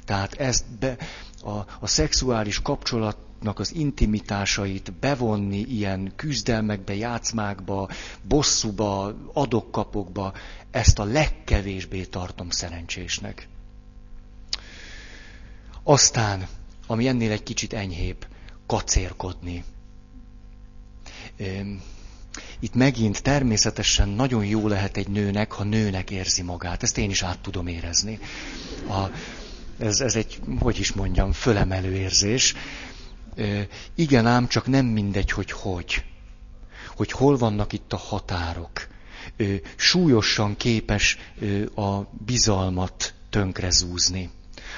Tehát 0.06 0.34
ezt 0.34 0.66
be, 0.80 0.98
a, 1.44 1.52
a 1.80 1.88
szexuális 1.88 2.62
kapcsolatnak 2.62 3.60
az 3.60 3.74
intimitásait 3.76 4.94
bevonni 4.94 5.60
ilyen 5.60 6.14
küzdelmekbe, 6.16 6.96
játszmákba, 6.96 7.90
bosszúba, 8.28 9.16
adokkapokba, 9.34 10.34
ezt 10.72 11.00
a 11.00 11.04
legkevésbé 11.04 12.04
tartom 12.04 12.50
szerencsésnek. 12.50 13.48
Aztán, 15.84 16.48
ami 16.88 17.08
ennél 17.08 17.32
egy 17.32 17.44
kicsit 17.44 17.74
enyhébb, 17.74 18.28
kacérkodni. 18.66 19.64
Itt 22.60 22.74
megint 22.74 23.22
természetesen 23.24 24.10
nagyon 24.10 24.46
jó 24.46 24.68
lehet 24.68 24.98
egy 24.98 25.08
nőnek, 25.10 25.52
ha 25.52 25.64
nőnek 25.64 26.12
érzi 26.12 26.42
magát. 26.42 26.84
Ezt 26.84 26.98
én 26.98 27.10
is 27.10 27.24
át 27.24 27.40
tudom 27.40 27.68
érezni. 27.68 28.20
A, 28.90 29.04
ez, 29.80 30.02
ez 30.02 30.16
egy, 30.16 30.40
hogy 30.60 30.80
is 30.80 30.92
mondjam, 30.92 31.32
fölemelő 31.32 31.96
érzés. 31.96 32.56
Igen 33.96 34.26
ám, 34.26 34.48
csak 34.48 34.68
nem 34.68 34.86
mindegy, 34.86 35.32
hogy 35.32 35.52
hogy. 35.52 36.04
Hogy 36.96 37.12
hol 37.12 37.38
vannak 37.38 37.74
itt 37.74 37.94
a 37.94 37.98
határok. 37.98 38.88
Súlyosan 39.76 40.58
képes 40.58 41.18
a 41.76 42.00
bizalmat 42.26 43.14
tönkrezúzni. 43.30 44.30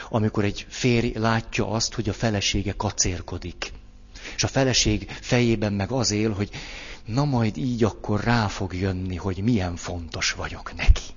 Amikor 0.09 0.43
egy 0.43 0.65
férj 0.69 1.11
látja 1.17 1.69
azt, 1.69 1.93
hogy 1.93 2.09
a 2.09 2.13
felesége 2.13 2.71
kacérkodik. 2.71 3.71
És 4.35 4.43
a 4.43 4.47
feleség 4.47 5.11
fejében 5.21 5.73
meg 5.73 5.91
az 5.91 6.11
él, 6.11 6.31
hogy 6.31 6.49
na 7.05 7.25
majd 7.25 7.57
így 7.57 7.83
akkor 7.83 8.23
rá 8.23 8.47
fog 8.47 8.73
jönni, 8.73 9.15
hogy 9.15 9.37
milyen 9.43 9.75
fontos 9.75 10.31
vagyok 10.31 10.75
neki. 10.75 11.14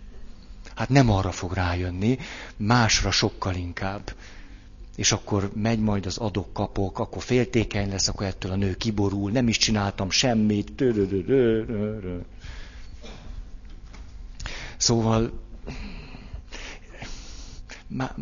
Hát 0.78 0.88
nem 0.88 1.10
arra 1.10 1.30
fog 1.30 1.52
rájönni, 1.52 2.18
másra 2.56 3.10
sokkal 3.10 3.54
inkább. 3.54 4.14
És 4.96 5.12
akkor 5.12 5.50
megy 5.54 5.78
majd 5.78 6.06
az 6.06 6.16
adok-kapok, 6.18 6.98
akkor 6.98 7.22
féltékeny 7.22 7.88
lesz, 7.88 8.08
akkor 8.08 8.26
ettől 8.26 8.52
a 8.52 8.56
nő 8.56 8.74
kiborul, 8.76 9.30
nem 9.30 9.48
is 9.48 9.56
csináltam 9.56 10.10
semmit. 10.10 10.84
Szóval, 14.76 15.40
má, 17.86 18.14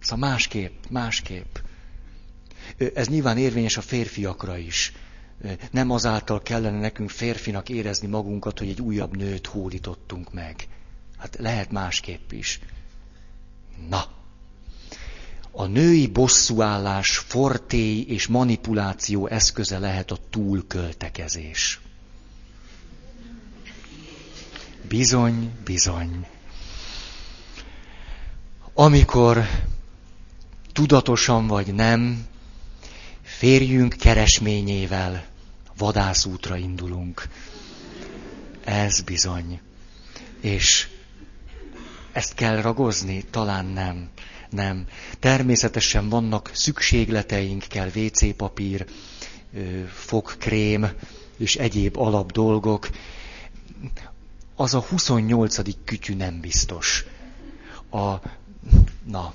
szóval 0.00 0.28
másképp, 0.28 0.84
másképp. 0.90 1.56
Ez 2.94 3.08
nyilván 3.08 3.38
érvényes 3.38 3.76
a 3.76 3.80
férfiakra 3.80 4.56
is. 4.56 4.92
Nem 5.70 5.90
azáltal 5.90 6.42
kellene 6.42 6.78
nekünk 6.78 7.10
férfinak 7.10 7.68
érezni 7.68 8.08
magunkat, 8.08 8.58
hogy 8.58 8.68
egy 8.68 8.80
újabb 8.80 9.16
nőt 9.16 9.46
hódítottunk 9.46 10.32
meg 10.32 10.66
Hát 11.22 11.36
lehet 11.38 11.70
másképp 11.70 12.32
is. 12.32 12.60
Na, 13.88 14.06
a 15.50 15.66
női 15.66 16.06
bosszúállás 16.06 17.18
fortély 17.18 18.00
és 18.00 18.26
manipuláció 18.26 19.26
eszköze 19.26 19.78
lehet 19.78 20.10
a 20.10 20.18
túlköltekezés. 20.30 21.80
Bizony, 24.88 25.50
bizony. 25.64 26.26
Amikor 28.74 29.48
tudatosan 30.72 31.46
vagy 31.46 31.74
nem, 31.74 32.26
férjünk 33.22 33.94
keresményével 33.94 35.24
vadászútra 35.76 36.56
indulunk. 36.56 37.28
Ez 38.64 39.00
bizony. 39.00 39.60
És 40.40 40.88
ezt 42.12 42.34
kell 42.34 42.60
ragozni? 42.60 43.24
Talán 43.30 43.66
nem. 43.66 44.08
Nem. 44.50 44.86
Természetesen 45.18 46.08
vannak 46.08 46.50
szükségleteink, 46.54 47.64
kell 47.68 47.90
WC 47.94 48.36
papír, 48.36 48.86
fogkrém 49.92 50.86
és 51.38 51.56
egyéb 51.56 51.98
alap 51.98 52.32
dolgok. 52.32 52.88
Az 54.56 54.74
a 54.74 54.80
28. 54.80 55.56
kütyű 55.84 56.14
nem 56.14 56.40
biztos. 56.40 57.04
A, 57.90 58.14
na, 59.04 59.32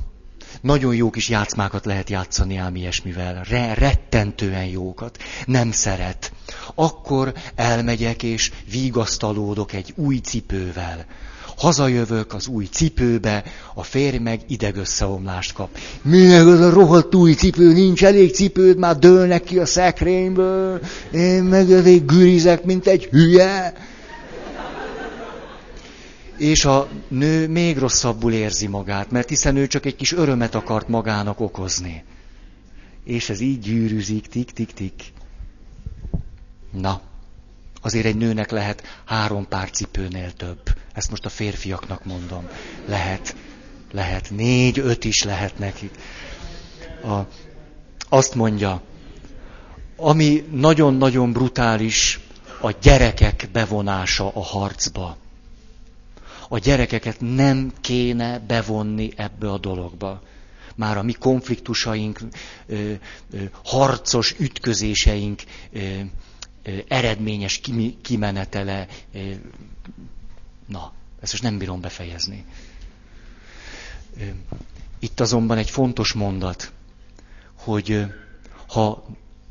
nagyon 0.62 0.96
jó 0.96 1.10
kis 1.10 1.30
játszmákat 1.30 1.86
lehet 1.86 2.10
játszani 2.10 2.56
ám 2.58 2.76
ilyesmivel. 2.76 3.44
Re, 3.44 3.74
rettentően 3.74 4.66
jókat. 4.66 5.18
Nem 5.46 5.72
szeret. 5.72 6.32
Akkor 6.76 7.34
elmegyek 7.56 8.24
és 8.24 8.52
vigasztalódok 8.72 9.74
egy 9.74 9.94
új 9.96 10.18
cipővel 10.18 11.06
hazajövök 11.58 12.34
az 12.34 12.48
új 12.48 12.66
cipőbe, 12.66 13.44
a 13.74 13.84
férj 13.84 14.18
meg 14.18 14.42
idegösszeomlást 14.48 15.54
kap. 15.54 15.78
Minek 16.02 16.46
az 16.46 16.60
a 16.60 16.70
rohadt 16.70 17.16
új 17.16 17.34
cipő, 17.34 17.74
nincs 17.74 18.04
elég 18.04 18.34
cipőd, 18.34 18.78
már 18.78 18.98
dőlnek 18.98 19.44
ki 19.44 19.58
a 19.60 19.66
szekrényből, 19.66 20.82
én 21.12 21.44
meg 21.44 21.72
elég 21.72 22.06
gürizek, 22.06 22.64
mint 22.64 22.88
egy 22.88 23.06
hülye. 23.06 23.74
És 26.38 26.66
a 26.66 26.88
nő 27.08 27.48
még 27.48 27.78
rosszabbul 27.78 28.34
érzi 28.34 28.68
magát, 28.68 29.12
mert 29.12 29.30
hiszen 29.30 29.56
ő 29.56 29.68
csak 29.68 29.86
egy 29.86 29.96
kis 29.96 30.14
örömet 30.14 30.56
akart 30.56 30.88
magának 30.88 31.40
okozni. 31.40 32.04
És 33.04 33.30
ez 33.30 33.40
így 33.40 33.60
gyűrűzik, 33.60 34.28
tik-tik-tik. 34.28 34.94
Na, 36.72 37.02
azért 37.88 38.06
egy 38.06 38.16
nőnek 38.16 38.52
lehet 38.52 39.02
három 39.06 39.48
pár 39.48 39.70
cipőnél 39.70 40.32
több. 40.32 40.60
Ezt 40.94 41.10
most 41.10 41.26
a 41.26 41.30
férfiaknak 41.30 42.06
mondom. 42.06 42.48
Lehet. 42.86 43.36
lehet, 43.92 44.30
négy, 44.30 44.80
öt 44.80 45.04
is 45.04 45.24
lehet 45.24 45.60
nekik. 45.60 45.92
A, 47.04 47.20
azt 48.10 48.36
mondja, 48.36 48.82
ami 49.96 50.48
nagyon-nagyon 50.52 51.32
brutális, 51.32 52.20
a 52.62 52.72
gyerekek 52.82 53.50
bevonása 53.52 54.32
a 54.34 54.44
harcba. 54.44 55.18
A 56.50 56.58
gyerekeket 56.58 57.18
nem 57.20 57.74
kéne 57.82 58.40
bevonni 58.40 59.12
ebbe 59.16 59.52
a 59.52 59.58
dologba. 59.58 60.22
Már 60.76 60.98
a 60.98 61.04
mi 61.04 61.14
konfliktusaink, 61.14 62.20
harcos 63.64 64.36
ütközéseink 64.40 65.42
eredményes 66.88 67.62
kimenetele. 68.02 68.88
Na, 70.68 70.92
ezt 71.22 71.32
most 71.32 71.44
nem 71.44 71.58
bírom 71.58 71.82
befejezni. 71.82 72.46
Itt 75.00 75.20
azonban 75.20 75.58
egy 75.58 75.70
fontos 75.70 76.14
mondat, 76.14 76.72
hogy 77.58 78.06
ha 78.68 79.06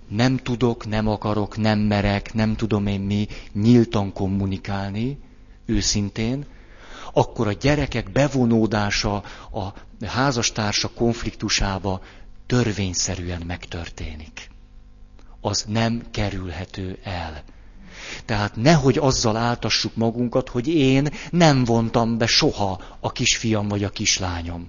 nem 0.09 0.37
tudok, 0.37 0.87
nem 0.87 1.09
akarok, 1.09 1.57
nem 1.57 1.79
merek, 1.79 2.33
nem 2.35 2.57
tudom 2.57 2.87
én 2.87 3.01
mi 3.01 3.27
nyíltan 3.53 4.13
kommunikálni, 4.13 5.19
őszintén, 5.67 6.47
akkor 7.13 7.47
a 7.47 7.53
gyerekek 7.53 8.11
bevonódása 8.13 9.15
a 9.53 9.73
házastársa 10.07 10.89
konfliktusába 10.89 12.03
törvényszerűen 12.47 13.43
megtörténik. 13.47 14.51
Az 15.41 15.65
nem 15.69 16.03
kerülhető 16.11 16.99
el. 17.03 17.43
Tehát 18.25 18.57
nehogy 18.57 18.99
azzal 18.99 19.37
áltassuk 19.37 19.97
magunkat, 19.97 20.49
hogy 20.49 20.69
én 20.69 21.09
nem 21.31 21.65
vontam 21.65 22.19
be 22.19 22.27
soha 22.27 22.81
a 23.01 23.13
kisfiam 23.13 23.69
vagy 23.69 23.85
a 23.85 23.91
kislányom. 23.91 24.69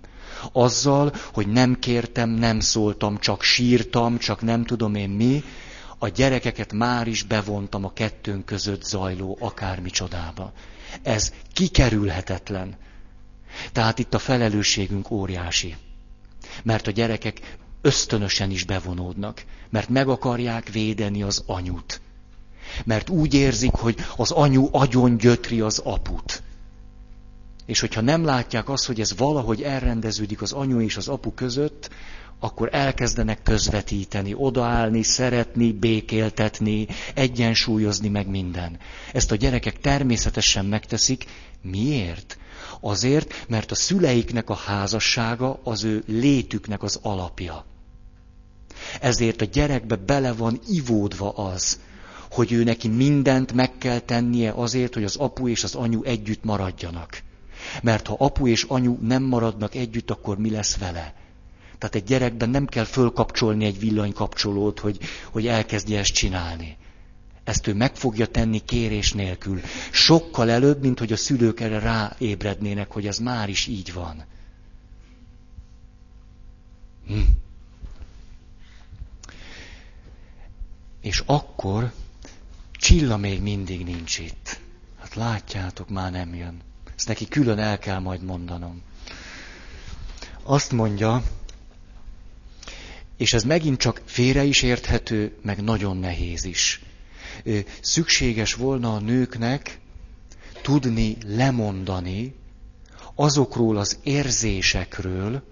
Azzal, 0.51 1.13
hogy 1.34 1.47
nem 1.47 1.80
kértem, 1.80 2.30
nem 2.30 2.60
szóltam, 2.60 3.19
csak 3.19 3.43
sírtam, 3.43 4.17
csak 4.17 4.41
nem 4.41 4.63
tudom 4.65 4.95
én 4.95 5.10
mi, 5.10 5.43
a 5.97 6.08
gyerekeket 6.08 6.73
már 6.73 7.08
is 7.08 7.23
bevontam 7.23 7.86
a 7.86 7.93
kettőnk 7.93 8.45
között 8.45 8.84
zajló 8.84 9.38
akármi 9.41 9.89
csodába. 9.89 10.53
Ez 11.03 11.34
kikerülhetetlen. 11.53 12.75
Tehát 13.71 13.99
itt 13.99 14.13
a 14.13 14.19
felelősségünk 14.19 15.12
óriási. 15.12 15.75
Mert 16.63 16.88
a 16.88 16.91
gyerekek 16.91 17.58
ösztönösen 17.88 18.52
is 18.52 18.63
bevonódnak, 18.63 19.43
mert 19.69 19.89
meg 19.89 20.08
akarják 20.08 20.69
védeni 20.69 21.23
az 21.23 21.43
anyut. 21.45 22.02
Mert 22.86 23.10
úgy 23.10 23.34
érzik, 23.34 23.71
hogy 23.71 23.95
az 24.15 24.32
anyu 24.32 24.67
agyon 24.71 25.17
gyötri 25.17 25.62
az 25.62 25.80
aput. 25.80 26.43
És 27.65 27.80
hogyha 27.80 28.02
nem 28.02 28.26
látják 28.26 28.69
azt, 28.69 28.86
hogy 28.86 29.00
ez 29.00 29.17
valahogy 29.17 29.62
elrendeződik 29.62 30.41
az 30.41 30.52
anyu 30.52 30.82
és 30.82 30.97
az 30.97 31.08
apu 31.08 31.34
között, 31.34 31.89
akkor 32.39 32.69
elkezdenek 32.71 33.43
közvetíteni, 33.43 34.34
odaállni, 34.36 35.04
szeretni, 35.04 35.71
békéltetni, 35.71 36.88
egyensúlyozni 37.13 38.10
meg 38.10 38.28
minden. 38.28 38.80
Ezt 39.13 39.32
a 39.32 39.36
gyerekek 39.36 39.80
természetesen 39.80 40.65
megteszik. 40.65 41.26
Miért? 41.62 42.38
Azért, 42.80 43.45
mert 43.47 43.71
a 43.71 43.76
szüleiknek 43.76 44.50
a 44.50 44.54
házassága 44.54 45.60
az 45.63 45.84
ő 45.84 46.04
létüknek 46.08 46.84
az 46.84 47.00
alapja. 47.02 47.65
Ezért 49.02 49.41
a 49.41 49.45
gyerekbe 49.45 49.95
bele 49.95 50.34
van 50.34 50.60
ivódva 50.67 51.30
az, 51.32 51.80
hogy 52.32 52.52
ő 52.52 52.63
neki 52.63 52.88
mindent 52.88 53.54
meg 53.54 53.78
kell 53.78 54.00
tennie 54.00 54.52
azért, 54.52 54.93
hogy 54.93 55.04
az 55.04 55.15
apu 55.15 55.47
és 55.47 55.63
az 55.63 55.76
anyu 55.76 56.04
együtt 56.04 56.43
maradjanak. 56.43 57.21
Mert 57.82 58.08
ha 58.08 58.15
apu 58.19 58.47
és 58.47 58.63
anyu 58.63 58.97
nem 59.02 59.23
maradnak 59.23 59.76
együtt, 59.76 60.12
akkor 60.12 60.38
mi 60.38 60.50
lesz 60.50 60.78
vele? 60.78 61.13
Tehát 61.78 61.95
egy 61.95 62.04
gyerekben 62.04 62.50
nem 62.50 62.65
kell 62.65 62.84
fölkapcsolni 62.84 63.65
egy 63.65 63.80
villanykapcsolót, 63.80 64.80
hogy, 64.80 64.97
hogy 65.32 65.47
elkezdje 65.47 66.00
ezt 66.00 66.13
csinálni. 66.13 66.78
Ezt 67.43 67.67
ő 67.67 67.73
meg 67.73 67.95
fogja 67.95 68.26
tenni 68.26 68.60
kérés 68.60 69.13
nélkül. 69.13 69.62
Sokkal 69.91 70.50
előbb, 70.50 70.82
mint 70.82 71.00
hogy 71.00 71.12
a 71.12 71.17
szülők 71.17 71.60
erre 71.60 71.80
ráébrednének, 71.80 72.91
hogy 72.91 73.08
ez 73.08 73.17
már 73.17 73.50
is 73.50 73.67
így 73.67 73.93
van. 73.93 74.26
Hm. 77.08 77.19
És 81.08 81.24
akkor 81.26 81.91
Csilla 82.72 83.17
még 83.17 83.41
mindig 83.41 83.84
nincs 83.84 84.20
itt. 84.20 84.60
Hát 85.00 85.15
látjátok, 85.15 85.89
már 85.89 86.12
nem 86.12 86.36
jön. 86.36 86.62
Ezt 86.96 87.08
neki 87.08 87.28
külön 87.28 87.60
el 87.60 87.80
kell 87.80 88.00
majd 88.00 88.24
mondanom. 88.24 88.82
Azt 90.43 90.72
mondja, 90.72 91.24
és 93.17 93.34
ez 93.34 93.43
megint 93.43 93.78
csak 93.80 94.02
félre 94.06 94.43
is 94.43 94.62
érthető, 94.62 95.38
meg 95.41 95.63
nagyon 95.63 95.98
nehéz 95.98 96.43
is. 96.43 96.82
Szükséges 97.82 98.54
volna 98.54 98.93
a 98.96 99.00
nőknek 99.00 99.80
tudni 100.62 101.17
lemondani 101.26 102.36
azokról 103.15 103.78
az 103.78 104.00
érzésekről, 104.04 105.43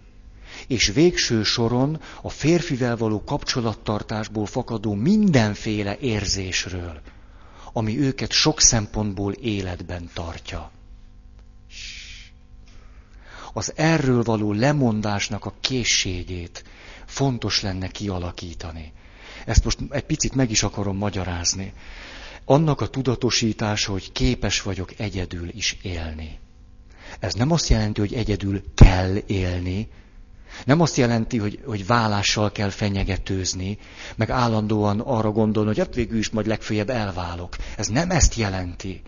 és 0.68 0.88
végső 0.88 1.44
soron 1.44 2.02
a 2.22 2.30
férfivel 2.30 2.98
való 2.98 3.24
kapcsolattartásból 3.24 4.46
fakadó 4.46 4.94
mindenféle 4.94 5.98
érzésről, 5.98 7.02
ami 7.74 8.00
őket 8.00 8.32
sok 8.32 8.62
szempontból 8.62 9.32
életben 9.34 10.10
tartja. 10.14 10.72
Az 13.54 13.74
erről 13.76 14.24
való 14.24 14.54
lemondásnak 14.54 15.46
a 15.46 15.54
készségét 15.60 16.64
fontos 17.06 17.62
lenne 17.62 17.88
kialakítani. 17.88 18.94
Ezt 19.46 19.64
most 19.64 19.80
egy 19.90 20.04
picit 20.04 20.36
meg 20.36 20.52
is 20.52 20.64
akarom 20.64 20.98
magyarázni. 20.98 21.74
Annak 22.46 22.82
a 22.82 22.88
tudatosítása, 22.88 23.92
hogy 23.92 24.12
képes 24.12 24.62
vagyok 24.62 25.00
egyedül 25.00 25.50
is 25.50 25.78
élni. 25.82 26.40
Ez 27.20 27.34
nem 27.34 27.52
azt 27.52 27.70
jelenti, 27.70 28.00
hogy 28.00 28.14
egyedül 28.14 28.64
kell 28.76 29.16
élni, 29.26 29.90
nem 30.66 30.82
azt 30.82 30.98
jelenti, 30.98 31.38
hogy, 31.38 31.60
hogy 31.66 31.86
vállással 31.86 32.52
kell 32.52 32.70
fenyegetőzni, 32.70 33.78
meg 34.16 34.30
állandóan 34.30 35.00
arra 35.00 35.32
gondolni, 35.32 35.68
hogy 35.68 35.78
hát 35.78 35.96
végül 35.96 36.18
is 36.18 36.30
majd 36.30 36.48
legfőjebb 36.48 36.90
elválok. 36.90 37.56
Ez 37.78 37.88
nem 37.88 38.10
ezt 38.10 38.36
jelenti, 38.36 39.02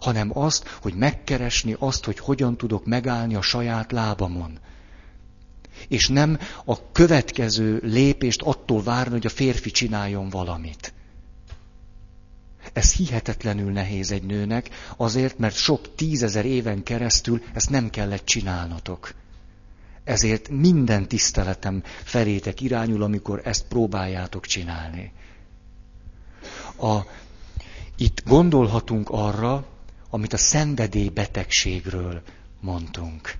hanem 0.00 0.38
azt, 0.38 0.68
hogy 0.82 0.94
megkeresni 0.94 1.76
azt, 1.78 2.04
hogy 2.04 2.18
hogyan 2.18 2.56
tudok 2.56 2.84
megállni 2.84 3.34
a 3.34 3.42
saját 3.42 3.92
lábamon. 3.92 4.58
És 5.88 6.08
nem 6.08 6.38
a 6.64 6.92
következő 6.92 7.80
lépést 7.82 8.42
attól 8.42 8.82
várni, 8.82 9.12
hogy 9.12 9.26
a 9.26 9.28
férfi 9.28 9.70
csináljon 9.70 10.28
valamit. 10.28 10.92
Ez 12.72 12.92
hihetetlenül 12.92 13.72
nehéz 13.72 14.10
egy 14.10 14.22
nőnek, 14.22 14.68
azért, 14.96 15.38
mert 15.38 15.54
sok 15.54 15.94
tízezer 15.94 16.44
éven 16.44 16.82
keresztül 16.82 17.42
ezt 17.54 17.70
nem 17.70 17.90
kellett 17.90 18.24
csinálnotok. 18.24 19.14
Ezért 20.04 20.48
minden 20.48 21.08
tiszteletem 21.08 21.82
felétek 22.04 22.60
irányul, 22.60 23.02
amikor 23.02 23.40
ezt 23.44 23.64
próbáljátok 23.68 24.46
csinálni. 24.46 25.12
A, 26.80 26.98
itt 27.96 28.22
gondolhatunk 28.26 29.08
arra, 29.10 29.66
amit 30.10 30.32
a 30.32 30.36
szenvedélybetegségről 30.36 32.22
mondtunk. 32.60 33.34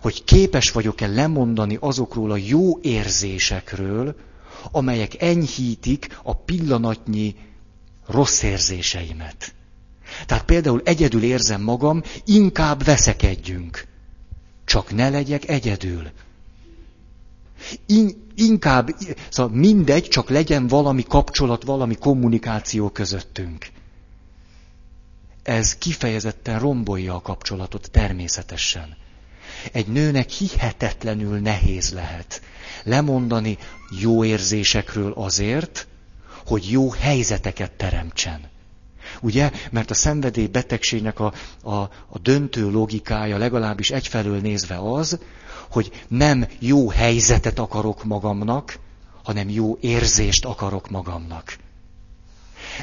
Hogy 0.00 0.24
képes 0.24 0.70
vagyok-e 0.70 1.06
lemondani 1.06 1.76
azokról 1.80 2.30
a 2.30 2.36
jó 2.36 2.78
érzésekről, 2.80 4.16
amelyek 4.70 5.22
enyhítik 5.22 6.18
a 6.22 6.34
pillanatnyi 6.36 7.34
rossz 8.06 8.42
érzéseimet. 8.42 9.54
Tehát 10.26 10.44
például 10.44 10.80
egyedül 10.84 11.22
érzem 11.22 11.62
magam, 11.62 12.02
inkább 12.24 12.84
veszekedjünk. 12.84 13.86
Csak 14.68 14.94
ne 14.94 15.08
legyek 15.08 15.48
egyedül. 15.48 16.10
In, 17.86 18.26
inkább, 18.34 18.88
szóval 19.30 19.56
mindegy, 19.56 20.08
csak 20.08 20.28
legyen 20.28 20.66
valami 20.66 21.02
kapcsolat, 21.02 21.62
valami 21.62 21.94
kommunikáció 21.94 22.88
közöttünk. 22.88 23.66
Ez 25.42 25.74
kifejezetten 25.76 26.58
rombolja 26.58 27.14
a 27.14 27.20
kapcsolatot 27.20 27.90
természetesen. 27.90 28.96
Egy 29.72 29.86
nőnek 29.86 30.30
hihetetlenül 30.30 31.38
nehéz 31.38 31.92
lehet 31.92 32.42
lemondani 32.84 33.58
jó 34.00 34.24
érzésekről 34.24 35.12
azért, 35.12 35.86
hogy 36.46 36.70
jó 36.70 36.90
helyzeteket 36.90 37.72
teremtsen. 37.72 38.50
Ugye? 39.20 39.50
Mert 39.70 39.90
a 39.90 39.94
szenvedély 39.94 40.46
betegségnek 40.46 41.20
a, 41.20 41.32
a, 41.62 41.74
a 42.08 42.18
döntő 42.22 42.70
logikája 42.70 43.38
legalábbis 43.38 43.90
egyfelől 43.90 44.40
nézve 44.40 44.78
az, 44.78 45.18
hogy 45.70 45.90
nem 46.08 46.46
jó 46.58 46.88
helyzetet 46.88 47.58
akarok 47.58 48.04
magamnak, 48.04 48.78
hanem 49.24 49.48
jó 49.48 49.76
érzést 49.80 50.44
akarok 50.44 50.90
magamnak. 50.90 51.56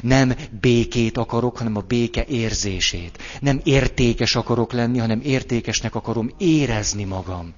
Nem 0.01 0.35
békét 0.61 1.17
akarok, 1.17 1.57
hanem 1.57 1.75
a 1.75 1.81
béke 1.81 2.25
érzését. 2.25 3.17
Nem 3.41 3.61
értékes 3.63 4.35
akarok 4.35 4.73
lenni, 4.73 4.97
hanem 4.97 5.21
értékesnek 5.23 5.95
akarom 5.95 6.31
érezni 6.37 7.03
magam. 7.03 7.53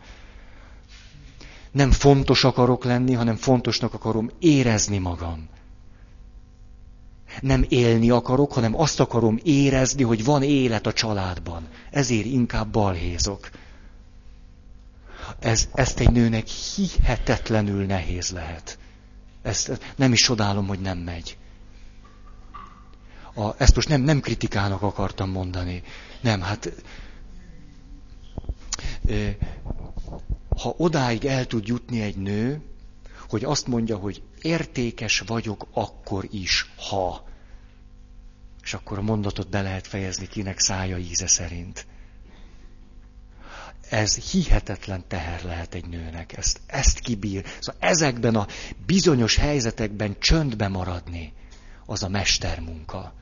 Nem 1.72 1.92
fontos 1.92 2.44
akarok 2.44 2.84
lenni, 2.84 3.14
hanem 3.14 3.36
fontosnak 3.36 3.94
akarom 3.94 4.30
érezni 4.40 4.98
magam. 4.98 5.50
Nem 7.42 7.66
élni 7.70 8.10
akarok, 8.10 8.54
hanem 8.54 8.80
azt 8.80 9.00
akarom 9.00 9.40
érezni, 9.44 10.04
hogy 10.04 10.24
van 10.24 10.44
élet 10.44 10.86
a 10.86 10.94
családban. 10.94 11.68
Ezért 11.92 12.26
inkább 12.26 12.68
balhézok. 12.72 13.50
Ez, 15.40 15.68
ezt 15.74 16.00
egy 16.00 16.12
nőnek 16.12 16.48
hihetetlenül 16.48 17.86
nehéz 17.86 18.32
lehet. 18.32 18.78
Ezt 19.42 19.92
nem 19.96 20.14
is 20.14 20.22
csodálom, 20.22 20.68
hogy 20.68 20.80
nem 20.80 20.98
megy. 20.98 21.38
A, 23.36 23.54
ezt 23.58 23.76
most 23.76 23.88
nem, 23.90 24.02
nem 24.02 24.20
kritikának 24.20 24.82
akartam 24.82 25.30
mondani. 25.30 25.84
Nem, 26.22 26.42
hát 26.42 26.72
ha 30.58 30.74
odáig 30.78 31.26
el 31.26 31.46
tud 31.46 31.68
jutni 31.68 32.02
egy 32.02 32.18
nő, 32.18 32.62
hogy 33.30 33.44
azt 33.44 33.68
mondja, 33.68 33.98
hogy 33.98 34.22
értékes 34.42 35.20
vagyok 35.20 35.68
akkor 35.72 36.28
is, 36.32 36.72
ha. 36.90 37.27
És 38.68 38.74
akkor 38.74 38.98
a 38.98 39.02
mondatot 39.02 39.50
be 39.50 39.62
lehet 39.62 39.88
fejezni 39.88 40.28
kinek 40.28 40.60
szája 40.60 40.98
íze 40.98 41.28
szerint. 41.28 41.86
Ez 43.90 44.16
hihetetlen 44.16 45.04
teher 45.08 45.44
lehet 45.44 45.74
egy 45.74 45.88
nőnek, 45.88 46.38
ezt, 46.38 46.60
ezt 46.66 47.00
kibír. 47.00 47.46
Szóval 47.60 47.82
ezekben 47.90 48.36
a 48.36 48.48
bizonyos 48.86 49.36
helyzetekben 49.36 50.16
csöndbe 50.20 50.68
maradni, 50.68 51.34
az 51.86 52.04
a 52.04 52.10
mestermunka. 52.10 53.14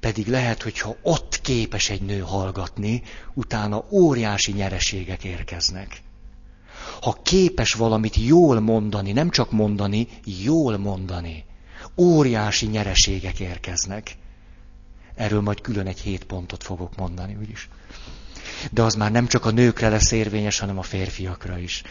Pedig 0.00 0.26
lehet, 0.26 0.62
hogyha 0.62 0.96
ott 1.02 1.40
képes 1.40 1.90
egy 1.90 2.02
nő 2.02 2.18
hallgatni, 2.18 3.02
utána 3.34 3.84
óriási 3.90 4.52
nyereségek 4.52 5.24
érkeznek. 5.24 6.02
Ha 7.00 7.18
képes 7.22 7.72
valamit 7.72 8.16
jól 8.16 8.60
mondani, 8.60 9.12
nem 9.12 9.30
csak 9.30 9.50
mondani, 9.50 10.08
jól 10.24 10.76
mondani, 10.76 11.45
óriási 11.96 12.66
nyereségek 12.66 13.40
érkeznek. 13.40 14.16
Erről 15.14 15.40
majd 15.40 15.60
külön 15.60 15.86
egy 15.86 16.00
hét 16.00 16.24
pontot 16.24 16.62
fogok 16.62 16.96
mondani, 16.96 17.36
úgyis. 17.40 17.68
De 18.70 18.82
az 18.82 18.94
már 18.94 19.10
nem 19.10 19.26
csak 19.26 19.44
a 19.44 19.50
nőkre 19.50 19.88
lesz 19.88 20.10
érvényes, 20.10 20.58
hanem 20.58 20.78
a 20.78 20.82
férfiakra 20.82 21.58
is. 21.58 21.82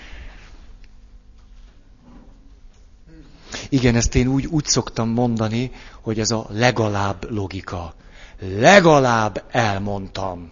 Igen, 3.69 3.95
ezt 3.95 4.15
én 4.15 4.27
úgy, 4.27 4.45
úgy 4.45 4.65
szoktam 4.65 5.09
mondani, 5.09 5.71
hogy 6.01 6.19
ez 6.19 6.31
a 6.31 6.45
legalább 6.49 7.31
logika. 7.31 7.93
Legalább 8.39 9.43
elmondtam. 9.51 10.51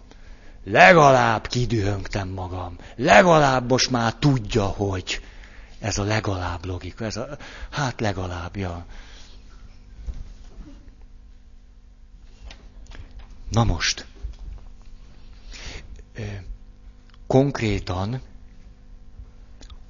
Legalább 0.64 1.46
kidühöngtem 1.46 2.28
magam. 2.28 2.76
Legalább 2.96 3.70
most 3.70 3.90
már 3.90 4.14
tudja, 4.14 4.64
hogy 4.64 5.20
ez 5.80 5.98
a 5.98 6.04
legalább 6.04 6.64
logika. 6.64 7.04
Ez 7.04 7.16
a, 7.16 7.28
hát 7.70 8.00
legalább, 8.00 8.56
ja. 8.56 8.84
Na 13.54 13.64
most. 13.64 14.06
Konkrétan, 17.26 18.20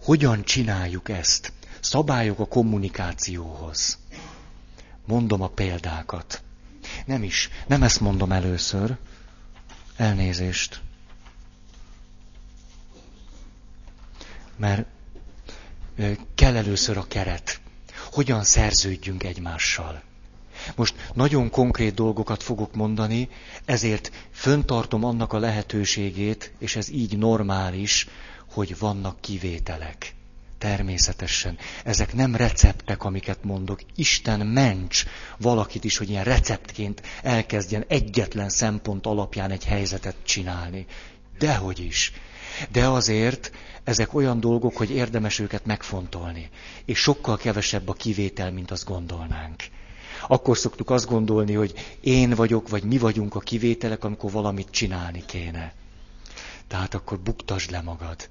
hogyan 0.03 0.43
csináljuk 0.45 1.09
ezt? 1.09 1.53
Szabályok 1.81 2.39
a 2.39 2.47
kommunikációhoz. 2.47 3.99
Mondom 5.07 5.43
a 5.43 5.49
példákat. 5.49 6.43
Nem 7.07 7.23
is, 7.23 7.49
nem 7.67 7.83
ezt 7.83 8.01
mondom 8.01 8.33
először. 8.33 8.97
Elnézést. 9.97 10.81
Mert 14.57 14.87
kell 16.35 16.57
először 16.57 16.97
a 16.97 17.07
keret. 17.07 17.61
Hogyan 18.13 18.45
szerződjünk 18.45 19.23
egymással. 19.23 20.03
Most 20.77 20.95
nagyon 21.15 21.51
konkrét 21.51 21.95
dolgokat 21.95 22.43
fogok 22.43 22.75
mondani, 22.75 23.29
ezért 23.65 24.11
föntartom 24.31 25.05
annak 25.05 25.33
a 25.33 25.39
lehetőségét, 25.39 26.53
és 26.59 26.77
ez 26.77 26.91
így 26.91 27.19
normális, 27.19 28.09
hogy 28.53 28.79
vannak 28.79 29.21
kivételek. 29.21 30.15
Természetesen. 30.59 31.59
Ezek 31.85 32.15
nem 32.15 32.37
receptek, 32.37 33.05
amiket 33.05 33.45
mondok. 33.45 33.81
Isten 33.95 34.47
ments 34.47 35.05
valakit 35.39 35.85
is, 35.85 35.97
hogy 35.97 36.11
ilyen 36.11 36.25
receptként 36.25 37.03
elkezdjen 37.23 37.85
egyetlen 37.89 38.49
szempont 38.49 39.07
alapján 39.07 39.51
egy 39.51 39.65
helyzetet 39.65 40.17
csinálni. 40.23 40.87
Dehogy 41.39 41.81
is. 41.81 42.13
De 42.71 42.89
azért 42.89 43.51
ezek 43.85 44.15
olyan 44.15 44.41
dolgok, 44.41 44.77
hogy 44.77 44.91
érdemes 44.91 45.39
őket 45.39 45.65
megfontolni. 45.67 46.51
És 46.85 46.99
sokkal 46.99 47.37
kevesebb 47.37 47.89
a 47.89 47.93
kivétel, 47.93 48.53
mint 48.53 48.71
azt 48.71 48.85
gondolnánk. 48.85 49.63
Akkor 50.29 50.59
szoktuk 50.59 50.91
azt 50.91 51.07
gondolni, 51.07 51.53
hogy 51.55 51.97
én 52.01 52.31
vagyok, 52.31 52.69
vagy 52.69 52.83
mi 52.83 52.99
vagyunk 52.99 53.35
a 53.35 53.41
kivételek, 53.41 54.05
amikor 54.05 54.31
valamit 54.31 54.71
csinálni 54.71 55.23
kéne. 55.27 55.73
Tehát 56.69 56.95
akkor 56.95 57.19
buktasd 57.21 57.71
le 57.71 57.81
magad 57.81 58.29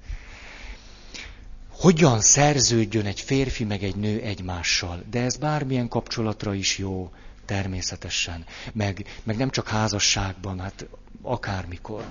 hogyan 1.78 2.20
szerződjön 2.20 3.06
egy 3.06 3.20
férfi 3.20 3.64
meg 3.64 3.82
egy 3.82 3.96
nő 3.96 4.20
egymással. 4.20 5.02
De 5.10 5.20
ez 5.20 5.36
bármilyen 5.36 5.88
kapcsolatra 5.88 6.54
is 6.54 6.78
jó, 6.78 7.10
természetesen. 7.44 8.44
Meg, 8.72 9.20
meg 9.22 9.36
nem 9.36 9.50
csak 9.50 9.68
házasságban, 9.68 10.60
hát 10.60 10.86
akármikor. 11.22 12.04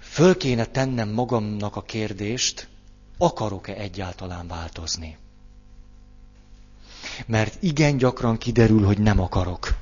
Föl 0.00 0.36
kéne 0.36 0.64
tennem 0.64 1.08
magamnak 1.08 1.76
a 1.76 1.82
kérdést, 1.82 2.68
akarok-e 3.18 3.72
egyáltalán 3.74 4.46
változni? 4.46 5.16
Mert 7.26 7.62
igen 7.62 7.96
gyakran 7.96 8.38
kiderül, 8.38 8.84
hogy 8.84 8.98
nem 8.98 9.20
akarok. 9.20 9.76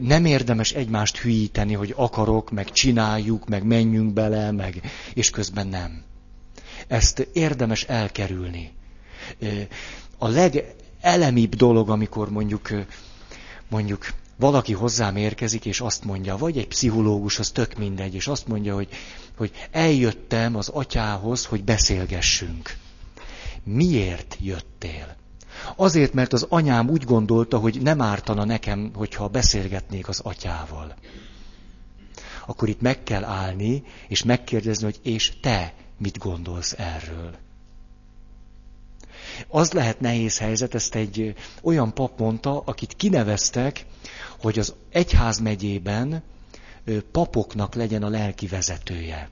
Nem 0.00 0.24
érdemes 0.24 0.72
egymást 0.72 1.18
hülyíteni, 1.18 1.72
hogy 1.74 1.92
akarok, 1.96 2.50
meg 2.50 2.72
csináljuk, 2.72 3.48
meg 3.48 3.64
menjünk 3.64 4.12
bele, 4.12 4.50
meg, 4.50 4.80
és 5.14 5.30
közben 5.30 5.66
nem. 5.66 6.02
Ezt 6.86 7.28
érdemes 7.32 7.84
elkerülni. 7.84 8.72
A 10.18 10.28
legelemibb 10.28 11.54
dolog, 11.54 11.90
amikor 11.90 12.30
mondjuk, 12.30 12.68
mondjuk 13.68 14.12
valaki 14.36 14.72
hozzám 14.72 15.16
érkezik, 15.16 15.64
és 15.64 15.80
azt 15.80 16.04
mondja, 16.04 16.36
vagy 16.36 16.58
egy 16.58 16.68
pszichológus, 16.68 17.38
az 17.38 17.50
tök 17.50 17.76
mindegy, 17.76 18.14
és 18.14 18.26
azt 18.26 18.46
mondja, 18.46 18.74
hogy, 18.74 18.88
hogy 19.36 19.50
eljöttem 19.70 20.56
az 20.56 20.68
atyához, 20.68 21.44
hogy 21.44 21.64
beszélgessünk. 21.64 22.76
Miért 23.62 24.36
jöttél? 24.40 25.16
Azért, 25.76 26.12
mert 26.12 26.32
az 26.32 26.46
anyám 26.48 26.88
úgy 26.88 27.04
gondolta, 27.04 27.58
hogy 27.58 27.82
nem 27.82 28.00
ártana 28.00 28.44
nekem, 28.44 28.90
hogyha 28.94 29.28
beszélgetnék 29.28 30.08
az 30.08 30.20
atyával. 30.20 30.94
Akkor 32.46 32.68
itt 32.68 32.80
meg 32.80 33.02
kell 33.02 33.24
állni, 33.24 33.82
és 34.08 34.22
megkérdezni, 34.22 34.84
hogy 34.84 35.00
és 35.02 35.32
te 35.40 35.74
mit 35.98 36.18
gondolsz 36.18 36.74
erről. 36.78 37.34
Az 39.48 39.72
lehet 39.72 40.00
nehéz 40.00 40.38
helyzet, 40.38 40.74
ezt 40.74 40.94
egy 40.94 41.34
olyan 41.62 41.94
pap 41.94 42.18
mondta, 42.18 42.60
akit 42.60 42.96
kineveztek, 42.96 43.86
hogy 44.40 44.58
az 44.58 44.74
egyház 44.90 45.38
megyében 45.38 46.22
papoknak 47.12 47.74
legyen 47.74 48.02
a 48.02 48.08
lelki 48.08 48.46
vezetője. 48.46 49.30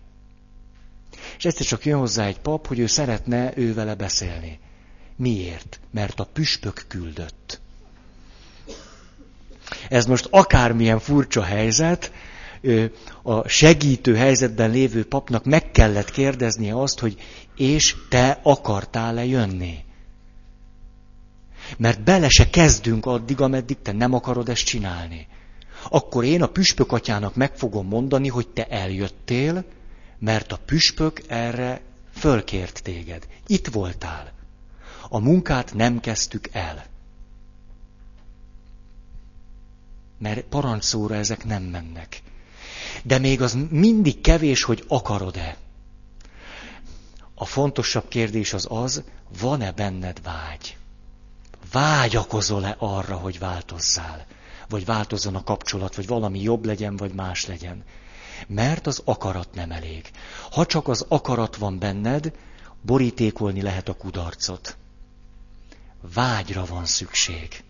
És 1.38 1.44
egyszer 1.44 1.66
csak 1.66 1.84
jön 1.84 1.98
hozzá 1.98 2.26
egy 2.26 2.38
pap, 2.38 2.66
hogy 2.66 2.78
ő 2.78 2.86
szeretne 2.86 3.52
ő 3.56 3.74
vele 3.74 3.94
beszélni. 3.94 4.58
Miért? 5.22 5.80
Mert 5.90 6.20
a 6.20 6.24
püspök 6.24 6.84
küldött. 6.88 7.60
Ez 9.88 10.06
most 10.06 10.28
akármilyen 10.30 10.98
furcsa 10.98 11.42
helyzet, 11.42 12.12
a 13.22 13.48
segítő 13.48 14.16
helyzetben 14.16 14.70
lévő 14.70 15.04
papnak 15.04 15.44
meg 15.44 15.70
kellett 15.70 16.10
kérdeznie 16.10 16.80
azt, 16.80 16.98
hogy 16.98 17.16
és 17.56 17.96
te 18.08 18.40
akartál-e 18.42 19.24
jönni? 19.24 19.84
Mert 21.76 22.02
bele 22.02 22.28
se 22.28 22.50
kezdünk 22.50 23.06
addig, 23.06 23.40
ameddig 23.40 23.76
te 23.82 23.92
nem 23.92 24.14
akarod 24.14 24.48
ezt 24.48 24.64
csinálni. 24.64 25.26
Akkor 25.88 26.24
én 26.24 26.42
a 26.42 26.46
püspök 26.46 26.92
atyának 26.92 27.34
meg 27.34 27.56
fogom 27.56 27.86
mondani, 27.86 28.28
hogy 28.28 28.48
te 28.48 28.66
eljöttél, 28.66 29.64
mert 30.18 30.52
a 30.52 30.58
püspök 30.66 31.22
erre 31.26 31.80
fölkért 32.14 32.82
téged. 32.82 33.26
Itt 33.46 33.66
voltál. 33.66 34.40
A 35.14 35.18
munkát 35.18 35.74
nem 35.74 36.00
kezdtük 36.00 36.48
el. 36.52 36.84
Mert 40.18 40.42
parancsszóra 40.42 41.14
ezek 41.14 41.44
nem 41.44 41.62
mennek. 41.62 42.22
De 43.04 43.18
még 43.18 43.42
az 43.42 43.58
mindig 43.70 44.20
kevés, 44.20 44.62
hogy 44.62 44.84
akarod-e. 44.88 45.56
A 47.34 47.44
fontosabb 47.44 48.08
kérdés 48.08 48.52
az 48.52 48.66
az, 48.70 49.02
van-e 49.40 49.72
benned 49.72 50.22
vágy? 50.22 50.76
vágyakozol-e 51.72 52.76
arra, 52.78 53.16
hogy 53.16 53.38
változzál? 53.38 54.26
Vagy 54.68 54.84
változzon 54.84 55.34
a 55.34 55.44
kapcsolat, 55.44 55.94
vagy 55.94 56.06
valami 56.06 56.42
jobb 56.42 56.64
legyen, 56.64 56.96
vagy 56.96 57.14
más 57.14 57.46
legyen. 57.46 57.84
Mert 58.46 58.86
az 58.86 59.02
akarat 59.04 59.54
nem 59.54 59.70
elég. 59.70 60.10
Ha 60.50 60.66
csak 60.66 60.88
az 60.88 61.04
akarat 61.08 61.56
van 61.56 61.78
benned, 61.78 62.32
borítékolni 62.82 63.62
lehet 63.62 63.88
a 63.88 63.94
kudarcot. 63.94 64.76
Vágyra 66.14 66.64
van 66.64 66.86
szükség. 66.86 67.62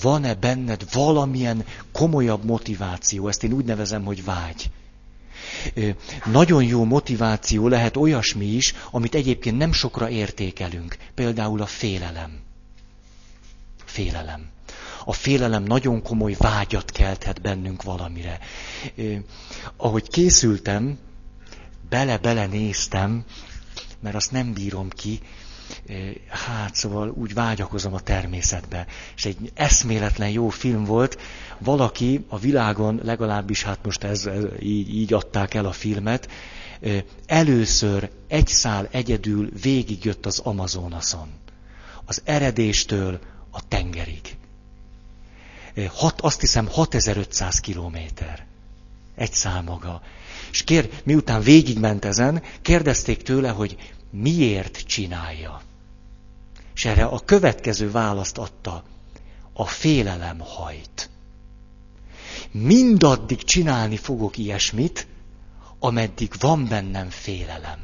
Van-e 0.00 0.34
benned 0.34 0.92
valamilyen 0.92 1.64
komolyabb 1.92 2.44
motiváció? 2.44 3.28
Ezt 3.28 3.44
én 3.44 3.52
úgy 3.52 3.64
nevezem, 3.64 4.04
hogy 4.04 4.24
vágy. 4.24 4.70
Nagyon 6.24 6.64
jó 6.64 6.84
motiváció 6.84 7.68
lehet 7.68 7.96
olyasmi 7.96 8.46
is, 8.46 8.74
amit 8.90 9.14
egyébként 9.14 9.56
nem 9.56 9.72
sokra 9.72 10.08
értékelünk. 10.08 10.96
Például 11.14 11.62
a 11.62 11.66
félelem. 11.66 12.40
Félelem. 13.84 14.52
A 15.04 15.12
félelem 15.12 15.62
nagyon 15.62 16.02
komoly 16.02 16.34
vágyat 16.38 16.90
kelthet 16.90 17.40
bennünk 17.40 17.82
valamire. 17.82 18.38
Ahogy 19.76 20.08
készültem, 20.08 20.98
bele-bele 21.88 22.46
néztem, 22.46 23.24
mert 24.00 24.14
azt 24.14 24.30
nem 24.30 24.52
bírom 24.52 24.88
ki, 24.88 25.20
hát 26.28 26.74
szóval 26.74 27.08
úgy 27.10 27.34
vágyakozom 27.34 27.94
a 27.94 28.00
természetbe. 28.00 28.86
És 29.16 29.24
egy 29.24 29.52
eszméletlen 29.54 30.30
jó 30.30 30.48
film 30.48 30.84
volt, 30.84 31.18
valaki 31.58 32.24
a 32.28 32.38
világon, 32.38 33.00
legalábbis 33.02 33.62
hát 33.62 33.78
most 33.84 34.04
ez, 34.04 34.26
ez 34.26 34.44
így, 34.60 34.94
így 34.94 35.12
adták 35.12 35.54
el 35.54 35.64
a 35.64 35.72
filmet, 35.72 36.28
először 37.26 38.10
egy 38.28 38.46
szál 38.46 38.88
egyedül 38.90 39.50
végigjött 39.62 40.26
az 40.26 40.38
Amazonason. 40.38 41.28
Az 42.04 42.22
eredéstől 42.24 43.18
a 43.50 43.68
tengerig. 43.68 44.36
Hat, 45.92 46.20
azt 46.20 46.40
hiszem 46.40 46.66
6500 46.66 47.60
kilométer. 47.60 48.46
Egy 49.16 49.32
szál 49.32 49.62
maga. 49.62 50.02
És 50.50 50.62
kér, 50.62 50.90
miután 51.04 51.42
végigment 51.42 52.04
ezen, 52.04 52.42
kérdezték 52.62 53.22
tőle, 53.22 53.48
hogy 53.48 53.76
miért 54.14 54.78
csinálja. 54.78 55.60
És 56.74 56.84
erre 56.84 57.04
a 57.04 57.18
következő 57.24 57.90
választ 57.90 58.38
adta. 58.38 58.82
A 59.52 59.64
félelem 59.64 60.38
hajt. 60.38 61.10
Mindaddig 62.50 63.42
csinálni 63.42 63.96
fogok 63.96 64.36
ilyesmit, 64.36 65.06
ameddig 65.78 66.32
van 66.38 66.68
bennem 66.68 67.10
félelem. 67.10 67.78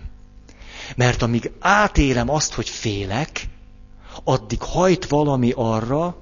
Mert 0.96 1.22
amíg 1.22 1.52
átélem 1.58 2.28
azt, 2.28 2.52
hogy 2.52 2.68
félek, 2.68 3.48
addig 4.24 4.62
hajt 4.62 5.06
valami 5.08 5.52
arra, 5.56 6.16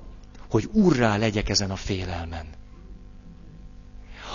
hogy 0.50 0.68
urrá 0.72 1.16
legyek 1.16 1.48
ezen 1.48 1.70
a 1.70 1.76
félelmen. 1.76 2.46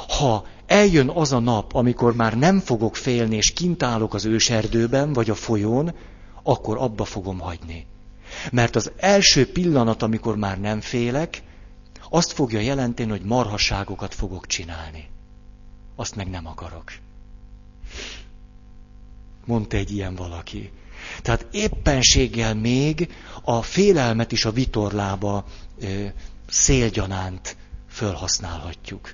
Ha 0.07 0.45
eljön 0.73 1.09
az 1.09 1.31
a 1.31 1.39
nap, 1.39 1.73
amikor 1.73 2.15
már 2.15 2.37
nem 2.37 2.59
fogok 2.59 2.95
félni, 2.95 3.35
és 3.35 3.51
kint 3.51 3.83
állok 3.83 4.13
az 4.13 4.25
őserdőben, 4.25 5.13
vagy 5.13 5.29
a 5.29 5.35
folyón, 5.35 5.95
akkor 6.43 6.77
abba 6.77 7.05
fogom 7.05 7.39
hagyni. 7.39 7.85
Mert 8.51 8.75
az 8.75 8.91
első 8.97 9.51
pillanat, 9.51 10.01
amikor 10.01 10.37
már 10.37 10.59
nem 10.59 10.81
félek, 10.81 11.41
azt 12.09 12.31
fogja 12.31 12.59
jelenteni, 12.59 13.09
hogy 13.09 13.21
marhasságokat 13.21 14.13
fogok 14.13 14.47
csinálni. 14.47 15.09
Azt 15.95 16.15
meg 16.15 16.29
nem 16.29 16.47
akarok. 16.47 16.91
Mondta 19.45 19.77
egy 19.77 19.91
ilyen 19.91 20.15
valaki. 20.15 20.71
Tehát 21.21 21.47
éppenséggel 21.51 22.55
még 22.55 23.13
a 23.43 23.61
félelmet 23.61 24.31
is 24.31 24.45
a 24.45 24.51
vitorlába 24.51 25.45
ö, 25.79 26.05
szélgyanánt 26.49 27.57
fölhasználhatjuk. 27.89 29.13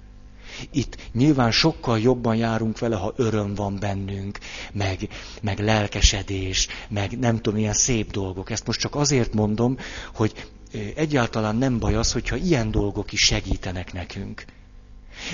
Itt 0.72 0.98
nyilván 1.14 1.52
sokkal 1.52 2.00
jobban 2.00 2.36
járunk 2.36 2.80
vele, 2.80 2.96
ha 2.96 3.14
öröm 3.16 3.56
van 3.56 3.78
bennünk, 3.80 4.38
meg, 4.74 5.10
meg 5.42 5.60
lelkesedés, 5.60 6.68
meg 6.90 7.20
nem 7.20 7.36
tudom, 7.42 7.60
ilyen 7.60 7.74
szép 7.74 8.12
dolgok. 8.12 8.50
Ezt 8.50 8.66
most 8.68 8.80
csak 8.80 8.96
azért 8.96 9.34
mondom, 9.34 9.78
hogy 10.14 10.48
egyáltalán 10.96 11.56
nem 11.56 11.80
baj 11.80 11.96
az, 11.96 12.12
hogyha 12.12 12.36
ilyen 12.36 12.72
dolgok 12.72 13.12
is 13.12 13.22
segítenek 13.22 13.94
nekünk. 13.94 14.46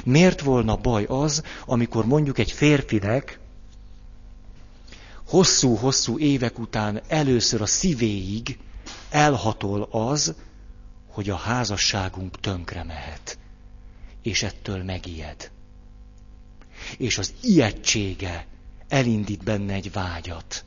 Miért 0.03 0.41
volna 0.41 0.75
baj 0.75 1.03
az, 1.07 1.43
amikor 1.65 2.05
mondjuk 2.05 2.37
egy 2.37 2.51
férfinek 2.51 3.39
hosszú-hosszú 5.27 6.17
évek 6.19 6.59
után 6.59 7.01
először 7.07 7.61
a 7.61 7.65
szívéig 7.65 8.57
elhatol 9.09 9.87
az, 9.91 10.35
hogy 11.07 11.29
a 11.29 11.35
házasságunk 11.35 12.39
tönkre 12.39 12.83
mehet 12.83 13.37
és 14.25 14.43
ettől 14.43 14.83
megijed. 14.83 15.51
És 16.97 17.17
az 17.17 17.33
ijegysége 17.41 18.47
elindít 18.87 19.43
benne 19.43 19.73
egy 19.73 19.91
vágyat, 19.91 20.65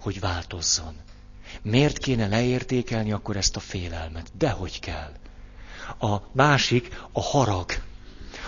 hogy 0.00 0.20
változzon. 0.20 0.94
Miért 1.62 1.98
kéne 1.98 2.26
leértékelni 2.26 3.12
akkor 3.12 3.36
ezt 3.36 3.56
a 3.56 3.60
félelmet? 3.60 4.30
Dehogy 4.36 4.80
kell. 4.80 5.12
A 5.98 6.22
másik 6.32 7.00
a 7.12 7.20
harag. 7.20 7.70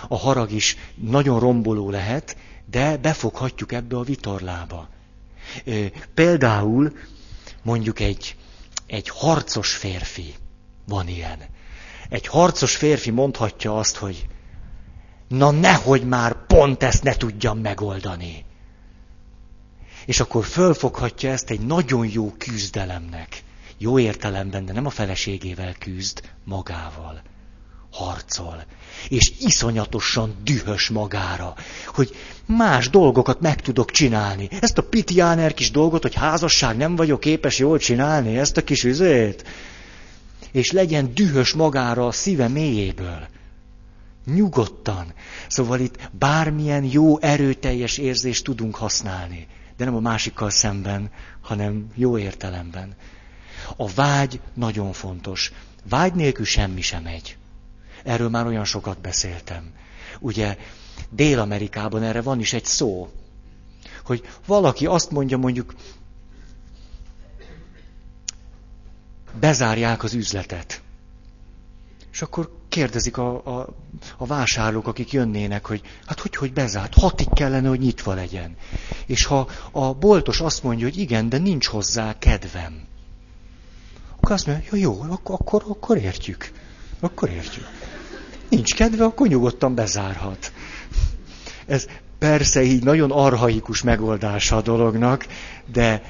A 0.07 0.17
harag 0.17 0.51
is 0.51 0.77
nagyon 0.95 1.39
romboló 1.39 1.89
lehet, 1.89 2.37
de 2.65 2.97
befoghatjuk 2.97 3.71
ebbe 3.71 3.97
a 3.97 4.03
vitorlába. 4.03 4.89
Például 6.13 6.97
mondjuk 7.63 7.99
egy, 7.99 8.35
egy 8.85 9.09
harcos 9.09 9.75
férfi, 9.75 10.33
van 10.85 11.07
ilyen. 11.07 11.52
Egy 12.13 12.27
harcos 12.27 12.75
férfi 12.75 13.09
mondhatja 13.09 13.77
azt, 13.77 13.95
hogy 13.95 14.27
na 15.27 15.51
nehogy 15.51 16.03
már 16.03 16.45
pont 16.45 16.83
ezt 16.83 17.03
ne 17.03 17.13
tudjam 17.13 17.59
megoldani. 17.59 18.45
És 20.05 20.19
akkor 20.19 20.45
fölfoghatja 20.45 21.31
ezt 21.31 21.49
egy 21.49 21.59
nagyon 21.59 22.07
jó 22.11 22.33
küzdelemnek. 22.37 23.43
Jó 23.77 23.99
értelemben, 23.99 24.65
de 24.65 24.73
nem 24.73 24.85
a 24.85 24.89
feleségével 24.89 25.73
küzd, 25.79 26.21
magával. 26.43 27.21
Harcol. 27.91 28.65
És 29.09 29.31
iszonyatosan 29.39 30.35
dühös 30.43 30.89
magára, 30.89 31.55
hogy 31.87 32.15
más 32.45 32.89
dolgokat 32.89 33.39
meg 33.39 33.61
tudok 33.61 33.91
csinálni. 33.91 34.49
Ezt 34.59 34.77
a 34.77 34.83
pitiáner 34.83 35.53
kis 35.53 35.71
dolgot, 35.71 36.01
hogy 36.01 36.15
házasság 36.15 36.77
nem 36.77 36.95
vagyok 36.95 37.19
képes 37.19 37.59
jól 37.59 37.77
csinálni, 37.77 38.37
ezt 38.37 38.57
a 38.57 38.63
kis 38.63 38.83
üzét 38.83 39.43
és 40.53 40.71
legyen 40.71 41.13
dühös 41.13 41.53
magára 41.53 42.07
a 42.07 42.11
szíve 42.11 42.47
mélyéből. 42.47 43.27
Nyugodtan. 44.25 45.13
Szóval 45.47 45.79
itt 45.79 46.09
bármilyen 46.11 46.83
jó, 46.83 47.19
erőteljes 47.19 47.97
érzést 47.97 48.43
tudunk 48.43 48.75
használni, 48.75 49.47
de 49.77 49.85
nem 49.85 49.95
a 49.95 49.99
másikkal 49.99 50.49
szemben, 50.49 51.11
hanem 51.41 51.87
jó 51.95 52.17
értelemben. 52.17 52.95
A 53.75 53.89
vágy 53.89 54.39
nagyon 54.53 54.93
fontos. 54.93 55.51
Vágy 55.89 56.13
nélkül 56.13 56.45
semmi 56.45 56.81
sem 56.81 57.03
megy. 57.03 57.37
Erről 58.03 58.29
már 58.29 58.45
olyan 58.45 58.65
sokat 58.65 59.01
beszéltem. 59.01 59.71
Ugye 60.19 60.57
Dél-Amerikában 61.09 62.03
erre 62.03 62.21
van 62.21 62.39
is 62.39 62.53
egy 62.53 62.65
szó, 62.65 63.09
hogy 64.05 64.27
valaki 64.45 64.85
azt 64.85 65.11
mondja 65.11 65.37
mondjuk 65.37 65.73
bezárják 69.39 70.03
az 70.03 70.13
üzletet. 70.13 70.81
És 72.11 72.21
akkor 72.21 72.51
kérdezik 72.69 73.17
a, 73.17 73.59
a, 73.59 73.67
a 74.17 74.25
vásárlók, 74.25 74.87
akik 74.87 75.11
jönnének, 75.11 75.65
hogy 75.65 75.81
hát 76.05 76.19
hogy, 76.19 76.35
hogy 76.35 76.53
bezárt, 76.53 76.93
hatig 76.93 77.27
kellene, 77.33 77.67
hogy 77.67 77.79
nyitva 77.79 78.13
legyen. 78.13 78.55
És 79.05 79.25
ha 79.25 79.47
a 79.71 79.93
boltos 79.93 80.41
azt 80.41 80.63
mondja, 80.63 80.85
hogy 80.85 80.97
igen, 80.97 81.29
de 81.29 81.37
nincs 81.37 81.67
hozzá 81.67 82.17
kedvem, 82.19 82.81
akkor 84.15 84.31
azt 84.31 84.47
mondja, 84.47 84.69
jó, 84.71 84.77
jó, 84.77 85.01
akkor, 85.01 85.35
akkor, 85.39 85.63
akkor 85.67 85.97
értjük. 85.97 86.51
Akkor 86.99 87.29
értjük. 87.29 87.65
Nincs 88.49 88.75
kedve, 88.75 89.03
akkor 89.03 89.27
nyugodtan 89.27 89.75
bezárhat. 89.75 90.51
Ez 91.65 91.87
persze 92.19 92.61
így 92.61 92.83
nagyon 92.83 93.11
arhaikus 93.11 93.81
megoldása 93.81 94.55
a 94.55 94.61
dolognak, 94.61 95.27
de 95.71 96.01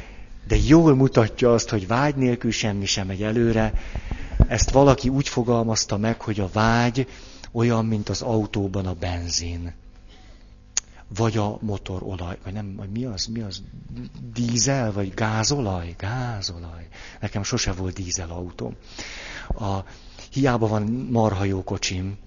de 0.48 0.56
jól 0.56 0.96
mutatja 0.96 1.54
azt, 1.54 1.70
hogy 1.70 1.88
vágy 1.88 2.16
nélkül 2.16 2.52
semmi 2.52 2.86
sem 2.86 3.08
megy 3.08 3.24
előre. 3.24 3.74
Ezt 4.48 4.72
valaki 4.72 5.10
úgy 5.10 5.28
fogalmazta 5.28 5.98
meg, 5.98 6.22
hogy 6.22 6.40
a 6.40 6.50
vágy 6.54 7.08
olyan, 7.52 7.86
mint 7.86 8.10
az 8.10 8.22
autóban 8.22 8.86
a 8.86 8.94
benzin. 8.94 9.74
Vagy 11.16 11.38
a 11.38 11.58
motorolaj, 11.62 12.38
vagy 12.44 12.54
nem, 12.54 12.76
vagy 12.76 12.90
mi 12.90 13.06
az, 13.06 13.26
mi 13.26 13.42
az, 13.42 13.62
dízel, 14.34 14.92
vagy 14.92 15.14
gázolaj, 15.14 15.96
gázolaj. 15.98 16.88
Nekem 17.20 17.44
sose 17.44 17.72
volt 17.72 17.94
dízel 17.94 18.30
autóm. 18.30 18.76
A, 19.48 19.78
hiába 20.32 20.68
van 20.68 20.84
marha 21.12 21.44
jó 21.44 21.64
kocsim, 21.64 22.18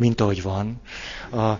mint 0.00 0.20
ahogy 0.20 0.42
van, 0.42 0.80
a, 1.32 1.52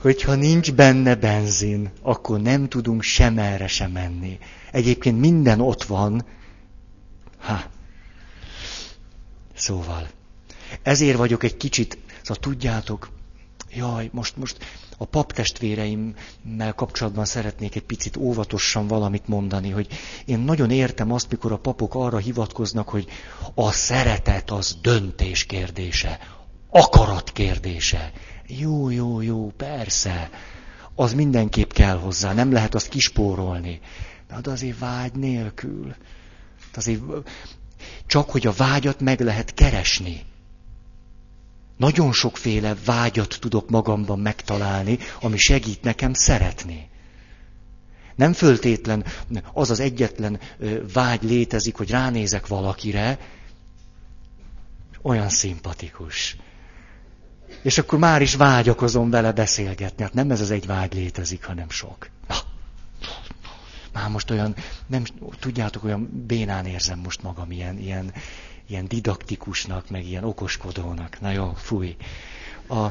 hogyha 0.00 0.34
nincs 0.34 0.72
benne 0.72 1.14
benzin, 1.14 1.90
akkor 2.02 2.40
nem 2.40 2.68
tudunk 2.68 3.02
sem 3.02 3.38
erre 3.38 3.66
sem 3.66 3.90
menni. 3.90 4.38
Egyébként 4.72 5.20
minden 5.20 5.60
ott 5.60 5.84
van, 5.84 6.24
Ha. 7.46 7.62
Szóval, 9.54 10.08
ezért 10.82 11.16
vagyok 11.16 11.42
egy 11.42 11.56
kicsit, 11.56 11.98
szóval 12.22 12.36
tudjátok, 12.36 13.10
jaj, 13.70 14.08
most, 14.12 14.36
most 14.36 14.56
a 14.98 15.04
paptestvéreimmel 15.04 16.72
kapcsolatban 16.76 17.24
szeretnék 17.24 17.74
egy 17.74 17.82
picit 17.82 18.16
óvatosan 18.16 18.86
valamit 18.86 19.28
mondani, 19.28 19.70
hogy 19.70 19.88
én 20.24 20.38
nagyon 20.38 20.70
értem 20.70 21.12
azt, 21.12 21.30
mikor 21.30 21.52
a 21.52 21.58
papok 21.58 21.94
arra 21.94 22.18
hivatkoznak, 22.18 22.88
hogy 22.88 23.06
a 23.54 23.72
szeretet 23.72 24.50
az 24.50 24.78
döntés 24.82 25.44
kérdése, 25.44 26.18
akarat 26.70 27.32
kérdése. 27.32 28.12
Jó, 28.46 28.90
jó, 28.90 29.20
jó, 29.20 29.52
persze. 29.56 30.30
Az 30.94 31.14
mindenképp 31.14 31.70
kell 31.70 31.98
hozzá, 31.98 32.32
nem 32.32 32.52
lehet 32.52 32.74
azt 32.74 32.88
kispórolni. 32.88 33.80
De 34.42 34.50
azért 34.50 34.78
vágy 34.78 35.12
nélkül. 35.12 35.94
Azért 36.74 37.00
csak 38.06 38.30
hogy 38.30 38.46
a 38.46 38.52
vágyat 38.52 39.00
meg 39.00 39.20
lehet 39.20 39.54
keresni. 39.54 40.24
Nagyon 41.76 42.12
sokféle 42.12 42.74
vágyat 42.84 43.36
tudok 43.40 43.70
magamban 43.70 44.18
megtalálni, 44.18 44.98
ami 45.20 45.36
segít 45.36 45.82
nekem 45.82 46.12
szeretni. 46.12 46.88
Nem 48.14 48.32
föltétlen 48.32 49.04
az 49.52 49.70
az 49.70 49.80
egyetlen 49.80 50.40
vágy 50.92 51.22
létezik, 51.22 51.76
hogy 51.76 51.90
ránézek 51.90 52.46
valakire, 52.46 53.18
olyan 55.02 55.28
szimpatikus. 55.28 56.36
És 57.66 57.78
akkor 57.78 57.98
már 57.98 58.22
is 58.22 58.34
vágyakozom 58.34 59.10
vele 59.10 59.32
beszélgetni. 59.32 60.02
Hát 60.02 60.14
nem 60.14 60.30
ez 60.30 60.40
az 60.40 60.50
egy 60.50 60.66
vágy 60.66 60.94
létezik, 60.94 61.44
hanem 61.44 61.70
sok. 61.70 62.10
Na, 62.28 62.36
már 63.92 64.08
most 64.08 64.30
olyan, 64.30 64.54
nem, 64.86 65.04
tudjátok, 65.40 65.84
olyan 65.84 66.24
bénán 66.26 66.66
érzem 66.66 66.98
most 66.98 67.22
magam, 67.22 67.50
ilyen, 67.50 67.78
ilyen, 67.78 68.12
ilyen 68.66 68.88
didaktikusnak, 68.88 69.90
meg 69.90 70.06
ilyen 70.06 70.24
okoskodónak. 70.24 71.20
Na 71.20 71.30
jó, 71.30 71.52
fúj. 71.56 71.96
A, 72.68 72.86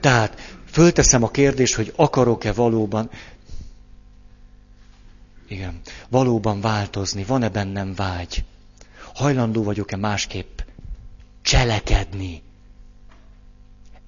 tehát 0.00 0.60
fölteszem 0.70 1.22
a 1.22 1.30
kérdést, 1.30 1.74
hogy 1.74 1.92
akarok-e 1.96 2.52
valóban, 2.52 3.10
igen, 5.48 5.80
valóban 6.08 6.60
változni, 6.60 7.24
van-e 7.24 7.48
bennem 7.48 7.94
vágy? 7.94 8.44
Hajlandó 9.14 9.62
vagyok-e 9.62 9.96
másképp 9.96 10.58
cselekedni? 11.42 12.42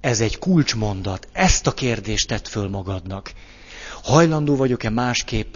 Ez 0.07 0.19
egy 0.21 0.39
kulcsmondat. 0.39 1.27
Ezt 1.31 1.67
a 1.67 1.73
kérdést 1.73 2.27
tett 2.27 2.47
föl 2.47 2.69
magadnak. 2.69 3.33
Hajlandó 4.03 4.55
vagyok-e 4.55 4.89
másképp 4.89 5.55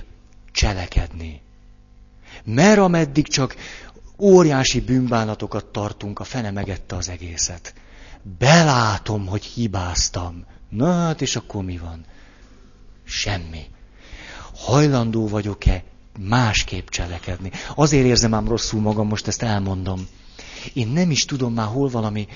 cselekedni? 0.51 1.41
Mert 2.43 2.79
ameddig 2.79 3.27
csak 3.27 3.55
óriási 4.19 4.81
bűnbánatokat 4.81 5.65
tartunk, 5.65 6.19
a 6.19 6.23
fene 6.23 6.51
megette 6.51 6.95
az 6.95 7.09
egészet. 7.09 7.73
Belátom, 8.39 9.27
hogy 9.27 9.43
hibáztam. 9.43 10.45
Na 10.69 10.93
hát, 10.93 11.21
és 11.21 11.35
akkor 11.35 11.63
mi 11.63 11.77
van? 11.77 12.05
Semmi. 13.03 13.65
Hajlandó 14.55 15.27
vagyok-e 15.27 15.83
másképp 16.19 16.87
cselekedni? 16.87 17.51
Azért 17.75 18.05
érzem 18.05 18.33
ám 18.33 18.47
rosszul 18.47 18.81
magam, 18.81 19.07
most 19.07 19.27
ezt 19.27 19.43
elmondom. 19.43 20.07
Én 20.73 20.87
nem 20.87 21.11
is 21.11 21.25
tudom 21.25 21.53
már 21.53 21.67
hol 21.67 21.89
valami, 21.89 22.27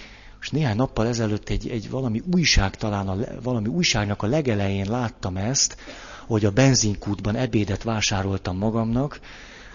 és 0.46 0.52
néhány 0.52 0.76
nappal 0.76 1.08
ezelőtt 1.08 1.50
egy, 1.50 1.70
egy 1.70 1.90
valami 1.90 2.22
újság, 2.34 2.76
talán 2.76 3.08
a, 3.08 3.18
valami 3.42 3.68
újságnak 3.68 4.24
a 4.24 4.28
legelején 4.28 4.90
láttam 4.90 5.38
ezt, 5.38 5.78
hogy 6.26 6.46
a 6.46 6.52
benzinkútban 6.52 7.36
ebédet 7.36 7.84
vásároltam 7.84 8.58
magamnak, 8.58 9.20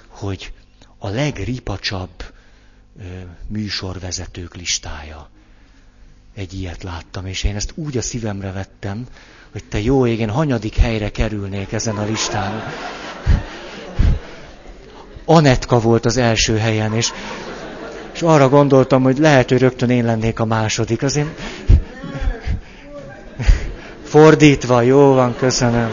hogy 0.08 0.52
a 0.98 1.08
legripacsabb 1.08 2.10
ö, 2.98 3.02
műsorvezetők 3.46 4.54
listája. 4.54 5.28
Egy 6.34 6.54
ilyet 6.54 6.82
láttam, 6.82 7.26
és 7.26 7.44
én 7.44 7.56
ezt 7.56 7.72
úgy 7.74 7.96
a 7.96 8.02
szívemre 8.02 8.52
vettem, 8.52 9.06
hogy 9.52 9.64
te 9.64 9.80
jó 9.80 10.06
égen 10.06 10.30
hanyadik 10.30 10.76
helyre 10.76 11.10
kerülnék 11.10 11.72
ezen 11.72 11.96
a 11.96 12.04
listán. 12.04 12.62
Anetka 15.24 15.80
volt 15.80 16.04
az 16.04 16.16
első 16.16 16.56
helyen, 16.56 16.94
és, 16.94 17.12
és 18.20 18.26
arra 18.26 18.48
gondoltam, 18.48 19.02
hogy 19.02 19.18
lehet, 19.18 19.48
hogy 19.48 19.58
rögtön 19.58 19.90
én 19.90 20.04
lennék 20.04 20.40
a 20.40 20.44
második. 20.44 21.02
Azért 21.02 21.40
fordítva, 24.02 24.82
jó 24.82 25.12
van, 25.12 25.36
köszönöm. 25.36 25.90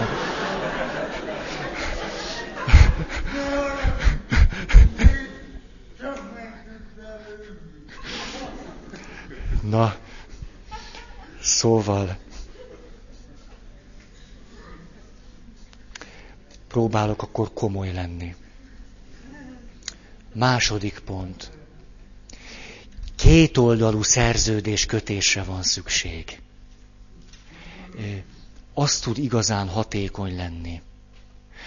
Na, 9.61 9.95
szóval 11.41 12.17
próbálok 16.67 17.21
akkor 17.21 17.53
komoly 17.53 17.93
lenni. 17.93 18.35
Második 20.33 20.99
pont. 21.05 21.56
Kétoldalú 23.27 24.01
szerződés 24.03 24.85
kötésre 24.85 25.43
van 25.43 25.63
szükség. 25.63 26.39
Az 28.73 28.99
tud 28.99 29.17
igazán 29.17 29.67
hatékony 29.67 30.35
lenni. 30.35 30.81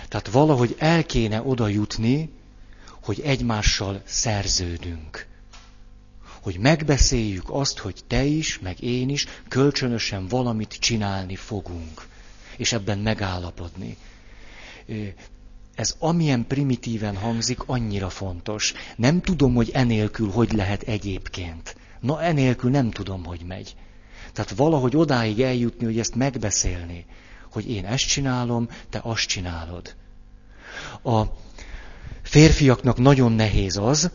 Tehát 0.08 0.28
valahogy 0.30 0.74
el 0.78 1.04
kéne 1.04 1.42
oda 1.42 1.68
jutni, 1.68 2.30
hogy 3.02 3.20
egymással 3.20 4.02
szerződünk 4.04 5.28
hogy 6.40 6.58
megbeszéljük 6.58 7.50
azt, 7.50 7.78
hogy 7.78 8.00
te 8.06 8.24
is, 8.24 8.58
meg 8.58 8.82
én 8.82 9.08
is 9.08 9.26
kölcsönösen 9.48 10.28
valamit 10.28 10.76
csinálni 10.78 11.36
fogunk, 11.36 12.06
és 12.56 12.72
ebben 12.72 12.98
megállapodni. 12.98 13.96
Ez 15.80 15.94
amilyen 15.98 16.46
primitíven 16.46 17.16
hangzik, 17.16 17.58
annyira 17.66 18.08
fontos. 18.08 18.72
Nem 18.96 19.20
tudom, 19.20 19.54
hogy 19.54 19.70
enélkül 19.72 20.30
hogy 20.30 20.52
lehet 20.52 20.82
egyébként. 20.82 21.76
Na, 22.00 22.22
enélkül 22.22 22.70
nem 22.70 22.90
tudom, 22.90 23.24
hogy 23.24 23.40
megy. 23.46 23.74
Tehát 24.32 24.50
valahogy 24.50 24.96
odáig 24.96 25.40
eljutni, 25.40 25.84
hogy 25.84 25.98
ezt 25.98 26.14
megbeszélni, 26.14 27.06
hogy 27.52 27.70
én 27.70 27.84
ezt 27.84 28.06
csinálom, 28.06 28.68
te 28.90 29.00
azt 29.02 29.26
csinálod. 29.26 29.94
A 31.04 31.22
férfiaknak 32.22 32.98
nagyon 32.98 33.32
nehéz 33.32 33.76
az, 33.76 34.10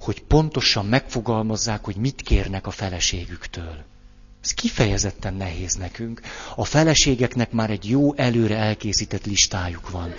hogy 0.00 0.22
pontosan 0.22 0.86
megfogalmazzák, 0.86 1.84
hogy 1.84 1.96
mit 1.96 2.22
kérnek 2.22 2.66
a 2.66 2.70
feleségüktől. 2.70 3.84
Ez 4.42 4.50
kifejezetten 4.50 5.34
nehéz 5.34 5.74
nekünk. 5.74 6.20
A 6.56 6.64
feleségeknek 6.64 7.52
már 7.52 7.70
egy 7.70 7.88
jó 7.88 8.14
előre 8.14 8.56
elkészített 8.56 9.26
listájuk 9.26 9.90
van. 9.90 10.14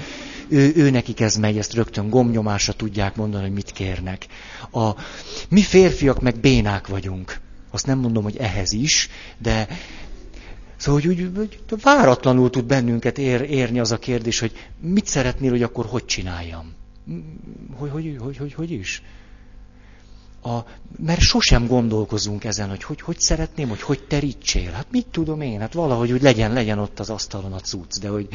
Ő, 0.51 0.71
ő 0.75 0.89
nekik 0.89 1.19
ez 1.19 1.35
megy, 1.35 1.57
ezt 1.57 1.73
rögtön 1.73 2.09
gomnyomásra 2.09 2.73
tudják 2.73 3.15
mondani, 3.15 3.43
hogy 3.43 3.53
mit 3.53 3.71
kérnek. 3.71 4.27
A, 4.71 4.89
mi 5.49 5.61
férfiak 5.61 6.21
meg 6.21 6.39
bénák 6.39 6.87
vagyunk. 6.87 7.39
Azt 7.71 7.85
nem 7.85 7.99
mondom, 7.99 8.23
hogy 8.23 8.37
ehhez 8.37 8.71
is, 8.71 9.09
de 9.37 9.67
Szóval, 10.77 11.01
hogy 11.01 11.09
úgy, 11.09 11.39
úgy 11.39 11.59
váratlanul 11.81 12.49
tud 12.49 12.65
bennünket 12.65 13.17
ér, 13.17 13.41
érni 13.41 13.79
az 13.79 13.91
a 13.91 13.99
kérdés, 13.99 14.39
hogy 14.39 14.51
mit 14.79 15.05
szeretnél, 15.05 15.49
hogy 15.49 15.63
akkor 15.63 15.85
hogy 15.85 16.05
csináljam? 16.05 16.73
Hogy, 17.75 17.89
hogy, 17.89 18.17
hogy, 18.19 18.37
hogy, 18.37 18.53
hogy 18.53 18.71
is? 18.71 19.01
a, 20.43 20.59
mert 20.97 21.19
sosem 21.19 21.67
gondolkozunk 21.67 22.43
ezen, 22.43 22.69
hogy, 22.69 22.83
hogy 22.83 23.01
hogy 23.01 23.19
szeretném, 23.19 23.69
hogy 23.69 23.81
hogy 23.81 24.03
terítsél. 24.03 24.71
Hát 24.71 24.87
mit 24.91 25.07
tudom 25.11 25.41
én, 25.41 25.59
hát 25.59 25.73
valahogy 25.73 26.11
úgy 26.11 26.21
legyen, 26.21 26.53
legyen 26.53 26.79
ott 26.79 26.99
az 26.99 27.09
asztalon 27.09 27.53
a 27.53 27.59
cucc, 27.59 27.99
de 27.99 28.07
hogy 28.07 28.27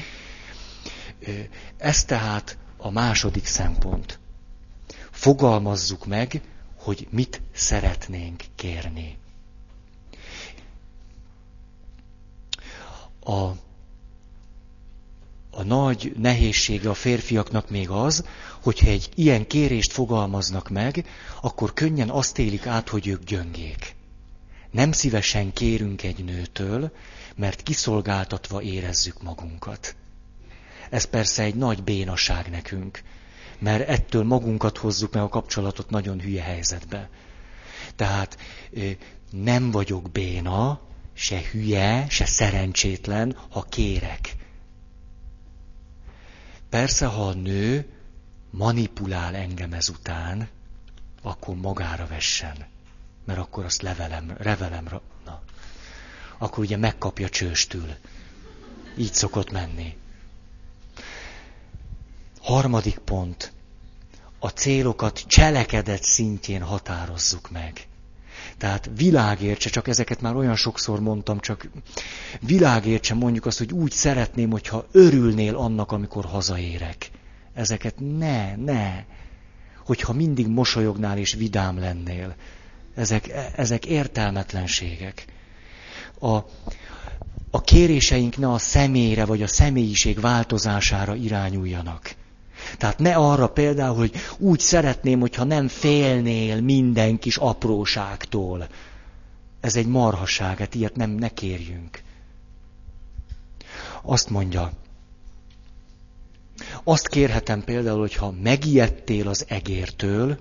ez 1.77 2.05
tehát 2.05 2.59
a 2.77 2.91
második 2.91 3.47
szempont. 3.47 4.19
Fogalmazzuk 5.11 6.07
meg, 6.07 6.41
hogy 6.77 7.07
mit 7.11 7.41
szeretnénk 7.53 8.43
kérni. 8.55 9.19
A 13.25 13.51
a 15.57 15.63
nagy 15.63 16.13
nehézsége 16.19 16.89
a 16.91 16.95
férfiaknak 16.95 17.71
még 17.71 17.91
az, 17.91 18.25
hogyha 18.63 18.87
egy 18.89 19.09
ilyen 19.15 19.47
kérést 19.47 19.93
fogalmaznak 19.93 20.69
meg, 20.69 21.07
akkor 21.41 21.73
könnyen 21.73 22.11
azt 22.11 22.39
élik 22.39 22.67
át, 22.67 22.89
hogy 22.89 23.07
ők 23.07 23.25
gyöngék. 23.25 23.95
Nem 24.71 24.93
szívesen 24.93 25.53
kérünk 25.53 26.03
egy 26.03 26.25
nőtől, 26.25 26.93
mert 27.37 27.63
kiszolgáltatva 27.63 28.63
érezzük 28.63 29.23
magunkat. 29.23 29.97
Ez 30.91 31.05
persze 31.05 31.43
egy 31.43 31.55
nagy 31.55 31.83
bénaság 31.83 32.51
nekünk, 32.51 33.03
mert 33.59 33.89
ettől 33.89 34.25
magunkat 34.25 34.79
hozzuk 34.79 35.13
meg 35.13 35.23
a 35.23 35.29
kapcsolatot 35.29 35.91
nagyon 35.91 36.21
hülye 36.21 36.43
helyzetbe. 36.43 37.09
Tehát 37.97 38.39
nem 39.31 39.71
vagyok 39.71 40.11
béna, 40.11 40.81
se 41.13 41.41
hülye, 41.51 42.07
se 42.09 42.27
szerencsétlen, 42.27 43.37
ha 43.51 43.63
kérek 43.63 44.37
Persze, 46.69 47.07
ha 47.07 47.27
a 47.27 47.35
nő 47.35 47.87
manipulál 48.51 49.35
engem 49.35 49.73
ezután, 49.73 50.49
akkor 51.23 51.57
magára 51.57 52.07
vessen. 52.07 52.67
Mert 53.25 53.39
akkor 53.39 53.65
azt 53.65 53.83
levelem, 53.83 54.35
revelem, 54.39 54.89
na. 55.25 55.43
Akkor 56.39 56.59
ugye 56.65 56.77
megkapja 56.77 57.29
csőstül. 57.29 57.95
Így 58.97 59.13
szokott 59.13 59.51
menni. 59.51 59.97
Harmadik 62.47 62.99
pont. 62.99 63.53
A 64.39 64.49
célokat 64.49 65.25
cselekedet 65.27 66.03
szintjén 66.03 66.63
határozzuk 66.63 67.51
meg. 67.51 67.87
Tehát 68.59 68.91
világértse, 68.97 69.71
csak 69.71 69.89
ezeket 69.89 70.21
már 70.21 70.37
olyan 70.37 70.57
sokszor 70.57 71.01
mondtam, 71.01 71.41
csak 71.41 71.69
világértse 72.41 73.15
mondjuk 73.15 73.47
azt, 73.47 73.59
hogy 73.59 73.73
úgy 73.73 73.91
szeretném, 73.91 74.51
hogyha 74.51 74.87
örülnél 74.93 75.57
annak, 75.57 75.93
amikor 75.93 76.25
hazaérek. 76.25 77.11
Ezeket 77.55 77.95
ne, 78.19 78.57
ne. 78.57 79.05
Hogyha 79.85 80.13
mindig 80.13 80.47
mosolyognál 80.47 81.19
és 81.19 81.35
vidám 81.35 81.79
lennél. 81.79 82.35
Ezek, 82.95 83.29
ezek 83.57 83.87
értelmetlenségek. 83.87 85.25
A, 86.19 86.37
a 87.51 87.61
kéréseink 87.65 88.37
ne 88.37 88.49
a 88.51 88.59
személyre 88.59 89.25
vagy 89.25 89.43
a 89.43 89.47
személyiség 89.47 90.21
változására 90.21 91.15
irányuljanak. 91.15 92.15
Tehát 92.79 92.99
ne 92.99 93.15
arra 93.15 93.49
például, 93.49 93.97
hogy 93.97 94.13
úgy 94.39 94.61
szeretném, 94.61 95.21
hogyha 95.21 95.45
nem 95.45 95.69
félnél 95.69 96.61
minden 96.61 97.19
kis 97.19 97.37
apróságtól. 97.37 98.67
Ez 99.61 99.77
egy 99.77 99.87
marhaság, 99.87 100.59
hát 100.59 100.75
ilyet 100.75 100.97
nem, 100.97 101.11
ne 101.11 101.29
kérjünk. 101.29 102.03
Azt 104.03 104.31
mondja, 104.31 104.73
azt 106.85 107.09
kérhetem 107.09 107.65
például, 107.65 107.99
hogyha 108.01 108.35
megijedtél 108.43 109.29
az 109.29 109.45
egértől, 109.49 110.39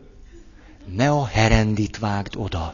ne 0.96 1.10
a 1.10 1.26
herendit 1.26 1.98
vágd 1.98 2.34
oda. 2.38 2.74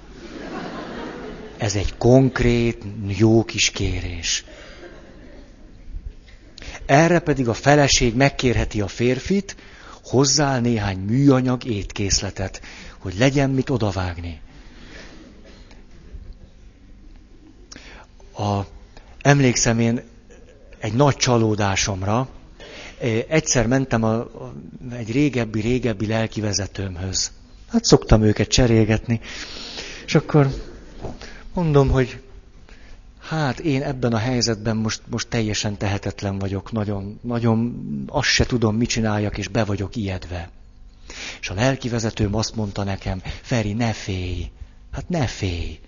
Ez 1.57 1.75
egy 1.75 1.97
konkrét, 1.97 2.83
jó 3.07 3.43
kis 3.43 3.69
kérés. 3.69 4.45
Erre 6.91 7.19
pedig 7.19 7.47
a 7.47 7.53
feleség 7.53 8.15
megkérheti 8.15 8.81
a 8.81 8.87
férfit, 8.87 9.55
hozzá 10.03 10.59
néhány 10.59 10.97
műanyag 10.97 11.65
étkészletet, 11.65 12.61
hogy 12.97 13.17
legyen 13.17 13.49
mit 13.49 13.69
odavágni. 13.69 14.41
A, 18.37 18.61
emlékszem 19.21 19.79
én 19.79 20.01
egy 20.79 20.93
nagy 20.93 21.15
csalódásomra, 21.15 22.29
egyszer 23.27 23.67
mentem 23.67 24.03
a, 24.03 24.13
a, 24.13 24.53
egy 24.91 25.11
régebbi, 25.11 25.61
régebbi 25.61 26.07
lelkivezetőmhöz. 26.07 27.31
Hát 27.67 27.83
szoktam 27.83 28.23
őket 28.23 28.47
cserélgetni. 28.47 29.19
És 30.05 30.15
akkor 30.15 30.47
mondom, 31.53 31.89
hogy 31.89 32.21
hát 33.32 33.59
én 33.59 33.84
ebben 33.84 34.13
a 34.13 34.17
helyzetben 34.17 34.77
most, 34.77 35.01
most 35.09 35.27
teljesen 35.27 35.77
tehetetlen 35.77 36.39
vagyok, 36.39 36.71
nagyon, 36.71 37.19
nagyon 37.21 37.75
azt 38.07 38.27
se 38.27 38.45
tudom, 38.45 38.75
mit 38.75 38.89
csináljak, 38.89 39.38
és 39.38 39.47
be 39.47 39.63
vagyok 39.63 39.95
ijedve. 39.95 40.49
És 41.41 41.49
a 41.49 41.53
lelkivezetőm 41.53 42.36
azt 42.36 42.55
mondta 42.55 42.84
nekem, 42.84 43.21
Feri, 43.41 43.73
ne 43.73 43.93
félj, 43.93 44.51
hát 44.91 45.09
ne 45.09 45.27
félj. 45.27 45.79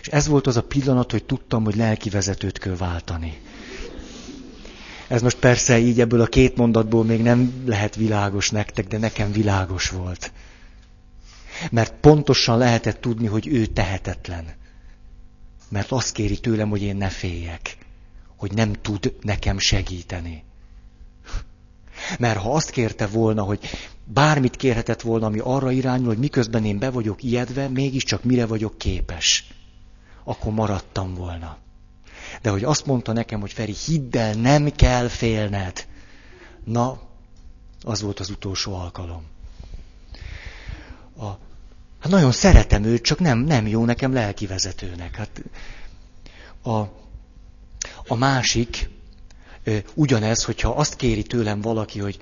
És 0.00 0.08
ez 0.08 0.26
volt 0.26 0.46
az 0.46 0.56
a 0.56 0.62
pillanat, 0.62 1.10
hogy 1.10 1.24
tudtam, 1.24 1.64
hogy 1.64 1.76
lelkivezetőt 1.76 2.58
kell 2.58 2.76
váltani. 2.76 3.40
Ez 5.08 5.22
most 5.22 5.38
persze 5.38 5.78
így 5.78 6.00
ebből 6.00 6.20
a 6.20 6.26
két 6.26 6.56
mondatból 6.56 7.04
még 7.04 7.22
nem 7.22 7.62
lehet 7.66 7.94
világos 7.96 8.50
nektek, 8.50 8.86
de 8.86 8.98
nekem 8.98 9.32
világos 9.32 9.88
volt. 9.90 10.32
Mert 11.70 11.94
pontosan 12.00 12.58
lehetett 12.58 13.00
tudni, 13.00 13.26
hogy 13.26 13.46
ő 13.48 13.66
tehetetlen 13.66 14.60
mert 15.72 15.90
azt 15.90 16.12
kéri 16.12 16.38
tőlem, 16.38 16.68
hogy 16.68 16.82
én 16.82 16.96
ne 16.96 17.08
féljek, 17.08 17.76
hogy 18.36 18.52
nem 18.52 18.72
tud 18.72 19.14
nekem 19.20 19.58
segíteni. 19.58 20.44
Mert 22.18 22.38
ha 22.38 22.54
azt 22.54 22.70
kérte 22.70 23.06
volna, 23.06 23.42
hogy 23.42 23.70
bármit 24.04 24.56
kérhetett 24.56 25.00
volna, 25.00 25.26
ami 25.26 25.38
arra 25.38 25.70
irányul, 25.70 26.06
hogy 26.06 26.18
miközben 26.18 26.64
én 26.64 26.78
be 26.78 26.90
vagyok 26.90 27.22
ijedve, 27.22 27.68
mégiscsak 27.68 28.24
mire 28.24 28.46
vagyok 28.46 28.78
képes, 28.78 29.46
akkor 30.24 30.52
maradtam 30.52 31.14
volna. 31.14 31.56
De 32.42 32.50
hogy 32.50 32.64
azt 32.64 32.86
mondta 32.86 33.12
nekem, 33.12 33.40
hogy 33.40 33.52
Feri, 33.52 33.74
hidd 33.86 34.16
el, 34.16 34.34
nem 34.34 34.70
kell 34.70 35.08
félned. 35.08 35.86
Na, 36.64 37.00
az 37.82 38.02
volt 38.02 38.20
az 38.20 38.30
utolsó 38.30 38.74
alkalom. 38.74 39.24
A 41.18 41.30
Hát 42.02 42.10
nagyon 42.10 42.32
szeretem 42.32 42.84
őt, 42.84 43.02
csak 43.02 43.18
nem, 43.18 43.38
nem 43.38 43.66
jó 43.66 43.84
nekem 43.84 44.12
lelkivezetőnek. 44.12 45.16
Hát 45.16 45.42
a, 46.62 46.78
a 48.06 48.14
másik, 48.14 48.88
ugyanez, 49.94 50.44
hogyha 50.44 50.68
azt 50.68 50.96
kéri 50.96 51.22
tőlem 51.22 51.60
valaki, 51.60 51.98
hogy 51.98 52.18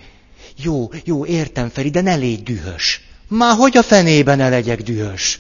jó, 0.57 0.91
jó, 1.05 1.27
értem 1.27 1.69
Feri, 1.69 1.91
de 1.91 2.01
ne 2.01 2.15
légy 2.15 2.43
dühös. 2.43 3.01
Már 3.29 3.57
hogy 3.57 3.77
a 3.77 3.83
fenében 3.83 4.37
ne 4.37 4.49
legyek 4.49 4.83
dühös? 4.83 5.39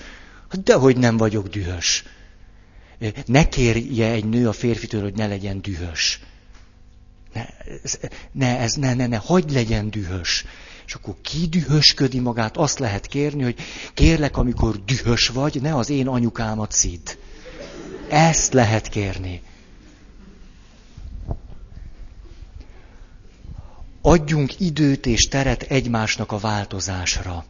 Dehogy 0.51 0.97
nem 0.97 1.17
vagyok 1.17 1.49
dühös. 1.49 2.05
Ne 3.27 3.49
kérje 3.49 4.11
egy 4.11 4.25
nő 4.25 4.49
a 4.49 4.53
férfitől, 4.53 5.03
hogy 5.03 5.15
ne 5.15 5.27
legyen 5.27 5.63
dühös. 5.63 6.21
Ne, 7.33 7.47
ez, 7.83 7.99
ne, 8.33 8.59
ez, 8.59 8.75
ne, 8.75 8.95
ne, 8.95 9.07
ne, 9.07 9.17
hagyd 9.17 9.53
legyen 9.53 9.91
dühös. 9.91 10.45
És 10.91 10.97
akkor 10.97 11.15
kidühösködi 11.23 12.19
magát, 12.19 12.57
azt 12.57 12.79
lehet 12.79 13.07
kérni, 13.07 13.43
hogy 13.43 13.57
kérlek, 13.95 14.37
amikor 14.37 14.85
dühös 14.85 15.29
vagy, 15.29 15.61
ne 15.61 15.77
az 15.77 15.91
én 15.91 16.09
anyukámat 16.09 16.73
szid. 16.73 17.19
Ezt 18.09 18.53
lehet 18.53 18.89
kérni. 18.89 19.43
Adjunk 24.03 24.61
időt 24.61 25.07
és 25.07 25.29
teret 25.29 25.63
egymásnak 25.63 26.33
a 26.33 26.39
változásra. 26.39 27.45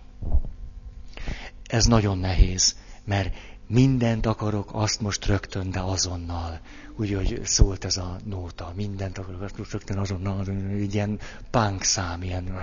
Ez 1.67 1.85
nagyon 1.85 2.19
nehéz, 2.19 2.77
mert 3.05 3.35
mindent 3.71 4.27
akarok, 4.27 4.71
azt 4.73 5.01
most 5.01 5.27
rögtön, 5.27 5.71
de 5.71 5.81
azonnal. 5.81 6.61
Úgy, 6.97 7.15
hogy 7.15 7.41
szólt 7.45 7.85
ez 7.85 7.97
a 7.97 8.17
nóta, 8.25 8.73
mindent 8.77 9.19
akarok, 9.19 9.51
rögtön 9.71 9.99
azonnal, 9.99 10.45
egy 10.71 10.95
ilyen 10.95 11.19
punk 11.51 11.83
szám, 11.83 12.23
ilyen, 12.23 12.61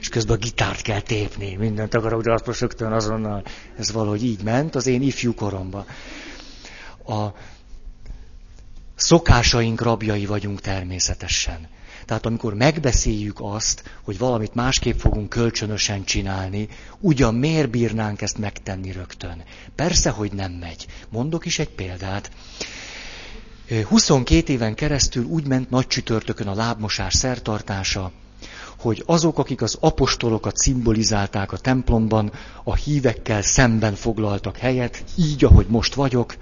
és 0.00 0.08
közben 0.08 0.36
a 0.36 0.38
gitárt 0.38 0.80
kell 0.80 1.00
tépni, 1.00 1.54
mindent 1.54 1.94
akarok, 1.94 2.22
de 2.22 2.32
azt 2.32 2.46
most 2.46 2.60
rögtön 2.60 2.92
azonnal, 2.92 3.42
ez 3.78 3.92
valahogy 3.92 4.24
így 4.24 4.42
ment 4.42 4.74
az 4.74 4.86
én 4.86 5.02
ifjú 5.02 5.34
koromban. 5.34 5.84
A 7.06 7.26
szokásaink 8.94 9.80
rabjai 9.80 10.26
vagyunk 10.26 10.60
természetesen. 10.60 11.68
Tehát 12.06 12.26
amikor 12.26 12.54
megbeszéljük 12.54 13.36
azt, 13.40 13.82
hogy 14.02 14.18
valamit 14.18 14.54
másképp 14.54 14.98
fogunk 14.98 15.28
kölcsönösen 15.28 16.04
csinálni, 16.04 16.68
ugyan 17.00 17.34
miért 17.34 17.70
bírnánk 17.70 18.22
ezt 18.22 18.38
megtenni 18.38 18.92
rögtön? 18.92 19.42
Persze, 19.74 20.10
hogy 20.10 20.32
nem 20.32 20.52
megy. 20.52 20.86
Mondok 21.08 21.46
is 21.46 21.58
egy 21.58 21.70
példát. 21.70 22.30
22 23.88 24.52
éven 24.52 24.74
keresztül 24.74 25.24
úgy 25.24 25.46
ment 25.46 25.70
nagy 25.70 25.86
csütörtökön 25.86 26.46
a 26.46 26.54
lábmosás 26.54 27.14
szertartása, 27.14 28.12
hogy 28.78 29.02
azok, 29.06 29.38
akik 29.38 29.62
az 29.62 29.76
apostolokat 29.80 30.56
szimbolizálták 30.56 31.52
a 31.52 31.58
templomban, 31.58 32.32
a 32.64 32.74
hívekkel 32.74 33.42
szemben 33.42 33.94
foglaltak 33.94 34.56
helyet, 34.56 35.04
így, 35.16 35.44
ahogy 35.44 35.66
most 35.68 35.94
vagyok, 35.94 36.36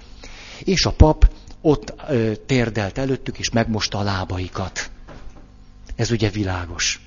és 0.63 0.85
a 0.85 0.91
pap 0.91 1.29
ott 1.61 1.93
ö, 2.09 2.31
térdelt 2.45 2.97
előttük, 2.97 3.37
és 3.37 3.49
megmosta 3.49 3.97
a 3.97 4.03
lábaikat. 4.03 4.89
Ez 5.95 6.11
ugye 6.11 6.29
világos. 6.29 6.99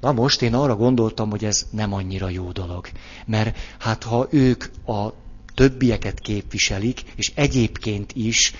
Na 0.00 0.12
most 0.12 0.42
én 0.42 0.54
arra 0.54 0.76
gondoltam, 0.76 1.30
hogy 1.30 1.44
ez 1.44 1.66
nem 1.70 1.92
annyira 1.92 2.28
jó 2.28 2.50
dolog. 2.50 2.88
Mert 3.26 3.58
hát 3.78 4.02
ha 4.02 4.26
ők 4.30 4.64
a 4.86 5.12
többieket 5.54 6.20
képviselik, 6.20 7.02
és 7.16 7.32
egyébként 7.34 8.12
is 8.12 8.54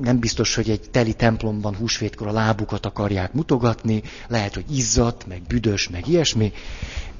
nem 0.00 0.18
biztos, 0.18 0.54
hogy 0.54 0.70
egy 0.70 0.90
teli 0.90 1.14
templomban 1.14 1.76
húsvétkor 1.76 2.26
a 2.26 2.32
lábukat 2.32 2.86
akarják 2.86 3.32
mutogatni, 3.32 4.02
lehet, 4.28 4.54
hogy 4.54 4.76
izzadt, 4.76 5.26
meg 5.26 5.42
büdös, 5.42 5.88
meg 5.88 6.08
ilyesmi. 6.08 6.52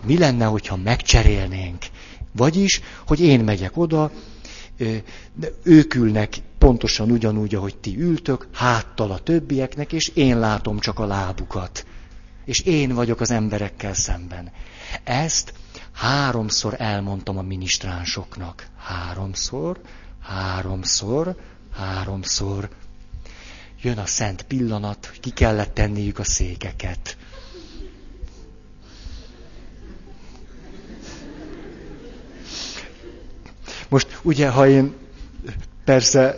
Mi 0.07 0.19
lenne, 0.19 0.45
hogyha 0.45 0.77
megcserélnénk? 0.77 1.85
Vagyis, 2.33 2.81
hogy 3.07 3.21
én 3.21 3.41
megyek 3.41 3.77
oda, 3.77 4.11
ők 5.63 5.95
ülnek 5.95 6.35
pontosan 6.59 7.11
ugyanúgy, 7.11 7.55
ahogy 7.55 7.77
ti 7.77 7.99
ültök, 8.01 8.49
háttal 8.53 9.11
a 9.11 9.19
többieknek, 9.19 9.93
és 9.93 10.09
én 10.09 10.39
látom 10.39 10.79
csak 10.79 10.99
a 10.99 11.07
lábukat. 11.07 11.87
És 12.45 12.61
én 12.61 12.95
vagyok 12.95 13.21
az 13.21 13.31
emberekkel 13.31 13.95
szemben. 13.95 14.51
Ezt 15.05 15.53
háromszor 15.93 16.75
elmondtam 16.79 17.39
a 17.39 17.43
minisztránsoknak. 17.43 18.67
Háromszor, 18.79 19.81
háromszor, 20.23 21.37
háromszor. 21.73 22.69
Jön 23.83 23.99
a 23.99 24.07
szent 24.07 24.43
pillanat, 24.43 25.07
hogy 25.07 25.21
ki 25.21 25.31
kellett 25.31 25.75
tenniük 25.75 26.19
a 26.19 26.25
székeket. 26.25 27.17
Most 33.91 34.19
ugye, 34.23 34.49
ha 34.49 34.69
én 34.69 34.95
persze 35.85 36.37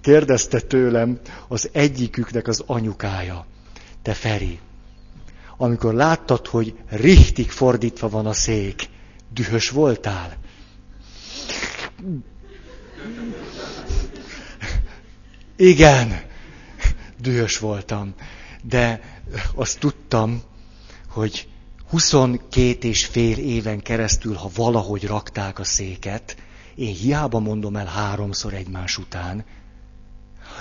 kérdezte 0.00 0.60
tőlem 0.60 1.20
az 1.48 1.68
egyiküknek 1.72 2.48
az 2.48 2.62
anyukája, 2.66 3.46
te 4.02 4.14
Feri, 4.14 4.58
amikor 5.56 5.94
láttad, 5.94 6.46
hogy 6.46 6.74
richtig 6.88 7.50
fordítva 7.50 8.08
van 8.08 8.26
a 8.26 8.32
szék, 8.32 8.88
dühös 9.32 9.70
voltál? 9.70 10.36
Igen, 15.56 16.22
dühös 17.20 17.58
voltam, 17.58 18.14
de 18.62 19.00
azt 19.54 19.78
tudtam, 19.78 20.42
hogy 21.08 21.48
22 21.88 22.88
és 22.88 23.06
fél 23.06 23.38
éven 23.38 23.80
keresztül, 23.80 24.34
ha 24.34 24.50
valahogy 24.54 25.06
rakták 25.06 25.58
a 25.58 25.64
széket, 25.64 26.36
én 26.80 26.94
hiába 26.94 27.38
mondom 27.38 27.76
el 27.76 27.86
háromszor 27.86 28.54
egymás 28.54 28.98
után, 28.98 29.44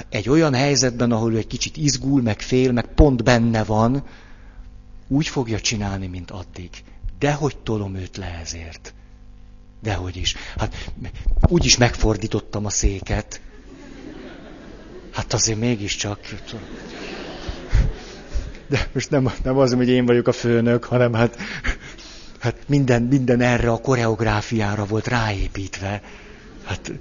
egy 0.09 0.29
olyan 0.29 0.53
helyzetben, 0.53 1.11
ahol 1.11 1.33
ő 1.33 1.37
egy 1.37 1.47
kicsit 1.47 1.77
izgul, 1.77 2.21
meg 2.21 2.39
fél, 2.41 2.71
meg 2.71 2.85
pont 2.93 3.23
benne 3.23 3.63
van, 3.63 4.03
úgy 5.07 5.27
fogja 5.27 5.59
csinálni, 5.59 6.07
mint 6.07 6.31
addig. 6.31 6.69
Dehogy 7.19 7.57
tolom 7.57 7.95
őt 7.95 8.17
le 8.17 8.37
ezért. 8.41 8.93
Dehogy 9.81 10.15
is. 10.15 10.35
Hát 10.57 10.91
úgy 11.47 11.65
is 11.65 11.77
megfordítottam 11.77 12.65
a 12.65 12.69
széket. 12.69 13.41
Hát 15.11 15.33
azért 15.33 15.59
mégiscsak. 15.59 16.19
De 18.67 18.89
most 18.93 19.09
nem, 19.09 19.31
nem 19.43 19.57
az, 19.57 19.73
hogy 19.73 19.89
én 19.89 20.05
vagyok 20.05 20.27
a 20.27 20.31
főnök, 20.31 20.83
hanem 20.83 21.13
hát, 21.13 21.37
hát 22.39 22.67
minden, 22.67 23.01
minden 23.01 23.41
erre 23.41 23.71
a 23.71 23.81
koreográfiára 23.81 24.85
volt 24.85 25.07
ráépítve. 25.07 26.01
Hát, 26.63 26.91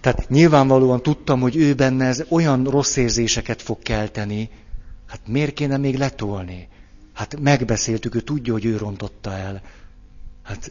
tehát 0.00 0.28
nyilvánvalóan 0.28 1.02
tudtam, 1.02 1.40
hogy 1.40 1.56
ő 1.56 1.74
benne 1.74 2.06
ez 2.06 2.24
olyan 2.28 2.64
rossz 2.64 2.96
érzéseket 2.96 3.62
fog 3.62 3.78
kelteni, 3.82 4.50
hát 5.06 5.20
miért 5.26 5.54
kéne 5.54 5.76
még 5.76 5.96
letolni? 5.96 6.68
Hát 7.12 7.40
megbeszéltük, 7.40 8.14
ő 8.14 8.20
tudja, 8.20 8.52
hogy 8.52 8.64
ő 8.64 8.76
rontotta 8.76 9.32
el. 9.32 9.62
Hát, 10.42 10.70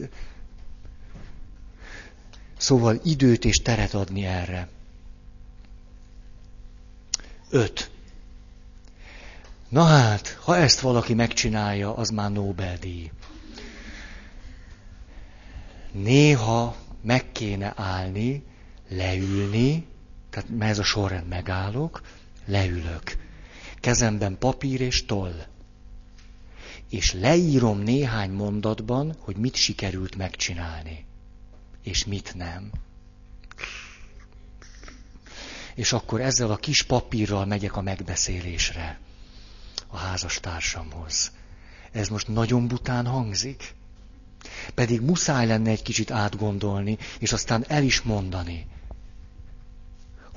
szóval 2.56 3.00
időt 3.04 3.44
és 3.44 3.56
teret 3.56 3.94
adni 3.94 4.24
erre. 4.24 4.68
Öt. 7.50 7.90
Na 9.68 9.84
hát, 9.84 10.38
ha 10.42 10.56
ezt 10.56 10.80
valaki 10.80 11.14
megcsinálja, 11.14 11.96
az 11.96 12.08
már 12.08 12.32
Nobel-díj. 12.32 13.10
Néha 15.92 16.76
meg 17.02 17.32
kéne 17.32 17.72
állni, 17.76 18.44
leülni, 18.88 19.86
tehát 20.30 20.48
ez 20.58 20.78
a 20.78 20.84
sorrend 20.84 21.28
megállok, 21.28 22.02
leülök. 22.44 23.16
Kezemben 23.80 24.38
papír 24.38 24.80
és 24.80 25.04
toll. 25.04 25.46
És 26.90 27.12
leírom 27.12 27.78
néhány 27.78 28.30
mondatban, 28.30 29.16
hogy 29.18 29.36
mit 29.36 29.54
sikerült 29.54 30.16
megcsinálni, 30.16 31.04
és 31.82 32.04
mit 32.04 32.34
nem. 32.34 32.70
És 35.74 35.92
akkor 35.92 36.20
ezzel 36.20 36.50
a 36.50 36.56
kis 36.56 36.82
papírral 36.82 37.44
megyek 37.44 37.76
a 37.76 37.82
megbeszélésre 37.82 38.98
a 39.86 39.96
házastársamhoz. 39.96 41.32
Ez 41.92 42.08
most 42.08 42.28
nagyon 42.28 42.68
bután 42.68 43.06
hangzik. 43.06 43.74
Pedig 44.74 45.00
muszáj 45.00 45.46
lenne 45.46 45.70
egy 45.70 45.82
kicsit 45.82 46.10
átgondolni, 46.10 46.98
és 47.18 47.32
aztán 47.32 47.64
el 47.68 47.82
is 47.82 48.02
mondani 48.02 48.66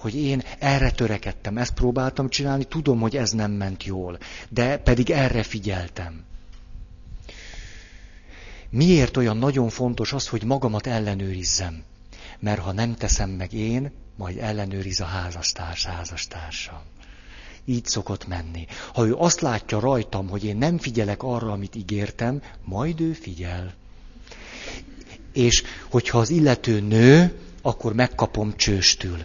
hogy 0.01 0.15
én 0.15 0.43
erre 0.59 0.91
törekedtem, 0.91 1.57
ezt 1.57 1.73
próbáltam 1.73 2.29
csinálni, 2.29 2.63
tudom, 2.63 2.99
hogy 2.99 3.17
ez 3.17 3.31
nem 3.31 3.51
ment 3.51 3.83
jól, 3.83 4.17
de 4.49 4.77
pedig 4.77 5.09
erre 5.09 5.43
figyeltem. 5.43 6.23
Miért 8.69 9.17
olyan 9.17 9.37
nagyon 9.37 9.69
fontos 9.69 10.13
az, 10.13 10.27
hogy 10.27 10.43
magamat 10.43 10.87
ellenőrizzem? 10.87 11.83
Mert 12.39 12.61
ha 12.61 12.71
nem 12.71 12.95
teszem 12.95 13.29
meg 13.29 13.53
én, 13.53 13.91
majd 14.15 14.37
ellenőriz 14.37 14.99
a 14.99 15.05
házastárs, 15.05 15.85
házastársam. 15.85 16.81
Így 17.65 17.85
szokott 17.85 18.27
menni. 18.27 18.65
Ha 18.93 19.05
ő 19.05 19.15
azt 19.15 19.41
látja 19.41 19.79
rajtam, 19.79 20.29
hogy 20.29 20.43
én 20.43 20.57
nem 20.57 20.77
figyelek 20.77 21.23
arra, 21.23 21.51
amit 21.51 21.75
ígértem, 21.75 22.41
majd 22.63 23.01
ő 23.01 23.13
figyel. 23.13 23.73
És 25.33 25.63
hogyha 25.89 26.19
az 26.19 26.29
illető 26.29 26.79
nő, 26.79 27.33
akkor 27.61 27.93
megkapom 27.93 28.55
csőstül. 28.55 29.17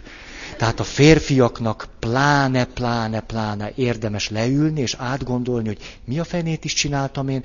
Tehát 0.57 0.79
a 0.79 0.83
férfiaknak 0.83 1.87
pláne, 1.99 2.65
pláne, 2.65 3.19
pláne 3.21 3.71
érdemes 3.75 4.29
leülni 4.29 4.81
és 4.81 4.93
átgondolni, 4.93 5.67
hogy 5.67 5.99
mi 6.05 6.19
a 6.19 6.23
fenét 6.23 6.65
is 6.65 6.73
csináltam 6.73 7.27
én. 7.29 7.43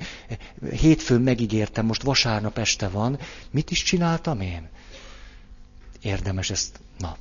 Hétfőn 0.71 1.21
megígértem, 1.21 1.85
most 1.85 2.01
vasárnap 2.03 2.57
este 2.57 2.87
van. 2.89 3.19
Mit 3.51 3.71
is 3.71 3.83
csináltam 3.83 4.41
én? 4.41 4.69
Érdemes 6.01 6.49
ezt, 6.49 6.79
na. 6.97 7.17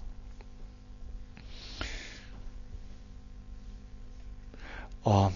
A, 5.11 5.31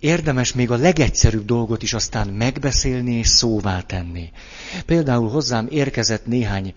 érdemes 0.00 0.52
még 0.52 0.70
a 0.70 0.76
legegyszerűbb 0.76 1.44
dolgot 1.44 1.82
is 1.82 1.92
aztán 1.92 2.28
megbeszélni 2.28 3.12
és 3.12 3.28
szóvá 3.28 3.80
tenni. 3.80 4.30
Például 4.86 5.28
hozzám 5.28 5.66
érkezett 5.70 6.26
néhány 6.26 6.74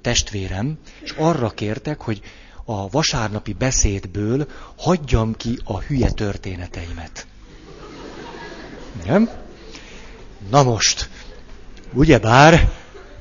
testvérem, 0.00 0.78
és 1.02 1.10
arra 1.10 1.50
kértek, 1.50 2.00
hogy 2.00 2.20
a 2.64 2.88
vasárnapi 2.88 3.52
beszédből 3.52 4.46
hagyjam 4.76 5.36
ki 5.36 5.58
a 5.64 5.80
hülye 5.80 6.10
történeteimet. 6.10 7.26
Nem? 9.06 9.30
Na 10.50 10.62
most, 10.62 11.08
ugyebár 11.92 12.72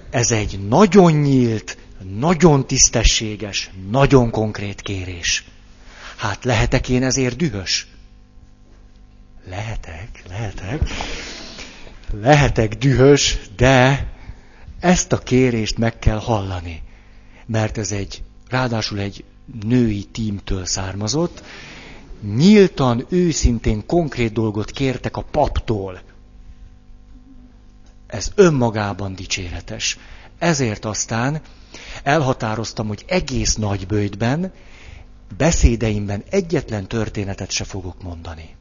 ez 0.09 0.31
egy 0.31 0.59
nagyon 0.67 1.11
nyílt, 1.11 1.77
nagyon 2.17 2.67
tisztességes, 2.67 3.71
nagyon 3.89 4.29
konkrét 4.29 4.81
kérés. 4.81 5.43
Hát 6.15 6.43
lehetek 6.43 6.89
én 6.89 7.03
ezért 7.03 7.35
dühös? 7.35 7.87
Lehetek, 9.47 10.23
lehetek. 10.27 10.81
Lehetek 12.11 12.77
dühös, 12.77 13.39
de 13.55 14.07
ezt 14.79 15.11
a 15.11 15.17
kérést 15.17 15.77
meg 15.77 15.99
kell 15.99 16.19
hallani, 16.19 16.81
mert 17.45 17.77
ez 17.77 17.91
egy, 17.91 18.23
ráadásul 18.49 18.99
egy 18.99 19.23
női 19.63 20.03
tímtől 20.03 20.65
származott, 20.65 21.43
nyíltan, 22.35 23.05
őszintén 23.09 23.85
konkrét 23.85 24.33
dolgot 24.33 24.71
kértek 24.71 25.17
a 25.17 25.21
paptól. 25.21 26.01
Ez 28.07 28.31
önmagában 28.35 29.15
dicséretes. 29.15 29.97
Ezért 30.37 30.85
aztán 30.85 31.41
elhatároztam, 32.03 32.87
hogy 32.87 33.05
egész 33.07 33.55
nagy 33.55 33.87
bőjtben, 33.87 34.53
beszédeimben 35.37 36.23
egyetlen 36.29 36.87
történetet 36.87 37.51
se 37.51 37.63
fogok 37.63 38.03
mondani. 38.03 38.57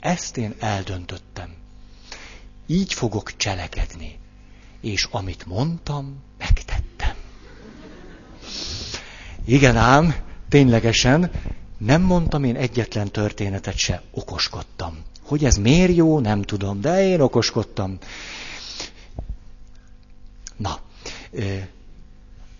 Ezt 0.00 0.36
én 0.36 0.54
eldöntöttem. 0.58 1.54
Így 2.66 2.92
fogok 2.92 3.36
cselekedni 3.36 4.18
és 4.80 5.08
amit 5.10 5.46
mondtam, 5.46 6.22
megtettem. 6.38 7.14
Igen 9.44 9.76
ám, 9.76 10.14
ténylegesen 10.48 11.30
nem 11.78 12.02
mondtam 12.02 12.44
én 12.44 12.56
egyetlen 12.56 13.10
történetet 13.10 13.76
se, 13.76 14.02
okoskodtam. 14.10 14.98
Hogy 15.22 15.44
ez 15.44 15.56
miért 15.56 15.94
jó, 15.94 16.18
nem 16.18 16.42
tudom, 16.42 16.80
de 16.80 17.02
én 17.02 17.20
okoskodtam. 17.20 17.98
Na, 20.56 20.80
ö, 21.30 21.56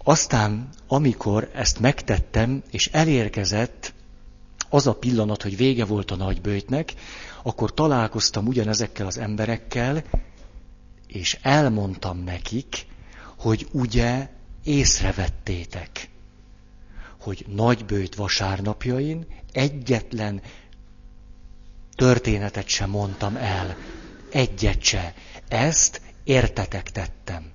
aztán, 0.04 0.68
amikor 0.88 1.50
ezt 1.54 1.80
megtettem, 1.80 2.62
és 2.70 2.86
elérkezett 2.86 3.92
az 4.68 4.86
a 4.86 4.94
pillanat, 4.94 5.42
hogy 5.42 5.56
vége 5.56 5.84
volt 5.84 6.10
a 6.10 6.16
nagybőjtnek, 6.16 6.94
akkor 7.42 7.74
találkoztam 7.74 8.46
ugyanezekkel 8.46 9.06
az 9.06 9.18
emberekkel, 9.18 10.04
és 11.06 11.38
elmondtam 11.42 12.18
nekik, 12.18 12.86
hogy 13.38 13.66
ugye 13.72 14.28
észrevettétek, 14.64 16.08
hogy 17.20 17.44
nagybőjt 17.48 18.14
vasárnapjain 18.14 19.26
egyetlen 19.52 20.42
történetet 21.94 22.66
sem 22.68 22.90
mondtam 22.90 23.36
el. 23.36 23.76
Egyet 24.32 24.82
se. 24.82 25.14
Ezt 25.48 26.00
értetek 26.24 26.90
tettem. 26.90 27.50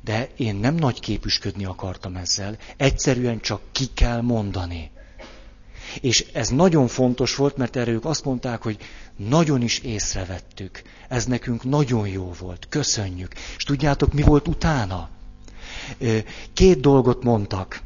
De 0.00 0.28
én 0.36 0.54
nem 0.56 0.74
nagy 0.74 1.00
képüsködni 1.00 1.64
akartam 1.64 2.16
ezzel, 2.16 2.58
egyszerűen 2.76 3.40
csak 3.40 3.60
ki 3.72 3.86
kell 3.94 4.20
mondani. 4.20 4.90
És 6.00 6.26
ez 6.32 6.48
nagyon 6.48 6.88
fontos 6.88 7.36
volt, 7.36 7.56
mert 7.56 7.76
erre 7.76 7.90
ők 7.90 8.04
azt 8.04 8.24
mondták, 8.24 8.62
hogy 8.62 8.76
nagyon 9.16 9.62
is 9.62 9.78
észrevettük. 9.78 10.82
Ez 11.08 11.24
nekünk 11.24 11.64
nagyon 11.64 12.08
jó 12.08 12.32
volt. 12.38 12.66
Köszönjük. 12.68 13.32
És 13.56 13.64
tudjátok, 13.64 14.12
mi 14.12 14.22
volt 14.22 14.48
utána? 14.48 15.08
Két 16.52 16.80
dolgot 16.80 17.22
mondtak. 17.22 17.82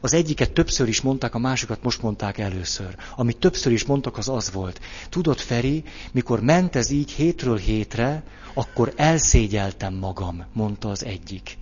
Az 0.00 0.14
egyiket 0.14 0.52
többször 0.52 0.88
is 0.88 1.00
mondták, 1.00 1.34
a 1.34 1.38
másikat 1.38 1.82
most 1.82 2.02
mondták 2.02 2.38
először. 2.38 2.94
Amit 3.16 3.36
többször 3.36 3.72
is 3.72 3.84
mondtak, 3.84 4.18
az 4.18 4.28
az 4.28 4.52
volt. 4.52 4.80
Tudod, 5.08 5.38
Feri, 5.38 5.84
mikor 6.12 6.40
ment 6.40 6.76
ez 6.76 6.90
így 6.90 7.10
hétről 7.10 7.56
hétre, 7.56 8.22
akkor 8.54 8.92
elszégyeltem 8.96 9.94
magam, 9.94 10.44
mondta 10.52 10.88
az 10.88 11.04
egyik. 11.04 11.56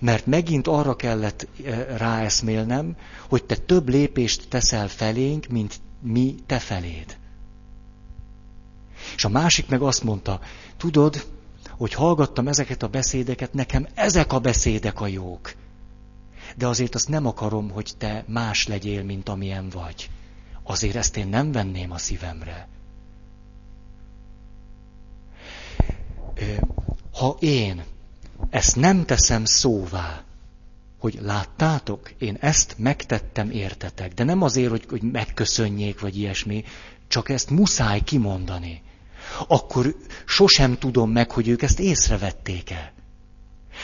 Mert 0.00 0.26
megint 0.26 0.66
arra 0.66 0.96
kellett 0.96 1.48
eh, 1.64 1.86
ráeszmélnem, 1.96 2.96
hogy 3.28 3.44
te 3.44 3.56
több 3.56 3.88
lépést 3.88 4.48
teszel 4.48 4.88
felénk, 4.88 5.46
mint 5.46 5.80
mi 6.00 6.34
te 6.46 6.58
feléd. 6.58 7.16
És 9.16 9.24
a 9.24 9.28
másik 9.28 9.68
meg 9.68 9.82
azt 9.82 10.02
mondta, 10.02 10.40
tudod, 10.76 11.26
hogy 11.70 11.94
hallgattam 11.94 12.48
ezeket 12.48 12.82
a 12.82 12.88
beszédeket, 12.88 13.52
nekem 13.52 13.86
ezek 13.94 14.32
a 14.32 14.38
beszédek 14.38 15.00
a 15.00 15.06
jók. 15.06 15.54
De 16.56 16.66
azért 16.66 16.94
azt 16.94 17.08
nem 17.08 17.26
akarom, 17.26 17.70
hogy 17.70 17.92
te 17.98 18.24
más 18.26 18.66
legyél, 18.66 19.02
mint 19.02 19.28
amilyen 19.28 19.68
vagy. 19.68 20.10
Azért 20.62 20.96
ezt 20.96 21.16
én 21.16 21.28
nem 21.28 21.52
venném 21.52 21.90
a 21.90 21.98
szívemre. 21.98 22.68
Ha 27.12 27.36
én 27.40 27.82
ezt 28.54 28.76
nem 28.76 29.04
teszem 29.04 29.44
szóvá, 29.44 30.22
hogy 30.98 31.18
láttátok, 31.22 32.10
én 32.18 32.36
ezt 32.40 32.74
megtettem 32.78 33.50
értetek, 33.50 34.14
de 34.14 34.24
nem 34.24 34.42
azért, 34.42 34.70
hogy, 34.70 34.84
hogy 34.88 35.02
megköszönjék, 35.02 36.00
vagy 36.00 36.18
ilyesmi, 36.18 36.64
csak 37.08 37.28
ezt 37.28 37.50
muszáj 37.50 38.00
kimondani. 38.00 38.82
Akkor 39.48 39.96
sosem 40.26 40.78
tudom 40.78 41.10
meg, 41.10 41.30
hogy 41.30 41.48
ők 41.48 41.62
ezt 41.62 41.80
észrevették-e. 41.80 42.92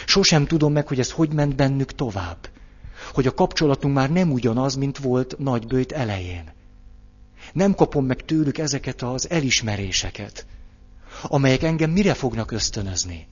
Sosem 0.07 0.47
tudom 0.47 0.73
meg, 0.73 0.87
hogy 0.89 0.99
ez 0.99 1.11
hogy 1.11 1.33
ment 1.33 1.57
bennük 1.57 1.95
tovább. 1.95 2.49
Hogy 3.12 3.27
a 3.27 3.35
kapcsolatunk 3.35 3.95
már 3.95 4.11
nem 4.11 4.33
ugyanaz, 4.33 4.75
mint 4.75 4.99
volt 4.99 5.39
nagybőjt 5.39 5.93
elején. 5.93 6.53
Nem 7.53 7.75
kapom 7.75 8.07
meg 8.07 8.25
tőlük 8.25 8.59
ezeket 8.59 9.03
az 9.03 9.31
elismeréseket, 9.31 10.47
amelyek 11.23 11.62
engem 11.62 11.91
mire 11.91 12.14
fognak 12.14 12.51
ösztönözni 12.51 13.29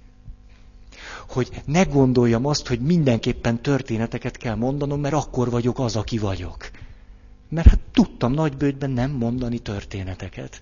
hogy 1.29 1.62
ne 1.64 1.83
gondoljam 1.83 2.47
azt, 2.47 2.66
hogy 2.66 2.81
mindenképpen 2.81 3.62
történeteket 3.62 4.37
kell 4.37 4.55
mondanom, 4.55 5.01
mert 5.01 5.14
akkor 5.14 5.51
vagyok 5.51 5.79
az, 5.79 5.97
aki 5.97 6.18
vagyok. 6.18 6.70
Mert 7.49 7.68
hát 7.68 7.81
tudtam 7.93 8.33
nagybőtben 8.33 8.91
nem 8.91 9.11
mondani 9.11 9.59
történeteket. 9.59 10.61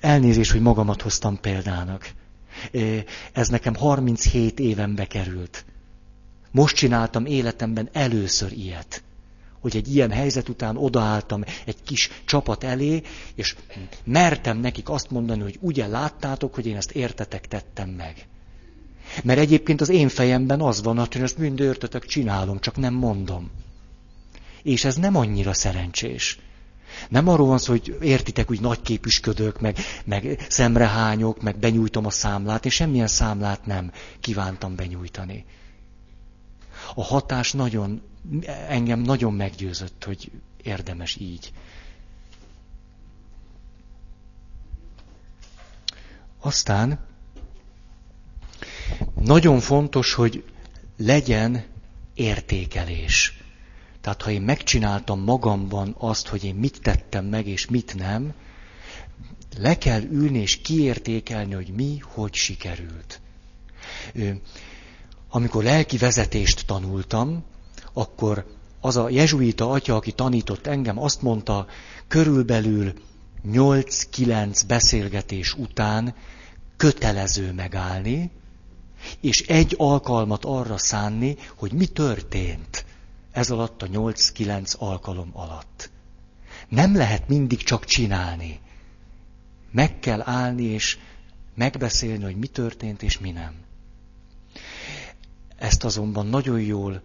Elnézést, 0.00 0.50
hogy 0.50 0.60
magamat 0.60 1.02
hoztam 1.02 1.40
példának. 1.40 2.10
Ez 3.32 3.48
nekem 3.48 3.74
37 3.74 4.60
évenbe 4.60 5.06
került. 5.06 5.64
Most 6.50 6.76
csináltam 6.76 7.26
életemben 7.26 7.88
először 7.92 8.52
ilyet. 8.52 9.02
Hogy 9.60 9.76
egy 9.76 9.94
ilyen 9.94 10.10
helyzet 10.10 10.48
után 10.48 10.76
odaálltam 10.76 11.44
egy 11.64 11.82
kis 11.82 12.10
csapat 12.24 12.64
elé, 12.64 13.02
és 13.34 13.56
mertem 14.04 14.58
nekik 14.58 14.88
azt 14.88 15.10
mondani, 15.10 15.42
hogy 15.42 15.58
ugye 15.60 15.86
láttátok, 15.86 16.54
hogy 16.54 16.66
én 16.66 16.76
ezt 16.76 16.90
értetek 16.90 17.46
tettem 17.46 17.88
meg. 17.88 18.26
Mert 19.22 19.38
egyébként 19.38 19.80
az 19.80 19.88
én 19.88 20.08
fejemben 20.08 20.60
az 20.60 20.82
van, 20.82 20.98
hogy 20.98 21.20
ezt 21.20 21.38
mind 21.38 21.60
értetek, 21.60 22.04
csinálom, 22.04 22.60
csak 22.60 22.76
nem 22.76 22.94
mondom. 22.94 23.50
És 24.62 24.84
ez 24.84 24.96
nem 24.96 25.16
annyira 25.16 25.54
szerencsés. 25.54 26.38
Nem 27.08 27.28
arról 27.28 27.46
van 27.46 27.58
szó, 27.58 27.72
hogy 27.72 27.98
értitek, 28.00 28.46
hogy 28.46 28.60
nagy 28.60 28.82
képüsködök, 28.82 29.60
meg, 29.60 29.76
meg 30.04 30.46
szemrehányok, 30.48 31.42
meg 31.42 31.58
benyújtom 31.58 32.06
a 32.06 32.10
számlát, 32.10 32.64
és 32.64 32.74
semmilyen 32.74 33.06
számlát 33.06 33.66
nem 33.66 33.92
kívántam 34.20 34.74
benyújtani. 34.74 35.44
A 36.94 37.02
hatás 37.02 37.52
nagyon, 37.52 38.02
engem 38.68 39.00
nagyon 39.00 39.34
meggyőzött, 39.34 40.04
hogy 40.04 40.30
érdemes 40.62 41.16
így. 41.16 41.52
Aztán 46.40 46.98
nagyon 49.14 49.60
fontos, 49.60 50.14
hogy 50.14 50.44
legyen 50.96 51.64
értékelés. 52.14 53.40
Tehát 54.00 54.22
ha 54.22 54.30
én 54.30 54.42
megcsináltam 54.42 55.20
magamban 55.20 55.94
azt, 55.98 56.26
hogy 56.26 56.44
én 56.44 56.54
mit 56.54 56.80
tettem 56.82 57.24
meg 57.24 57.46
és 57.46 57.66
mit 57.66 57.94
nem, 57.94 58.34
le 59.58 59.78
kell 59.78 60.02
ülni 60.02 60.38
és 60.38 60.56
kiértékelni, 60.56 61.54
hogy 61.54 61.72
mi, 61.74 61.98
hogy 62.02 62.34
sikerült. 62.34 63.20
Amikor 65.28 65.62
lelki 65.62 65.96
vezetést 65.96 66.66
tanultam, 66.66 67.44
akkor 67.92 68.46
az 68.80 68.96
a 68.96 69.08
jezsuita 69.08 69.70
atya, 69.70 69.96
aki 69.96 70.12
tanított 70.12 70.66
engem, 70.66 70.98
azt 70.98 71.22
mondta, 71.22 71.66
körülbelül 72.08 72.92
8-9 73.46 74.62
beszélgetés 74.66 75.54
után 75.54 76.14
kötelező 76.76 77.52
megállni, 77.52 78.30
és 79.20 79.40
egy 79.40 79.74
alkalmat 79.78 80.44
arra 80.44 80.78
szánni, 80.78 81.36
hogy 81.56 81.72
mi 81.72 81.86
történt 81.86 82.84
ez 83.32 83.50
alatt 83.50 83.82
a 83.82 83.86
8-9 83.86 84.78
alkalom 84.78 85.30
alatt. 85.32 85.90
Nem 86.68 86.96
lehet 86.96 87.28
mindig 87.28 87.62
csak 87.62 87.84
csinálni. 87.84 88.60
Meg 89.70 89.98
kell 89.98 90.22
állni 90.24 90.62
és 90.62 90.98
megbeszélni, 91.54 92.24
hogy 92.24 92.36
mi 92.36 92.46
történt 92.46 93.02
és 93.02 93.18
mi 93.18 93.30
nem. 93.30 93.54
Ezt 95.56 95.84
azonban 95.84 96.26
nagyon 96.26 96.60
jól 96.60 97.02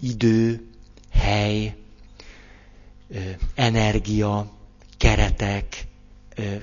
idő, 0.00 0.68
hely, 1.10 1.76
energia, 3.54 4.50
keretek 4.96 5.86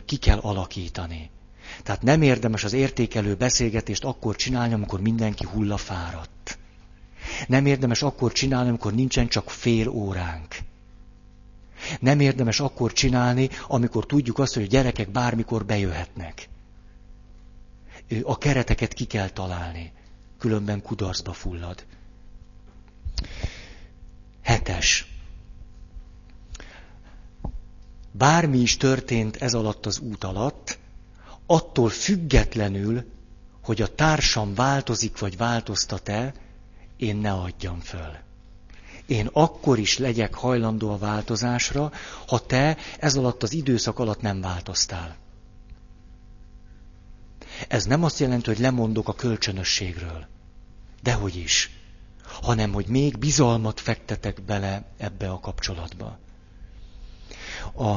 ki 0.06 0.18
kell 0.18 0.38
alakítani. 0.40 1.30
Tehát 1.84 2.02
nem 2.02 2.22
érdemes 2.22 2.64
az 2.64 2.74
értékelő 2.74 3.36
beszélgetést 3.36 4.04
akkor 4.04 4.36
csinálni, 4.36 4.74
amikor 4.74 5.02
mindenki 5.02 5.46
hullafáradt. 5.46 6.58
Nem 7.48 7.66
érdemes 7.66 8.02
akkor 8.02 8.32
csinálni, 8.32 8.70
amikor 8.70 8.94
nincsen 8.94 9.28
csak 9.28 9.50
fél 9.50 9.88
óránk. 9.88 10.56
Nem 12.00 12.20
érdemes 12.20 12.60
akkor 12.60 12.94
csinálni, 12.94 13.50
amikor 13.68 14.06
tudjuk 14.06 14.40
azt, 14.40 14.54
hogy 14.54 14.64
a 14.64 14.68
gyerekek 14.68 15.10
bármikor 15.10 15.66
bejöhetnek. 15.66 16.50
A 18.24 18.38
kereteket 18.38 18.94
ki 18.94 19.06
kell 19.06 19.30
találni, 19.30 19.92
különben 20.40 20.82
kudarcba 20.82 21.34
fullad. 21.34 21.86
Hetes. 24.42 25.06
Bármi 28.12 28.58
is 28.58 28.78
történt 28.78 29.36
ez 29.36 29.54
alatt 29.54 29.86
az 29.86 30.00
út 30.00 30.24
alatt, 30.24 30.78
attól 31.48 31.90
függetlenül, 31.90 33.04
hogy 33.64 33.82
a 33.82 33.96
társam 33.96 34.54
változik 34.54 35.20
vagy 35.20 35.38
változtat-e, 35.38 36.34
én 36.98 37.16
ne 37.16 37.32
adjam 37.32 37.80
föl. 37.80 38.16
Én 39.06 39.30
akkor 39.34 39.80
is 39.80 39.98
legyek 39.98 40.34
hajlandó 40.34 40.92
a 40.92 40.98
változásra, 40.98 41.92
ha 42.28 42.40
te 42.46 42.78
ez 43.00 43.16
alatt 43.16 43.44
az 43.44 43.54
időszak 43.54 44.00
alatt 44.00 44.22
nem 44.22 44.42
változtál. 44.42 45.16
Ez 47.68 47.86
nem 47.86 48.04
azt 48.04 48.20
jelenti, 48.20 48.50
hogy 48.50 48.60
lemondok 48.60 49.08
a 49.08 49.14
kölcsönösségről. 49.14 50.26
Dehogy 51.04 51.36
is. 51.36 51.72
Hanem, 52.24 52.74
hogy 52.74 52.88
még 52.88 53.18
bizalmat 53.18 53.80
fektetek 53.80 54.42
bele 54.42 54.84
ebbe 54.98 55.30
a 55.30 55.40
kapcsolatba. 55.40 56.20
A, 57.76 57.96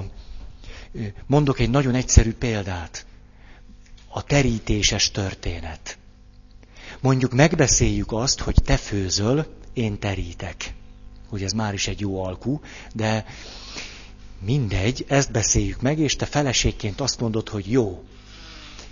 mondok 1.26 1.59
egy 1.59 1.70
nagyon 1.70 1.94
egyszerű 1.94 2.34
példát 2.34 3.07
a 4.12 4.24
terítéses 4.24 5.11
történet. 5.11 5.98
Mondjuk 7.00 7.32
megbeszéljük 7.32 8.12
azt, 8.12 8.40
hogy 8.40 8.54
te 8.64 8.76
főzöl, 8.76 9.46
én 9.72 9.98
terítek. 9.98 10.74
Ugye 11.30 11.44
ez 11.44 11.52
már 11.52 11.74
is 11.74 11.88
egy 11.88 12.00
jó 12.00 12.24
alkú, 12.24 12.61
de 12.94 13.24
mindegy, 14.40 15.04
ezt 15.08 15.32
beszéljük 15.32 15.80
meg, 15.80 15.98
és 15.98 16.16
te 16.16 16.26
feleségként 16.26 17.00
azt 17.00 17.20
mondod, 17.20 17.48
hogy 17.48 17.70
jó. 17.70 18.04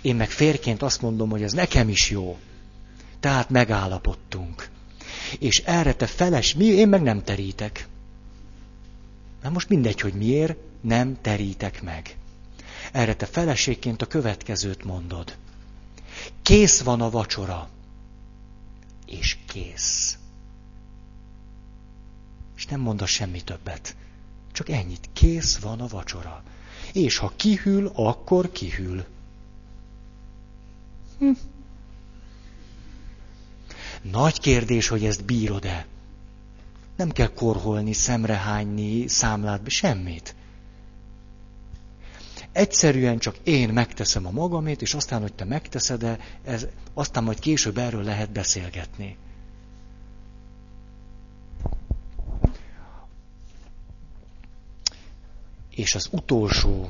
Én 0.01 0.15
meg 0.15 0.29
férként 0.29 0.81
azt 0.81 1.01
mondom, 1.01 1.29
hogy 1.29 1.43
ez 1.43 1.51
nekem 1.51 1.89
is 1.89 2.09
jó. 2.09 2.37
Tehát 3.19 3.49
megállapodtunk. 3.49 4.69
És 5.39 5.59
erre 5.59 5.93
te 5.93 6.05
feles, 6.05 6.53
mi, 6.53 6.65
én 6.65 6.87
meg 6.87 7.01
nem 7.01 7.23
terítek. 7.23 7.87
Na 9.41 9.49
most 9.49 9.69
mindegy, 9.69 10.01
hogy 10.01 10.13
miért, 10.13 10.57
nem 10.81 11.17
terítek 11.21 11.81
meg. 11.81 12.17
Erre 12.91 13.15
te 13.15 13.25
feleségként 13.25 14.01
a 14.01 14.05
következőt 14.05 14.83
mondod. 14.83 15.37
Kész 16.41 16.81
van 16.81 17.01
a 17.01 17.09
vacsora. 17.09 17.69
És 19.05 19.37
kész. 19.47 20.17
És 22.55 22.65
nem 22.65 22.79
mondasz 22.79 23.09
semmi 23.09 23.41
többet. 23.41 23.95
Csak 24.51 24.69
ennyit. 24.69 25.09
Kész 25.13 25.57
van 25.57 25.81
a 25.81 25.87
vacsora. 25.87 26.43
És 26.93 27.17
ha 27.17 27.33
kihűl, 27.35 27.91
akkor 27.93 28.51
kihűl. 28.51 29.05
Hm. 31.19 31.31
Nagy 34.01 34.39
kérdés, 34.39 34.87
hogy 34.87 35.05
ezt 35.05 35.25
bírod-e. 35.25 35.85
Nem 36.95 37.11
kell 37.11 37.33
korholni, 37.33 37.93
szemrehányni, 37.93 39.07
számlát, 39.07 39.69
semmit. 39.69 40.35
Egyszerűen 42.51 43.17
csak 43.17 43.35
én 43.43 43.69
megteszem 43.69 44.25
a 44.25 44.31
magamét, 44.31 44.81
és 44.81 44.93
aztán, 44.93 45.21
hogy 45.21 45.33
te 45.33 45.45
megteszed 45.45 45.99
de 45.99 46.19
ez, 46.43 46.67
aztán 46.93 47.23
majd 47.23 47.39
később 47.39 47.77
erről 47.77 48.03
lehet 48.03 48.31
beszélgetni. 48.31 49.17
És 55.69 55.95
az 55.95 56.07
utolsó 56.11 56.89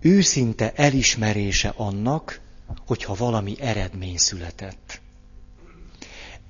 őszinte 0.00 0.72
elismerése 0.74 1.72
annak, 1.76 2.40
hogyha 2.86 3.14
valami 3.14 3.60
eredmény 3.60 4.16
született. 4.16 5.00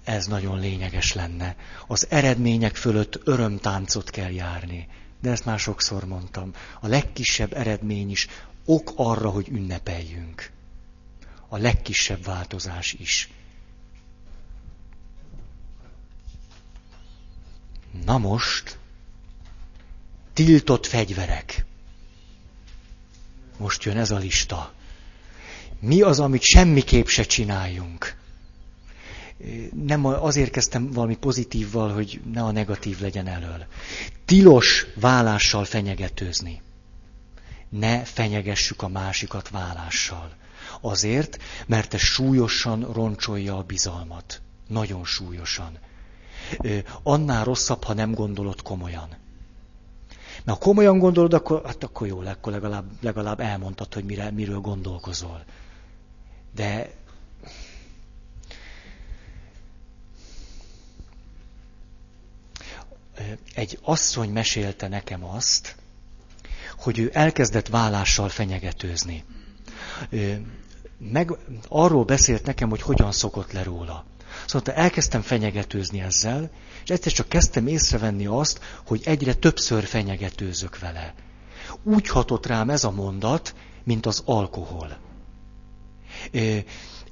Ez 0.05 0.27
nagyon 0.27 0.61
lényeges 0.61 1.13
lenne. 1.13 1.57
Az 1.87 2.07
eredmények 2.11 2.77
fölött 2.77 3.21
örömtáncot 3.25 4.11
kell 4.11 4.31
járni. 4.31 4.89
De 5.21 5.31
ezt 5.31 5.45
már 5.45 5.59
sokszor 5.59 6.05
mondtam. 6.05 6.55
A 6.81 6.87
legkisebb 6.87 7.53
eredmény 7.53 8.11
is 8.11 8.27
ok 8.65 8.93
arra, 8.97 9.31
hogy 9.31 9.49
ünnepeljünk. 9.49 10.51
A 11.49 11.57
legkisebb 11.57 12.25
változás 12.25 12.93
is. 12.93 13.31
Na 18.05 18.19
most, 18.19 18.79
tiltott 20.33 20.87
fegyverek. 20.87 21.65
Most 23.57 23.83
jön 23.83 23.97
ez 23.97 24.11
a 24.11 24.17
lista. 24.17 24.73
Mi 25.81 26.03
az, 26.03 26.21
amit 26.21 26.43
semmiképp 26.43 27.07
se 27.07 27.23
csináljunk? 27.23 28.17
Nem 29.85 30.05
azért 30.05 30.51
kezdtem 30.51 30.91
valami 30.91 31.17
pozitívval, 31.17 31.93
hogy 31.93 32.21
ne 32.33 32.43
a 32.43 32.51
negatív 32.51 33.01
legyen 33.01 33.27
elől. 33.27 33.67
Tilos 34.25 34.87
vállással 34.95 35.65
fenyegetőzni. 35.65 36.63
Ne 37.69 38.05
fenyegessük 38.05 38.83
a 38.83 38.89
másikat 38.89 39.49
vállással. 39.49 40.31
Azért, 40.81 41.39
mert 41.67 41.95
ez 41.95 42.01
súlyosan 42.01 42.93
roncsolja 42.93 43.57
a 43.57 43.63
bizalmat. 43.63 44.41
Nagyon 44.69 45.05
súlyosan. 45.05 45.79
Annál 47.03 47.45
rosszabb, 47.45 47.85
ha 47.85 47.95
nem 47.95 48.13
gondolod 48.15 48.63
komolyan. 48.63 49.09
Mert 50.45 50.59
ha 50.59 50.65
komolyan 50.65 50.99
gondolod, 50.99 51.35
akkor, 51.35 51.63
hát 51.65 51.85
akkor 51.85 52.07
jó, 52.07 52.21
akkor 52.21 52.53
legalább, 52.53 52.85
legalább 53.01 53.41
elmondtad, 53.41 53.95
hogy 53.95 54.05
mire, 54.05 54.31
miről 54.31 54.61
gondolkozol. 54.61 55.45
De 56.55 56.91
egy 63.55 63.79
asszony 63.83 64.31
mesélte 64.31 64.89
nekem 64.89 65.25
azt, 65.25 65.77
hogy 66.79 66.99
ő 66.99 67.11
elkezdett 67.13 67.69
vállással 67.69 68.29
fenyegetőzni. 68.29 69.25
Meg 70.99 71.39
arról 71.69 72.05
beszélt 72.05 72.47
nekem, 72.47 72.69
hogy 72.69 72.83
hogyan 72.83 73.13
szokott 73.13 73.53
le 73.53 73.63
róla. 73.63 74.05
Szóval 74.47 74.75
elkezdtem 74.75 75.23
fenyegetőzni 75.23 76.01
ezzel, 76.01 76.51
és 76.85 76.91
egyszer 76.91 77.13
csak 77.13 77.29
kezdtem 77.29 77.67
észrevenni 77.67 78.27
azt, 78.27 78.61
hogy 78.87 79.01
egyre 79.05 79.35
többször 79.35 79.85
fenyegetőzök 79.85 80.79
vele. 80.79 81.15
Úgy 81.83 82.09
hatott 82.09 82.47
rám 82.47 82.71
ez 82.71 82.85
a 82.85 82.91
mondat, 82.91 83.55
mint 83.85 84.07
az 84.07 84.23
alkohol. 84.25 84.99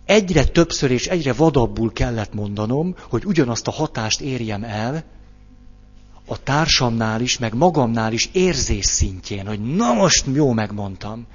Egyre 0.04 0.44
többször 0.44 0.90
és 0.90 1.06
egyre 1.06 1.32
vadabbul 1.32 1.92
kellett 1.92 2.34
mondanom, 2.34 2.94
hogy 3.08 3.24
ugyanazt 3.24 3.66
a 3.68 3.70
hatást 3.70 4.20
érjem 4.20 4.64
el, 4.64 5.04
a 6.26 6.42
társamnál 6.42 7.20
is, 7.20 7.38
meg 7.38 7.54
magamnál 7.54 8.12
is 8.12 8.28
érzés 8.32 8.84
szintjén, 8.84 9.46
hogy 9.46 9.60
na 9.60 9.92
most 9.92 10.26
jó 10.32 10.52
megmondtam. 10.52 11.26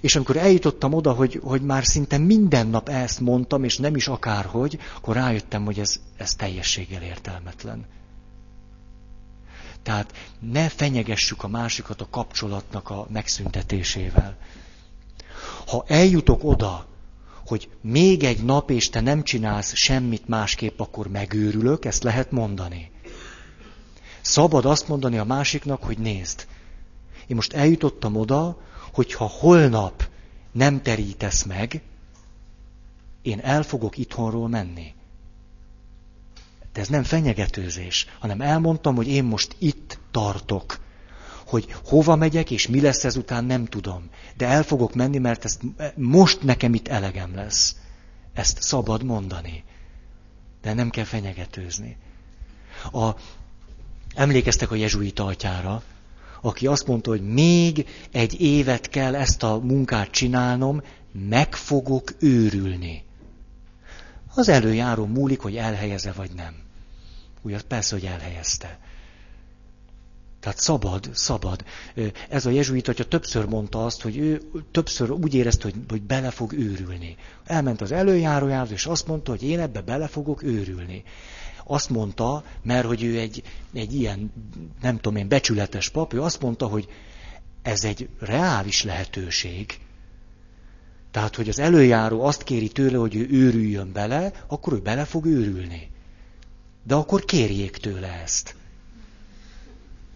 És 0.00 0.16
amikor 0.16 0.36
eljutottam 0.36 0.92
oda, 0.92 1.12
hogy, 1.12 1.40
hogy 1.42 1.62
már 1.62 1.84
szinte 1.84 2.18
minden 2.18 2.66
nap 2.66 2.88
ezt 2.88 3.20
mondtam, 3.20 3.64
és 3.64 3.78
nem 3.78 3.96
is 3.96 4.08
akárhogy, 4.08 4.78
akkor 4.96 5.14
rájöttem, 5.14 5.64
hogy 5.64 5.78
ez, 5.78 6.00
ez 6.16 6.34
teljességgel 6.34 7.02
értelmetlen. 7.02 7.86
Tehát 9.82 10.12
ne 10.38 10.68
fenyegessük 10.68 11.42
a 11.42 11.48
másikat 11.48 12.00
a 12.00 12.08
kapcsolatnak 12.10 12.90
a 12.90 13.06
megszüntetésével. 13.12 14.36
Ha 15.66 15.84
eljutok 15.86 16.44
oda, 16.44 16.86
hogy 17.46 17.68
még 17.80 18.24
egy 18.24 18.44
nap, 18.44 18.70
és 18.70 18.88
te 18.88 19.00
nem 19.00 19.22
csinálsz 19.22 19.74
semmit 19.74 20.28
másképp, 20.28 20.80
akkor 20.80 21.08
megőrülök, 21.08 21.84
ezt 21.84 22.02
lehet 22.02 22.30
mondani. 22.30 22.90
Szabad 24.20 24.64
azt 24.64 24.88
mondani 24.88 25.18
a 25.18 25.24
másiknak, 25.24 25.82
hogy 25.82 25.98
nézd, 25.98 26.46
én 27.26 27.36
most 27.36 27.52
eljutottam 27.52 28.16
oda, 28.16 28.58
hogyha 28.92 29.24
holnap 29.24 30.08
nem 30.52 30.82
terítesz 30.82 31.42
meg, 31.42 31.82
én 33.22 33.40
el 33.40 33.62
fogok 33.62 33.96
itthonról 33.98 34.48
menni. 34.48 34.94
De 36.72 36.80
ez 36.80 36.88
nem 36.88 37.02
fenyegetőzés, 37.02 38.06
hanem 38.18 38.40
elmondtam, 38.40 38.96
hogy 38.96 39.08
én 39.08 39.24
most 39.24 39.56
itt 39.58 39.98
tartok. 40.10 40.78
Hogy 41.46 41.74
hova 41.84 42.16
megyek, 42.16 42.50
és 42.50 42.68
mi 42.68 42.80
lesz 42.80 43.04
ezután, 43.04 43.44
nem 43.44 43.64
tudom. 43.64 44.10
De 44.36 44.46
el 44.46 44.62
fogok 44.62 44.94
menni, 44.94 45.18
mert 45.18 45.44
ezt 45.44 45.60
most 45.94 46.42
nekem 46.42 46.74
itt 46.74 46.88
elegem 46.88 47.34
lesz. 47.34 47.76
Ezt 48.32 48.62
szabad 48.62 49.02
mondani. 49.02 49.64
De 50.62 50.72
nem 50.72 50.90
kell 50.90 51.04
fenyegetőzni. 51.04 51.96
A, 52.92 53.10
emlékeztek 54.14 54.70
a 54.70 54.74
jezsuita 54.74 55.24
atyára, 55.24 55.82
aki 56.40 56.66
azt 56.66 56.86
mondta, 56.86 57.10
hogy 57.10 57.22
még 57.22 57.86
egy 58.12 58.40
évet 58.40 58.88
kell 58.88 59.14
ezt 59.14 59.42
a 59.42 59.58
munkát 59.58 60.10
csinálnom, 60.10 60.82
meg 61.28 61.54
fogok 61.54 62.12
őrülni. 62.18 63.04
Az 64.34 64.48
előjáró 64.48 65.06
múlik, 65.06 65.40
hogy 65.40 65.56
elhelyeze 65.56 66.12
vagy 66.12 66.30
nem. 66.36 66.54
Úgy 67.42 67.62
persze, 67.62 67.94
hogy 67.94 68.04
elhelyezte. 68.04 68.78
Tehát 70.40 70.58
szabad, 70.58 71.10
szabad. 71.12 71.64
Ez 72.28 72.46
a 72.46 72.50
jezsuit, 72.50 72.86
hogyha 72.86 73.04
többször 73.04 73.44
mondta 73.44 73.84
azt, 73.84 74.02
hogy 74.02 74.16
ő 74.18 74.42
többször 74.70 75.10
úgy 75.10 75.34
érezte, 75.34 75.62
hogy, 75.62 75.74
hogy 75.88 76.02
bele 76.02 76.30
fog 76.30 76.52
őrülni. 76.52 77.16
Elment 77.44 77.80
az 77.80 77.92
előjárójához, 77.92 78.70
és 78.70 78.86
azt 78.86 79.06
mondta, 79.06 79.30
hogy 79.30 79.42
én 79.42 79.60
ebbe 79.60 79.80
bele 79.80 80.06
fogok 80.06 80.42
őrülni 80.42 81.04
azt 81.70 81.90
mondta, 81.90 82.44
mert 82.62 82.86
hogy 82.86 83.02
ő 83.02 83.18
egy, 83.18 83.42
egy 83.72 83.94
ilyen, 83.94 84.32
nem 84.80 84.96
tudom 84.96 85.16
én, 85.16 85.28
becsületes 85.28 85.88
pap, 85.88 86.12
ő 86.12 86.22
azt 86.22 86.40
mondta, 86.40 86.66
hogy 86.66 86.88
ez 87.62 87.84
egy 87.84 88.08
reális 88.18 88.84
lehetőség. 88.84 89.78
Tehát, 91.10 91.36
hogy 91.36 91.48
az 91.48 91.58
előjáró 91.58 92.24
azt 92.24 92.42
kéri 92.42 92.68
tőle, 92.68 92.96
hogy 92.96 93.14
ő 93.16 93.28
őrüljön 93.30 93.92
bele, 93.92 94.32
akkor 94.46 94.72
ő 94.72 94.78
bele 94.78 95.04
fog 95.04 95.26
őrülni. 95.26 95.90
De 96.82 96.94
akkor 96.94 97.24
kérjék 97.24 97.76
tőle 97.76 98.20
ezt. 98.22 98.54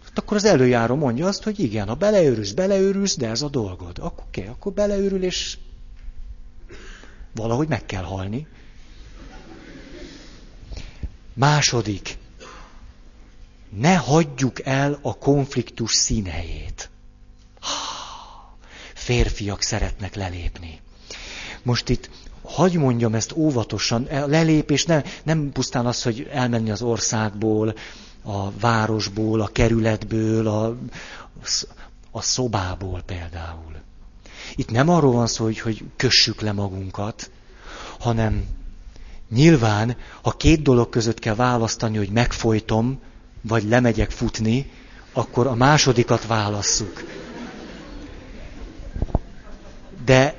Hát 0.03 0.19
akkor 0.19 0.37
az 0.37 0.45
előjáró 0.45 0.95
mondja 0.95 1.27
azt, 1.27 1.43
hogy 1.43 1.59
igen, 1.59 1.87
ha 1.87 1.95
beleőrülsz, 1.95 2.51
beleőrülsz, 2.51 3.17
de 3.17 3.29
ez 3.29 3.41
a 3.41 3.49
dolgod. 3.49 3.97
Akkor 3.99 4.23
oké, 4.27 4.41
okay, 4.41 4.53
akkor 4.53 4.73
beleőrül, 4.73 5.23
és 5.23 5.57
valahogy 7.35 7.67
meg 7.67 7.85
kell 7.85 8.03
halni. 8.03 8.47
Második, 11.35 12.17
ne 13.69 13.95
hagyjuk 13.95 14.65
el 14.65 14.99
a 15.01 15.17
konfliktus 15.17 15.93
színhelyét. 15.93 16.89
Férfiak 18.93 19.61
szeretnek 19.61 20.15
lelépni. 20.15 20.79
Most 21.63 21.89
itt, 21.89 22.09
hagy 22.41 22.73
mondjam 22.73 23.15
ezt 23.15 23.31
óvatosan, 23.35 24.03
a 24.03 24.25
lelépés 24.25 24.85
nem, 24.85 25.03
nem 25.23 25.51
pusztán 25.51 25.85
az, 25.85 26.03
hogy 26.03 26.27
elmenni 26.31 26.69
az 26.71 26.81
országból, 26.81 27.75
a 28.23 28.51
városból, 28.51 29.41
a 29.41 29.47
kerületből, 29.47 30.47
a, 30.47 30.77
a 32.11 32.21
szobából 32.21 33.01
például. 33.05 33.75
Itt 34.55 34.71
nem 34.71 34.89
arról 34.89 35.11
van 35.11 35.27
szó, 35.27 35.43
hogy, 35.43 35.59
hogy 35.59 35.83
kössük 35.95 36.41
le 36.41 36.51
magunkat, 36.51 37.31
hanem 37.99 38.45
Nyilván, 39.29 39.97
ha 40.21 40.31
két 40.31 40.61
dolog 40.61 40.89
között 40.89 41.19
kell 41.19 41.35
választani, 41.35 41.97
hogy 41.97 42.09
megfojtom, 42.09 42.99
vagy 43.41 43.63
lemegyek 43.63 44.11
futni, 44.11 44.71
akkor 45.13 45.47
a 45.47 45.55
másodikat 45.55 46.27
válasszuk. 46.27 47.03
De 50.05 50.35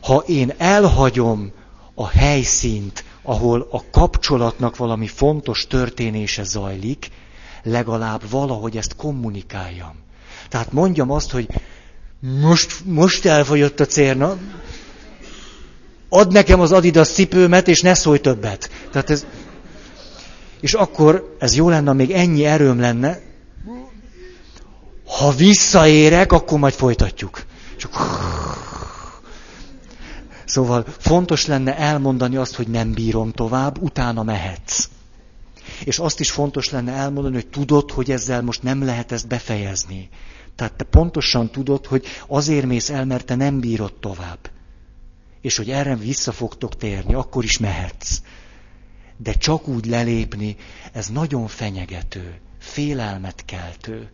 ha 0.00 0.16
én 0.26 0.52
elhagyom 0.56 1.52
a 1.94 2.08
helyszínt, 2.08 3.04
ahol 3.22 3.68
a 3.70 3.90
kapcsolatnak 3.90 4.76
valami 4.76 5.06
fontos 5.06 5.66
történése 5.66 6.42
zajlik, 6.44 7.10
legalább 7.62 8.30
valahogy 8.30 8.76
ezt 8.76 8.96
kommunikáljam. 8.96 9.94
Tehát 10.48 10.72
mondjam 10.72 11.10
azt, 11.10 11.30
hogy 11.30 11.48
most, 12.20 12.84
most 12.84 13.24
elfogyott 13.24 13.80
a 13.80 13.86
cérna, 13.86 14.36
add 16.10 16.32
nekem 16.32 16.60
az 16.60 16.72
Adidas 16.72 17.08
cipőmet, 17.08 17.68
és 17.68 17.80
ne 17.80 17.94
szólj 17.94 18.18
többet. 18.18 18.70
Tehát 18.90 19.10
ez, 19.10 19.26
és 20.60 20.74
akkor 20.74 21.36
ez 21.38 21.56
jó 21.56 21.68
lenne, 21.68 21.92
még 21.92 22.10
ennyi 22.10 22.44
erőm 22.44 22.80
lenne, 22.80 23.18
ha 25.18 25.30
visszaérek, 25.30 26.32
akkor 26.32 26.58
majd 26.58 26.74
folytatjuk. 26.74 27.44
Csak... 27.76 27.90
Szóval 30.44 30.84
fontos 30.98 31.46
lenne 31.46 31.76
elmondani 31.76 32.36
azt, 32.36 32.54
hogy 32.54 32.68
nem 32.68 32.92
bírom 32.92 33.32
tovább, 33.32 33.82
utána 33.82 34.22
mehetsz. 34.22 34.88
És 35.84 35.98
azt 35.98 36.20
is 36.20 36.30
fontos 36.30 36.70
lenne 36.70 36.92
elmondani, 36.92 37.34
hogy 37.34 37.46
tudod, 37.48 37.90
hogy 37.90 38.10
ezzel 38.10 38.42
most 38.42 38.62
nem 38.62 38.84
lehet 38.84 39.12
ezt 39.12 39.28
befejezni. 39.28 40.08
Tehát 40.56 40.72
te 40.72 40.84
pontosan 40.84 41.50
tudod, 41.50 41.86
hogy 41.86 42.04
azért 42.26 42.66
mész 42.66 42.90
el, 42.90 43.04
mert 43.04 43.24
te 43.24 43.34
nem 43.34 43.60
bírod 43.60 43.92
tovább. 43.92 44.50
És 45.40 45.56
hogy 45.56 45.70
erre 45.70 45.96
vissza 45.96 46.32
fogtok 46.32 46.76
térni, 46.76 47.14
akkor 47.14 47.44
is 47.44 47.58
mehetsz. 47.58 48.20
De 49.16 49.32
csak 49.32 49.68
úgy 49.68 49.86
lelépni, 49.86 50.56
ez 50.92 51.08
nagyon 51.08 51.46
fenyegető, 51.46 52.40
félelmet 52.58 53.44
keltő 53.44 54.10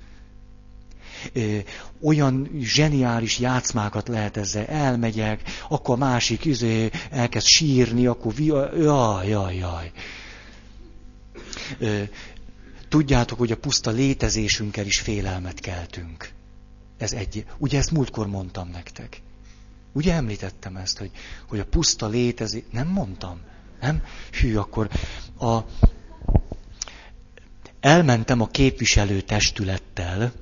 olyan 2.03 2.51
zseniális 2.61 3.39
játszmákat 3.39 4.09
lehet 4.09 4.37
ezzel, 4.37 4.65
elmegyek, 4.65 5.43
akkor 5.69 5.95
a 5.95 5.99
másik 5.99 6.45
izé, 6.45 6.91
elkezd 7.11 7.47
sírni, 7.47 8.07
akkor 8.07 8.39
jaj, 8.39 9.29
jaj, 9.29 9.57
jaj. 9.57 9.93
Tudjátok, 12.89 13.39
hogy 13.39 13.53
a 13.53 13.57
puszta 13.57 13.91
létezésünkkel 13.91 14.87
is 14.87 15.01
félelmet 15.01 15.61
keltünk. 15.61 16.31
Ez 16.99 17.13
egy, 17.13 17.45
ugye 17.59 17.79
ezt 17.79 17.91
múltkor 17.91 18.27
mondtam 18.27 18.69
nektek. 18.69 19.23
Ugye 19.97 20.13
említettem 20.13 20.77
ezt, 20.77 20.99
hogy, 20.99 21.11
hogy 21.49 21.59
a 21.59 21.65
puszta 21.65 22.07
létezés, 22.07 22.63
nem 22.71 22.89
mondtam, 22.89 23.41
nem? 23.81 24.03
Hű, 24.41 24.57
akkor 24.57 24.89
a, 25.39 25.59
elmentem 27.81 28.41
a 28.41 28.47
képviselő 28.47 29.21
testülettel, 29.21 30.33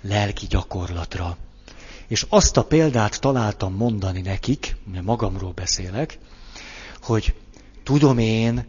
lelki 0.00 0.46
gyakorlatra. 0.46 1.36
És 2.06 2.26
azt 2.28 2.56
a 2.56 2.64
példát 2.64 3.20
találtam 3.20 3.74
mondani 3.74 4.20
nekik, 4.20 4.76
mert 4.92 5.04
magamról 5.04 5.52
beszélek, 5.52 6.18
hogy 7.02 7.34
tudom 7.82 8.18
én, 8.18 8.64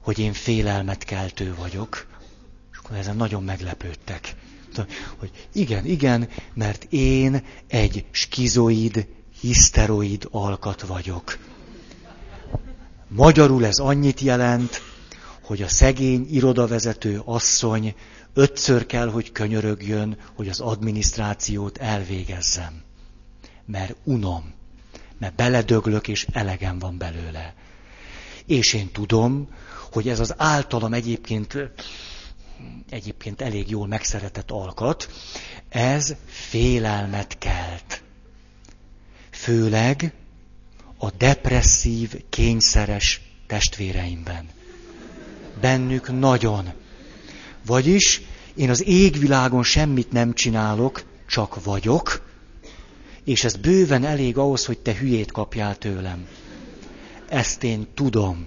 hogy 0.00 0.18
én 0.18 0.32
félelmet 0.32 1.04
keltő 1.04 1.54
vagyok, 1.54 2.06
és 2.72 2.78
akkor 2.78 2.96
ezen 2.96 3.16
nagyon 3.16 3.42
meglepődtek. 3.42 4.34
Hogy 5.18 5.30
igen, 5.52 5.84
igen, 5.84 6.28
mert 6.54 6.86
én 6.90 7.44
egy 7.66 8.04
skizoid, 8.10 9.06
hiszteroid 9.44 10.28
alkat 10.30 10.82
vagyok. 10.82 11.38
Magyarul 13.08 13.66
ez 13.66 13.78
annyit 13.78 14.20
jelent, 14.20 14.82
hogy 15.42 15.62
a 15.62 15.68
szegény 15.68 16.26
irodavezető 16.30 17.22
asszony 17.24 17.94
ötször 18.34 18.86
kell, 18.86 19.10
hogy 19.10 19.32
könyörögjön, 19.32 20.18
hogy 20.34 20.48
az 20.48 20.60
adminisztrációt 20.60 21.78
elvégezzem. 21.78 22.82
Mert 23.66 23.96
unom, 24.04 24.54
mert 25.18 25.34
beledöglök, 25.34 26.08
és 26.08 26.26
elegem 26.32 26.78
van 26.78 26.98
belőle. 26.98 27.54
És 28.46 28.72
én 28.72 28.92
tudom, 28.92 29.48
hogy 29.92 30.08
ez 30.08 30.20
az 30.20 30.34
általam 30.36 30.92
egyébként, 30.92 31.56
egyébként 32.90 33.40
elég 33.40 33.70
jól 33.70 33.86
megszeretett 33.86 34.50
alkat, 34.50 35.08
ez 35.68 36.14
félelmet 36.26 37.38
kelt. 37.38 38.04
Főleg 39.44 40.12
a 40.98 41.10
depresszív, 41.10 42.22
kényszeres 42.28 43.20
testvéreimben. 43.46 44.48
Bennük 45.60 46.18
nagyon. 46.18 46.72
Vagyis 47.66 48.22
én 48.54 48.70
az 48.70 48.86
égvilágon 48.86 49.62
semmit 49.62 50.12
nem 50.12 50.32
csinálok, 50.32 51.02
csak 51.28 51.64
vagyok, 51.64 52.28
és 53.24 53.44
ez 53.44 53.56
bőven 53.56 54.04
elég 54.04 54.38
ahhoz, 54.38 54.64
hogy 54.64 54.78
te 54.78 54.94
hülyét 54.94 55.32
kapjál 55.32 55.76
tőlem. 55.76 56.26
Ezt 57.28 57.62
én 57.64 57.86
tudom. 57.94 58.46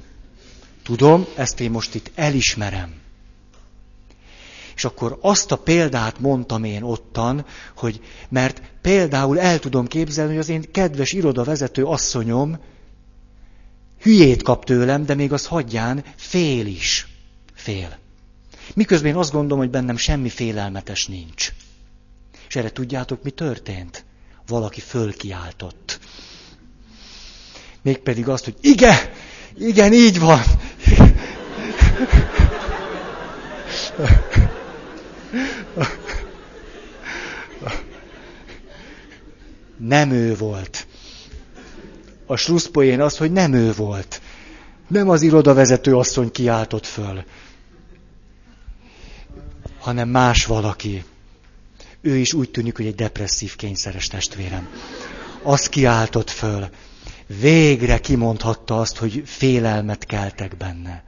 Tudom, 0.83 1.25
ezt 1.35 1.59
én 1.59 1.71
most 1.71 1.95
itt 1.95 2.11
elismerem. 2.15 2.96
És 4.77 4.85
akkor 4.85 5.17
azt 5.21 5.51
a 5.51 5.55
példát 5.57 6.19
mondtam 6.19 6.63
én 6.63 6.83
ottan, 6.83 7.45
hogy 7.75 8.01
mert 8.29 8.61
például 8.81 9.39
el 9.39 9.59
tudom 9.59 9.87
képzelni, 9.87 10.31
hogy 10.31 10.39
az 10.41 10.49
én 10.49 10.71
kedves 10.71 11.11
irodavezető 11.11 11.83
asszonyom 11.83 12.59
hülyét 14.01 14.41
kap 14.41 14.65
tőlem, 14.65 15.05
de 15.05 15.15
még 15.15 15.33
az 15.33 15.45
hagyján 15.45 16.03
fél 16.15 16.65
is. 16.65 17.07
Fél. 17.53 17.97
Miközben 18.73 19.11
én 19.11 19.17
azt 19.17 19.31
gondolom, 19.31 19.57
hogy 19.57 19.69
bennem 19.69 19.97
semmi 19.97 20.29
félelmetes 20.29 21.07
nincs. 21.07 21.53
És 22.47 22.55
erre 22.55 22.71
tudjátok, 22.71 23.23
mi 23.23 23.29
történt? 23.29 24.05
Valaki 24.47 24.79
fölkiáltott. 24.79 25.99
Mégpedig 27.81 28.27
azt, 28.27 28.43
hogy 28.43 28.55
igen, 28.61 28.97
igen, 29.55 29.93
így 29.93 30.19
van. 30.19 30.41
Nem 39.77 40.11
ő 40.11 40.35
volt. 40.35 40.87
A 42.25 42.35
slusszpoén 42.35 43.01
az, 43.01 43.17
hogy 43.17 43.31
nem 43.31 43.53
ő 43.53 43.73
volt. 43.73 44.21
Nem 44.87 45.09
az 45.09 45.21
irodavezető 45.21 45.95
asszony 45.95 46.31
kiáltott 46.31 46.85
föl 46.85 47.23
hanem 49.87 50.09
más 50.09 50.45
valaki. 50.45 51.03
Ő 52.01 52.15
is 52.15 52.33
úgy 52.33 52.51
tűnik, 52.51 52.75
hogy 52.75 52.85
egy 52.85 52.95
depresszív 52.95 53.55
kényszeres 53.55 54.07
testvérem. 54.07 54.69
Az 55.43 55.69
kiáltott 55.69 56.29
föl. 56.29 56.69
Végre 57.39 57.97
kimondhatta 57.99 58.79
azt, 58.79 58.97
hogy 58.97 59.21
félelmet 59.25 60.05
keltek 60.05 60.57
benne. 60.57 61.03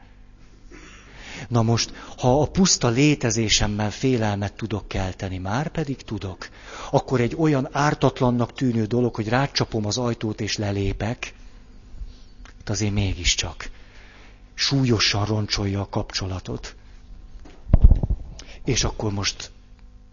Na 1.48 1.62
most, 1.62 1.94
ha 2.18 2.42
a 2.42 2.48
puszta 2.48 2.88
létezésemmel 2.88 3.92
félelmet 3.92 4.54
tudok 4.54 4.88
kelteni, 4.88 5.38
már 5.38 5.68
pedig 5.68 6.02
tudok, 6.02 6.50
akkor 6.92 7.22
egy 7.22 7.36
olyan 7.38 7.68
ártatlannak 7.72 8.54
tűnő 8.54 8.86
dolog, 8.86 9.16
hogy 9.16 9.30
rácsapom 9.30 9.86
az 9.86 9.98
ajtót 9.98 10.42
és 10.42 10.58
lelépek, 10.58 11.34
azért 12.66 12.94
mégiscsak 12.94 13.70
súlyosan 14.60 15.26
roncsolja 15.26 15.82
a 15.82 15.90
kapcsolatot. 15.90 16.76
És 18.64 18.84
akkor 18.84 19.12
most, 19.12 19.52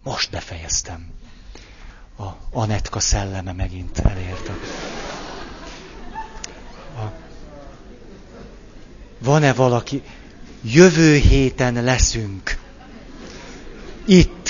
most 0.03 0.31
befejeztem. 0.31 1.11
A 2.19 2.25
Anetka 2.51 3.01
szelleme 3.01 3.53
megint 3.53 3.99
elért. 3.99 4.49
A... 6.97 7.13
Van-e 9.19 9.53
valaki? 9.53 10.03
Jövő 10.73 11.17
héten 11.17 11.85
leszünk. 11.85 12.57
Itt 14.05 14.46